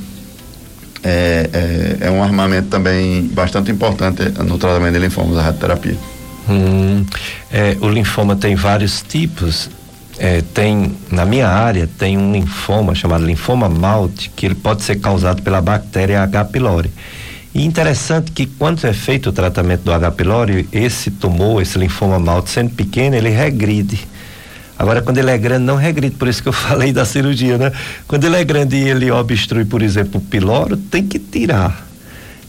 [1.03, 5.97] é, é, é um armamento também bastante importante no tratamento de linfomas, a radioterapia.
[6.49, 7.05] Hum,
[7.53, 9.71] é, o linfoma tem vários tipos.
[10.23, 14.97] É, tem na minha área tem um linfoma chamado linfoma malte que ele pode ser
[14.97, 16.45] causado pela bactéria H.
[16.45, 16.91] pylori.
[17.55, 20.11] E interessante que quando é feito o tratamento do H.
[20.11, 24.07] pylori, esse tumor, esse linfoma malte sendo pequeno, ele regride.
[24.79, 27.73] Agora, quando ele é grande, não regride, por isso que eu falei da cirurgia, né?
[28.07, 31.90] Quando ele é grande e ele obstrui, por exemplo, o piloro, tem que tirar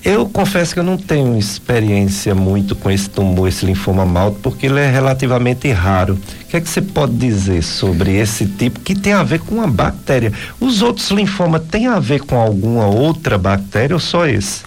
[0.04, 4.66] eu confesso que eu não tenho experiência muito com esse tumor, esse linfoma malto, porque
[4.66, 6.16] ele é relativamente raro.
[6.16, 9.56] O que é que você pode dizer sobre esse tipo que tem a ver com
[9.56, 10.34] uma bactéria?
[10.60, 14.64] Os outros linfomas têm a ver com alguma outra bactéria ou só esse?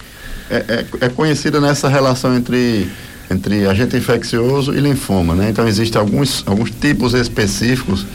[0.49, 2.89] É, é, é conhecida nessa relação entre
[3.29, 5.49] entre agente infeccioso e linfoma, né?
[5.49, 8.05] Então existem alguns alguns tipos específicos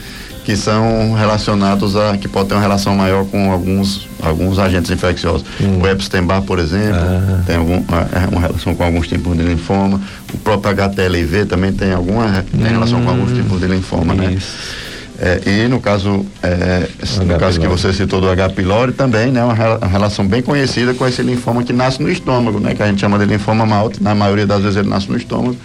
[0.43, 5.45] que são relacionados a que pode ter uma relação maior com alguns alguns agentes infecciosos.
[5.59, 5.79] Hum.
[5.81, 7.43] O Epstein-Barr, por exemplo, ah.
[7.45, 9.99] tem algum, é, uma relação com alguns tipos de linfoma.
[10.33, 12.69] O próprio HTLV também tem alguma tem hum.
[12.69, 14.33] relação com alguns tipos de linfoma, né?
[14.33, 14.57] Isso.
[14.57, 14.91] né?
[15.23, 16.89] É, e no caso, é,
[17.23, 18.49] no caso que você citou do H.
[18.49, 22.59] pylori também, né, uma, uma, relação bem conhecida com esse linfoma que nasce no estômago,
[22.59, 24.01] né, que a gente chama de linfoma malte.
[24.01, 25.55] Na maioria das vezes ele nasce no estômago.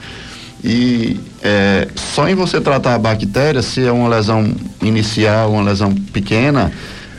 [0.64, 4.52] E é, só em você tratar a bactéria, se é uma lesão
[4.82, 6.72] inicial, uma lesão pequena,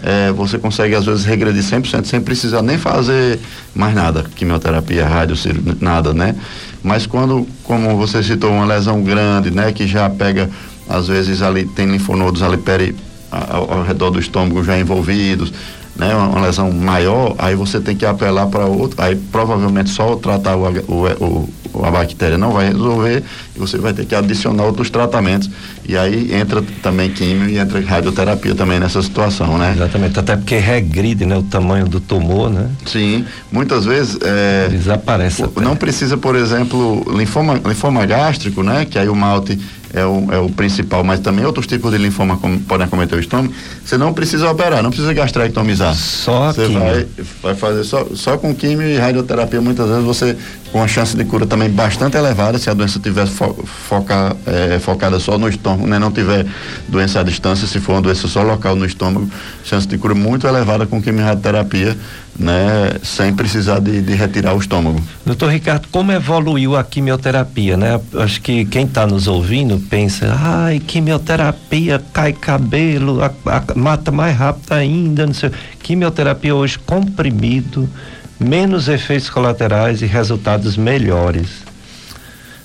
[0.04, 3.40] é, você consegue às vezes regredir 100% sem precisar nem fazer
[3.74, 5.36] mais nada, quimioterapia, rádio,
[5.80, 6.36] nada, né?
[6.84, 10.50] Mas quando, como você citou, uma lesão grande, né, que já pega,
[10.88, 12.96] às vezes ali tem linfonodos ali peri,
[13.32, 15.52] ao, ao redor do estômago já envolvidos,
[15.98, 20.56] né, uma, lesão maior, aí você tem que apelar para outro, aí provavelmente só tratar
[20.56, 23.24] o, o, o, a bactéria não vai resolver
[23.56, 25.50] e você vai ter que adicionar outros tratamentos
[25.88, 29.74] E aí entra também químio e entra radioterapia também nessa situação, né?
[29.74, 32.70] Exatamente, até porque regride, né, o tamanho do tumor, né?
[32.86, 35.46] Sim, muitas vezes é, desaparece.
[35.56, 38.86] Não precisa, por exemplo, linfoma, linfoma gástrico, né?
[38.86, 39.58] Que aí o malte
[39.94, 42.38] é o, é o principal, mas também outros tipos de linfoma
[42.68, 43.54] podem acometer o estômago.
[43.84, 45.96] Você não precisa operar, não precisa gastrectomizar.
[45.96, 47.08] Só Você vai,
[47.42, 49.62] vai fazer só, só com químio e radioterapia.
[49.62, 50.38] Muitas vezes você,
[50.78, 54.78] com a chance de cura também bastante elevada, se a doença tiver fo, foca, é,
[54.78, 55.98] focada só no estômago, né?
[55.98, 56.46] não tiver
[56.88, 59.28] doença à distância, se for uma doença só local no estômago,
[59.66, 61.98] chance de cura muito elevada com químio radioterapia
[62.38, 65.02] né, sem precisar de, de, retirar o estômago.
[65.26, 68.00] Doutor Ricardo, como evoluiu a quimioterapia, né?
[68.14, 74.38] Acho que quem está nos ouvindo pensa, ai, quimioterapia, cai cabelo, a, a, mata mais
[74.38, 75.50] rápido ainda, não sei.
[75.82, 77.90] Quimioterapia hoje comprimido,
[78.40, 81.48] menos efeitos colaterais e resultados melhores.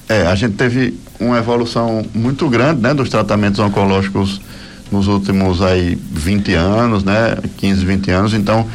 [0.09, 4.40] É, a gente teve uma evolução muito grande, né, dos tratamentos oncológicos
[4.90, 8.66] nos últimos aí 20 anos, né, 15, 20 anos, então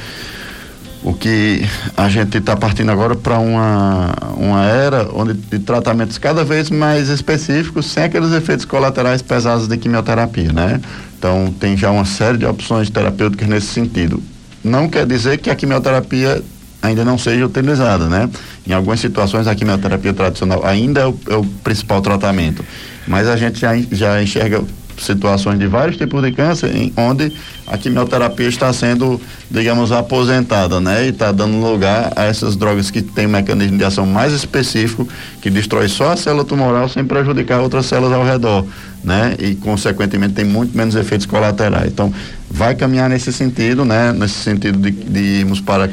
[1.04, 1.64] o que
[1.96, 7.08] a gente está partindo agora para uma, uma era onde de tratamentos cada vez mais
[7.08, 10.82] específicos, sem aqueles efeitos colaterais pesados de quimioterapia, né?
[11.18, 14.22] Então tem já uma série de opções terapêuticas nesse sentido.
[14.64, 16.44] Não quer dizer que a quimioterapia
[16.88, 18.30] ainda não seja utilizada, né?
[18.66, 22.64] Em algumas situações a quimioterapia tradicional ainda é o, é o principal tratamento,
[23.08, 24.64] mas a gente já, já enxerga
[25.02, 27.32] situações de vários tipos de câncer, em, onde
[27.66, 29.20] a quimioterapia está sendo,
[29.50, 31.06] digamos, aposentada, né?
[31.06, 35.08] E está dando lugar a essas drogas que têm um mecanismo de ação mais específico,
[35.42, 38.66] que destrói só a célula tumoral sem prejudicar outras células ao redor,
[39.04, 39.36] né?
[39.40, 41.88] E, consequentemente, tem muito menos efeitos colaterais.
[41.88, 42.14] Então,
[42.50, 44.12] vai caminhar nesse sentido, né?
[44.14, 45.88] Nesse sentido de, de irmos para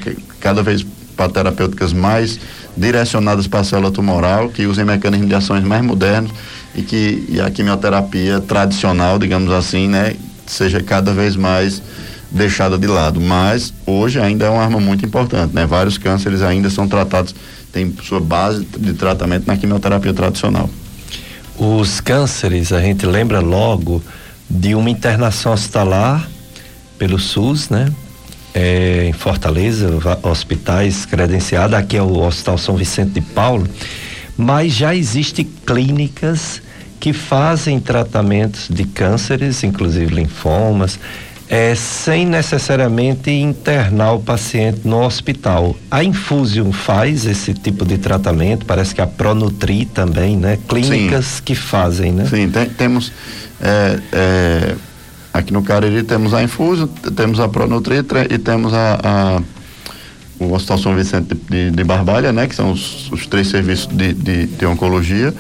[0.45, 0.85] cada vez
[1.17, 2.39] para terapêuticas mais
[2.77, 6.31] direcionadas para a célula tumoral, que usem mecanismos de ações mais modernos
[6.75, 10.15] e que e a quimioterapia tradicional, digamos assim, né,
[10.47, 11.81] seja cada vez mais
[12.31, 13.23] deixada de lado.
[13.23, 15.65] Mas hoje ainda é uma arma muito importante, né?
[15.65, 17.35] Vários cânceres ainda são tratados,
[17.73, 20.69] tem sua base de tratamento na quimioterapia tradicional.
[21.57, 24.03] Os cânceres, a gente lembra logo
[24.51, 26.29] de uma internação hospitalar
[26.99, 27.87] pelo SUS, né?
[28.55, 29.91] É, em Fortaleza,
[30.23, 33.67] hospitais credenciados, aqui é o Hospital São Vicente de Paulo,
[34.37, 36.63] mas já existem clínicas
[37.01, 40.99] que fazem tratamentos de cânceres, inclusive linfomas,
[41.49, 45.77] é, sem necessariamente internar o paciente no hospital.
[45.91, 50.59] A Infusion faz esse tipo de tratamento, parece que a Pronutri também, né?
[50.67, 51.43] Clínicas Sim.
[51.45, 52.27] que fazem, né?
[52.27, 53.13] Sim, tem, temos
[53.61, 54.75] é, é,
[55.35, 56.87] aqui no Cariri temos a Infusion,
[57.17, 57.97] temos a Pronutri
[58.31, 59.43] e temos a, a
[60.39, 64.13] o Hospital São Vicente de, de Barbalha, né, que são os, os três serviços de,
[64.13, 65.33] de, de, oncologia.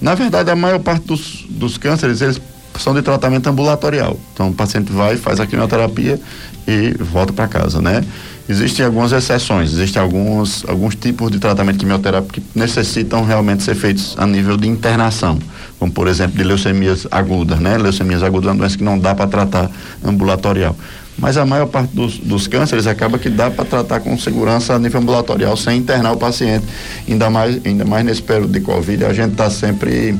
[0.00, 2.40] Na verdade, a maior parte dos, dos cânceres, eles
[2.78, 4.18] são de tratamento ambulatorial.
[4.34, 6.20] Então, o paciente vai, faz a quimioterapia
[6.66, 8.04] e volta para casa, né?
[8.48, 14.14] Existem algumas exceções, existem alguns, alguns tipos de tratamento quimioterápico que necessitam realmente ser feitos
[14.18, 15.38] a nível de internação,
[15.78, 17.78] como por exemplo de leucemias agudas, né?
[17.78, 19.70] Leucemias agudas é uma doença que não dá para tratar
[20.04, 20.76] ambulatorial
[21.18, 24.78] mas a maior parte dos, dos cânceres acaba que dá para tratar com segurança a
[24.78, 26.64] nível ambulatorial sem internar o paciente.
[27.08, 30.14] Ainda mais, ainda mais nesse período de Covid, a gente está sempre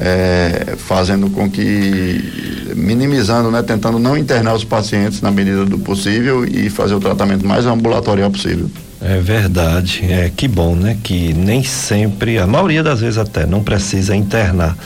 [0.00, 6.44] é, fazendo com que, minimizando, né, tentando não internar os pacientes na medida do possível
[6.44, 8.70] e fazer o tratamento mais ambulatorial possível.
[9.02, 10.96] É verdade, é que bom, né?
[11.02, 14.76] Que nem sempre, a maioria das vezes até, não precisa internar.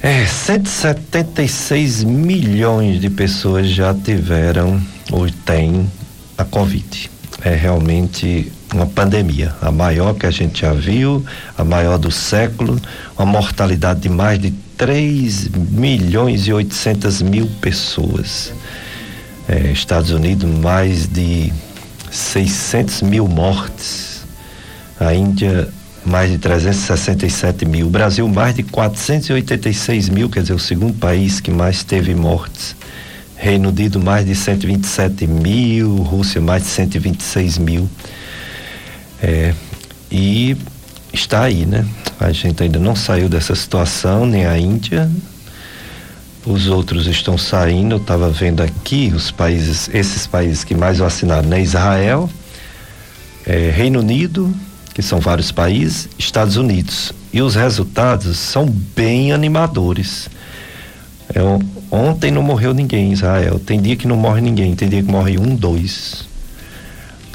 [0.00, 4.80] É, 176 milhões de pessoas já tiveram
[5.10, 5.90] ou têm
[6.36, 7.10] a Covid.
[7.44, 11.24] É realmente uma pandemia, a maior que a gente já viu,
[11.56, 12.80] a maior do século,
[13.16, 18.52] uma mortalidade de mais de 3 milhões e 800 mil pessoas.
[19.48, 21.52] É, Estados Unidos, mais de
[22.10, 24.24] 600 mil mortes.
[25.00, 25.68] A Índia,
[26.04, 27.86] mais de 367 mil.
[27.86, 32.76] O Brasil, mais de 486 mil, quer dizer, o segundo país que mais teve mortes.
[33.36, 35.96] Reino Unido, mais de 127 mil.
[35.96, 37.88] Rússia, mais de 126 mil.
[39.22, 39.54] É,
[40.10, 40.56] e
[41.12, 41.86] está aí, né?
[42.20, 45.10] A gente ainda não saiu dessa situação, nem a Índia.
[46.46, 47.96] Os outros estão saindo.
[47.96, 51.60] Eu estava vendo aqui os países, esses países que mais vacinaram, né?
[51.60, 52.30] Israel,
[53.46, 54.54] é, Reino Unido,
[54.94, 57.12] que são vários países, Estados Unidos.
[57.32, 60.28] E os resultados são bem animadores.
[61.34, 61.40] É,
[61.90, 63.58] ontem não morreu ninguém em Israel.
[63.58, 66.27] Tem dia que não morre ninguém, tem dia que morre um, dois.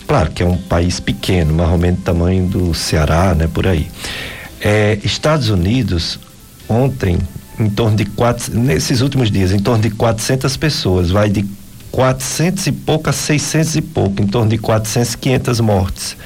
[0.07, 3.47] Claro que é um país pequeno, mais ou menos do tamanho do Ceará, né?
[3.51, 3.89] Por aí.
[4.61, 6.19] É, Estados Unidos,
[6.69, 7.17] ontem,
[7.59, 11.45] em torno de quatro, nesses últimos dias, em torno de 400 pessoas, vai de
[11.91, 16.17] 400 e pouco a 600 e pouco, em torno de 400, 500 mortes.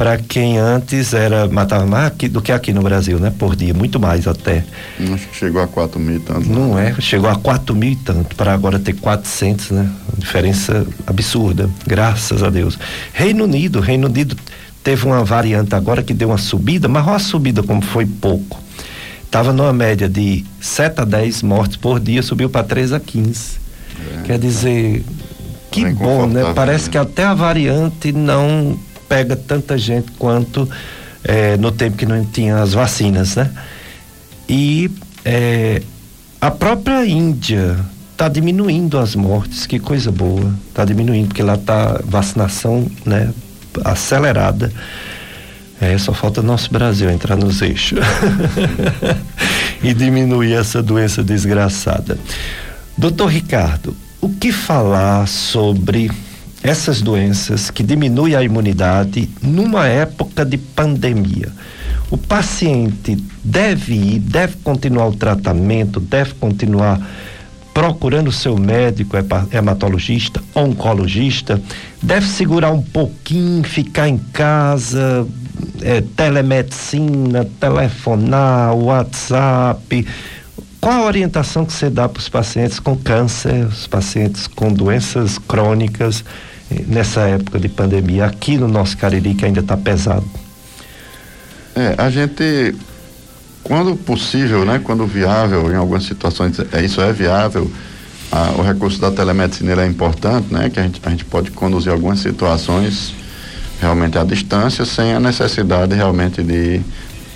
[0.00, 3.30] Para quem antes era matava mais do que aqui no Brasil, né?
[3.38, 4.64] Por dia, muito mais até.
[4.98, 6.48] Acho que chegou a 4 mil e tanto.
[6.48, 6.98] Não é?
[6.98, 9.90] Chegou a 4 mil e tanto, para agora ter 400, né?
[10.16, 12.78] Diferença absurda, graças a Deus.
[13.12, 14.34] Reino Unido, Reino Unido
[14.82, 18.58] teve uma variante agora que deu uma subida, mas uma subida como foi pouco.
[19.22, 23.58] Estava numa média de 7 a 10 mortes por dia, subiu para 3 a 15.
[24.14, 25.04] É, Quer dizer,
[25.70, 26.54] que bom, né?
[26.54, 26.92] Parece né?
[26.92, 28.78] que até a variante não
[29.10, 30.70] pega tanta gente quanto
[31.24, 33.50] é, no tempo que não tinha as vacinas, né?
[34.48, 34.88] E
[35.24, 35.82] é,
[36.40, 37.76] a própria Índia
[38.12, 43.32] está diminuindo as mortes, que coisa boa, está diminuindo, porque lá está vacinação, né,
[43.84, 44.72] acelerada.
[45.80, 47.98] É, só falta nosso Brasil entrar nos eixos
[49.82, 52.16] e diminuir essa doença desgraçada.
[52.96, 56.10] Doutor Ricardo, o que falar sobre
[56.62, 61.48] essas doenças que diminuem a imunidade numa época de pandemia.
[62.10, 67.00] O paciente deve ir, deve continuar o tratamento, deve continuar
[67.72, 69.16] procurando seu médico
[69.52, 71.62] hematologista, oncologista,
[72.02, 75.26] deve segurar um pouquinho, ficar em casa,
[75.80, 80.06] é, telemedicina, telefonar, WhatsApp.
[80.80, 85.38] Qual a orientação que você dá para os pacientes com câncer, os pacientes com doenças
[85.38, 86.24] crônicas?
[86.86, 90.24] Nessa época de pandemia, aqui no nosso Cariri, que ainda está pesado?
[91.74, 92.74] É, a gente,
[93.62, 97.70] quando possível, né, quando viável, em algumas situações, é, isso é viável,
[98.30, 101.92] a, o recurso da telemedicina é importante, né, que a gente, a gente pode conduzir
[101.92, 103.14] algumas situações
[103.80, 106.80] realmente à distância, sem a necessidade realmente de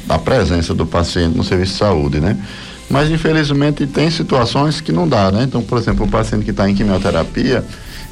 [0.07, 2.37] da presença do paciente no serviço de saúde, né?
[2.91, 5.45] Mas infelizmente tem situações que não dá, né?
[5.45, 7.65] Então, por exemplo, o paciente que está em quimioterapia,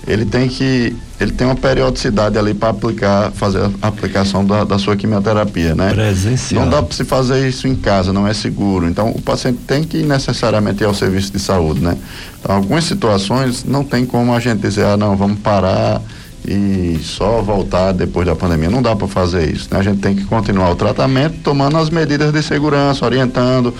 [0.07, 4.79] ele tem que ele tem uma periodicidade ali para aplicar fazer a aplicação da, da
[4.79, 5.93] sua quimioterapia, né?
[5.93, 6.65] Presencial.
[6.65, 8.89] Não dá para se fazer isso em casa, não é seguro.
[8.89, 11.97] Então o paciente tem que necessariamente ir ao serviço de saúde, né?
[12.41, 16.03] Então, algumas situações não tem como a gente dizer, ah, não, vamos parar
[16.45, 18.69] e só voltar depois da pandemia.
[18.69, 19.79] Não dá para fazer isso, né?
[19.79, 23.73] A gente tem que continuar o tratamento tomando as medidas de segurança, orientando,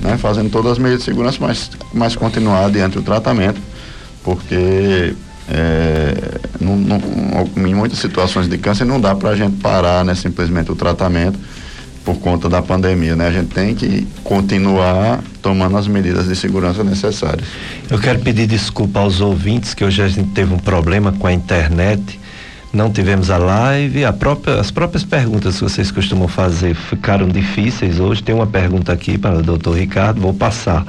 [0.00, 0.18] né?
[0.18, 3.60] Fazendo todas as medidas de segurança, mas, mas continuar adiante do tratamento,
[4.24, 5.14] porque
[5.50, 7.00] é, não, não,
[7.66, 11.38] em muitas situações de câncer não dá para a gente parar né, simplesmente o tratamento
[12.04, 13.26] por conta da pandemia, né?
[13.26, 17.46] A gente tem que continuar tomando as medidas de segurança necessárias.
[17.90, 21.32] Eu quero pedir desculpa aos ouvintes que hoje a gente teve um problema com a
[21.34, 22.18] internet,
[22.72, 28.00] não tivemos a live, a própria, as próprias perguntas que vocês costumam fazer ficaram difíceis
[28.00, 28.22] hoje.
[28.22, 30.86] Tem uma pergunta aqui para o doutor Ricardo, vou passar.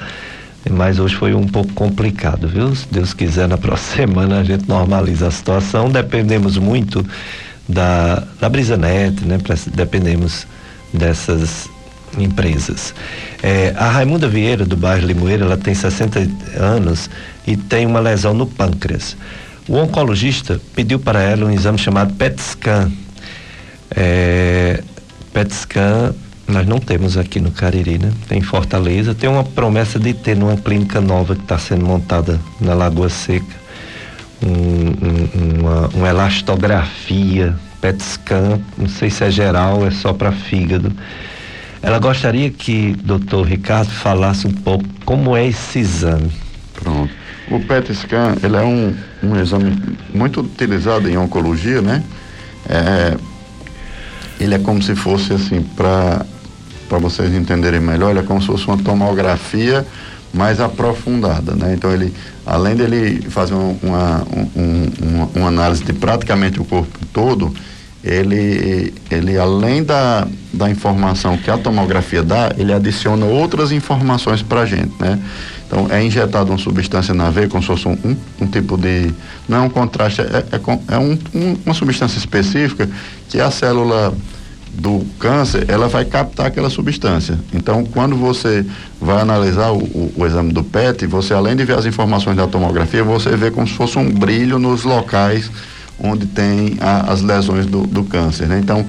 [0.69, 2.75] Mas hoje foi um pouco complicado, viu?
[2.75, 5.89] Se Deus quiser, na próxima semana a gente normaliza a situação.
[5.89, 7.05] Dependemos muito
[7.67, 9.37] da, da BrisaNet, né?
[9.73, 10.47] Dependemos
[10.93, 11.69] dessas
[12.17, 12.93] empresas.
[13.43, 16.27] É, a Raimunda Vieira, do bairro Limoeiro, ela tem 60
[16.57, 17.09] anos
[17.45, 19.15] e tem uma lesão no pâncreas.
[19.67, 22.91] O oncologista pediu para ela um exame chamado PET scan.
[23.95, 24.83] É,
[25.31, 26.15] PET scan
[26.49, 28.11] nós não temos aqui no Cariri, né?
[28.27, 32.73] Tem Fortaleza, tem uma promessa de ter numa clínica nova que está sendo montada na
[32.73, 33.55] Lagoa Seca,
[34.41, 40.31] um, um, uma, uma elastografia, PET scan, não sei se é geral, é só para
[40.31, 40.91] fígado.
[41.81, 46.31] Ela gostaria que doutor Ricardo falasse um pouco como é esse exame.
[46.73, 47.13] Pronto.
[47.51, 48.93] O PET scan, ele é um,
[49.23, 49.77] um exame
[50.13, 52.03] muito utilizado em oncologia, né?
[52.67, 53.17] É,
[54.39, 56.25] ele é como se fosse assim para
[56.89, 59.85] para vocês entenderem melhor, ele é como se fosse uma tomografia
[60.33, 61.73] mais aprofundada, né?
[61.73, 62.13] Então ele,
[62.45, 64.25] além dele fazer uma,
[64.55, 67.53] um, uma, uma, análise de praticamente o corpo todo,
[68.03, 74.61] ele, ele além da, da informação que a tomografia dá, ele adiciona outras informações para
[74.61, 75.19] a gente, né?
[75.65, 79.13] Então é injetado uma substância na veia, como se fosse um, um, um tipo de.
[79.47, 81.17] Não é um contraste, é, é, é um,
[81.63, 82.89] uma substância específica
[83.29, 84.13] que a célula
[84.79, 87.37] do câncer, ela vai captar aquela substância.
[87.53, 88.65] Então, quando você
[88.99, 92.47] vai analisar o, o, o, exame do PET, você além de ver as informações da
[92.47, 95.51] tomografia, você vê como se fosse um brilho nos locais
[96.01, 98.47] onde tem a, as lesões do, do câncer.
[98.47, 98.59] Né?
[98.59, 98.85] Então,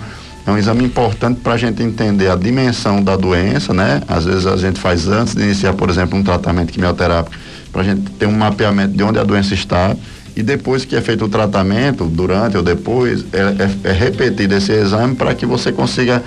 [0.46, 4.02] é um exame importante para a gente entender a dimensão da doença, né?
[4.08, 7.36] Às vezes a gente faz antes de iniciar, por exemplo, um tratamento quimioterápico,
[7.70, 9.94] para a gente ter um mapeamento de onde a doença está
[10.36, 14.72] e depois que é feito o tratamento, durante ou depois, é, é, é repetido esse
[14.72, 16.22] exame para que você consiga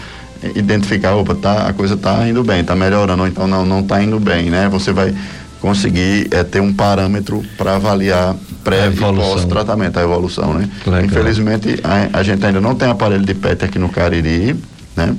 [0.55, 4.01] identificar, opa, tá, a coisa está indo bem, está melhorando, ou então não, não está
[4.01, 4.67] indo bem, né?
[4.69, 5.13] Você vai
[5.61, 10.69] conseguir é, ter um parâmetro para avaliar pré e pós-tratamento, a evolução, né?
[10.85, 11.05] Legal.
[11.05, 14.55] Infelizmente, a, a, gente ainda não tem aparelho de PET aqui no Cariri,
[14.95, 15.15] né?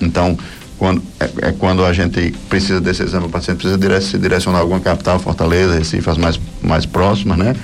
[0.00, 0.36] Então,
[0.78, 4.62] quando, é, é quando a gente precisa desse exame, o paciente precisa se direcionar a
[4.62, 7.54] alguma capital, Fortaleza, Recife, as mais, mais próximas, né?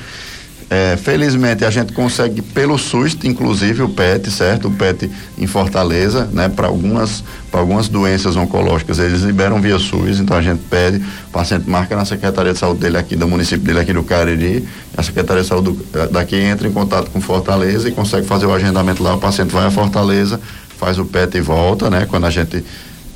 [0.71, 4.69] É, felizmente a gente consegue pelo SUS, inclusive o PET, certo?
[4.69, 6.51] O PET em Fortaleza, né?
[6.51, 11.69] Para algumas, algumas doenças oncológicas, eles liberam via SUS, então a gente pede, o paciente
[11.71, 15.43] marca na Secretaria de Saúde dele aqui, do município dele aqui do Cariri, a Secretaria
[15.43, 19.15] de Saúde eh, daqui entra em contato com Fortaleza e consegue fazer o agendamento lá,
[19.15, 20.39] o paciente vai a Fortaleza,
[20.79, 22.07] faz o PET e volta, né?
[22.07, 22.63] Quando a gente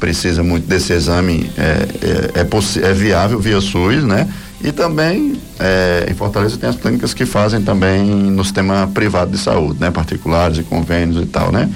[0.01, 1.87] precisa muito desse exame, é,
[2.35, 4.27] é, é, é viável via SUS, né?
[4.63, 9.39] E também é, em Fortaleza tem as clínicas que fazem também no sistema privado de
[9.39, 9.91] saúde, né?
[9.91, 11.69] Particulares e convênios e tal, né?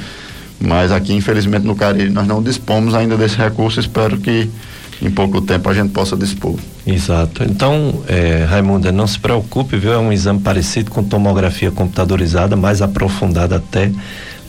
[0.60, 3.80] Mas aqui, infelizmente, no Cariri nós não dispomos ainda desse recurso.
[3.80, 4.48] Espero que
[5.02, 6.56] em pouco tempo a gente possa dispor.
[6.86, 7.42] Exato.
[7.44, 9.92] Então, é, Raimunda, não se preocupe, viu?
[9.92, 13.90] É um exame parecido com tomografia computadorizada, mais aprofundada até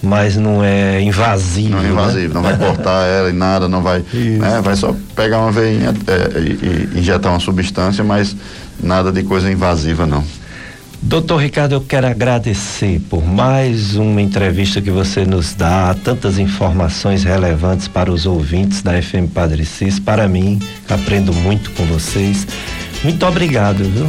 [0.01, 1.69] mas não é invasivo.
[1.69, 2.33] Não é invasivo, né?
[2.33, 4.03] não vai cortar ela e nada, não vai.
[4.13, 4.61] Né?
[4.63, 8.35] Vai só pegar uma veinha é, e, e injetar uma substância, mas
[8.81, 10.23] nada de coisa invasiva, não.
[11.01, 17.23] Doutor Ricardo, eu quero agradecer por mais uma entrevista que você nos dá, tantas informações
[17.23, 19.99] relevantes para os ouvintes da FM Padre Cis.
[19.99, 20.59] Para mim,
[20.89, 22.47] aprendo muito com vocês.
[23.03, 24.07] Muito obrigado, viu?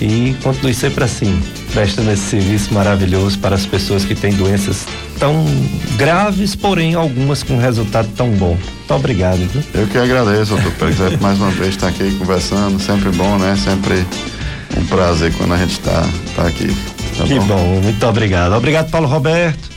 [0.00, 1.40] E continue sempre assim,
[1.72, 4.86] prestando esse serviço maravilhoso para as pessoas que têm doenças
[5.18, 5.44] tão
[5.96, 8.58] graves, porém algumas com resultado tão bom.
[8.58, 9.38] Muito obrigado.
[9.38, 9.62] Viu?
[9.74, 13.56] Eu que agradeço, doutor Presidente, mais uma vez estar aqui conversando, sempre bom, né?
[13.56, 14.04] Sempre
[14.76, 16.68] um prazer quando a gente está tá aqui.
[17.16, 17.46] Tá que bom?
[17.46, 18.52] bom, muito obrigado.
[18.52, 19.70] Obrigado, Paulo Roberto,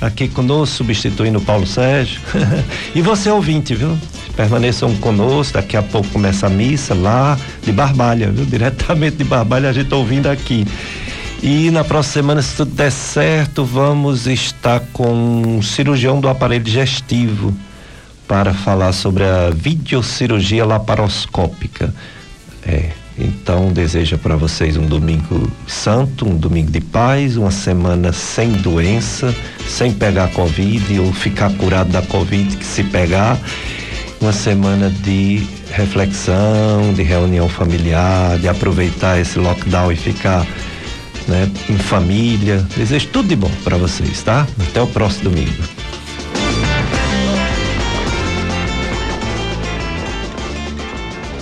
[0.00, 2.20] aqui conosco, substituindo o Paulo Sérgio.
[2.94, 3.98] e você ouvinte, viu?
[4.36, 8.44] Permaneçam conosco, daqui a pouco começa a missa lá de Barbalha, viu?
[8.46, 10.66] Diretamente de Barbalha a gente tá ouvindo aqui.
[11.42, 16.64] E na próxima semana, se tudo der certo, vamos estar com um cirurgião do aparelho
[16.64, 17.54] digestivo
[18.26, 21.94] para falar sobre a videocirurgia laparoscópica.
[22.66, 28.52] É, então desejo para vocês um domingo santo, um domingo de paz, uma semana sem
[28.52, 29.34] doença,
[29.68, 33.38] sem pegar Covid ou ficar curado da Covid que se pegar.
[34.20, 40.46] Uma semana de reflexão, de reunião familiar, de aproveitar esse lockdown e ficar
[41.28, 42.64] né, em família.
[42.76, 44.46] Desejo tudo de bom para vocês, tá?
[44.68, 45.83] Até o próximo domingo.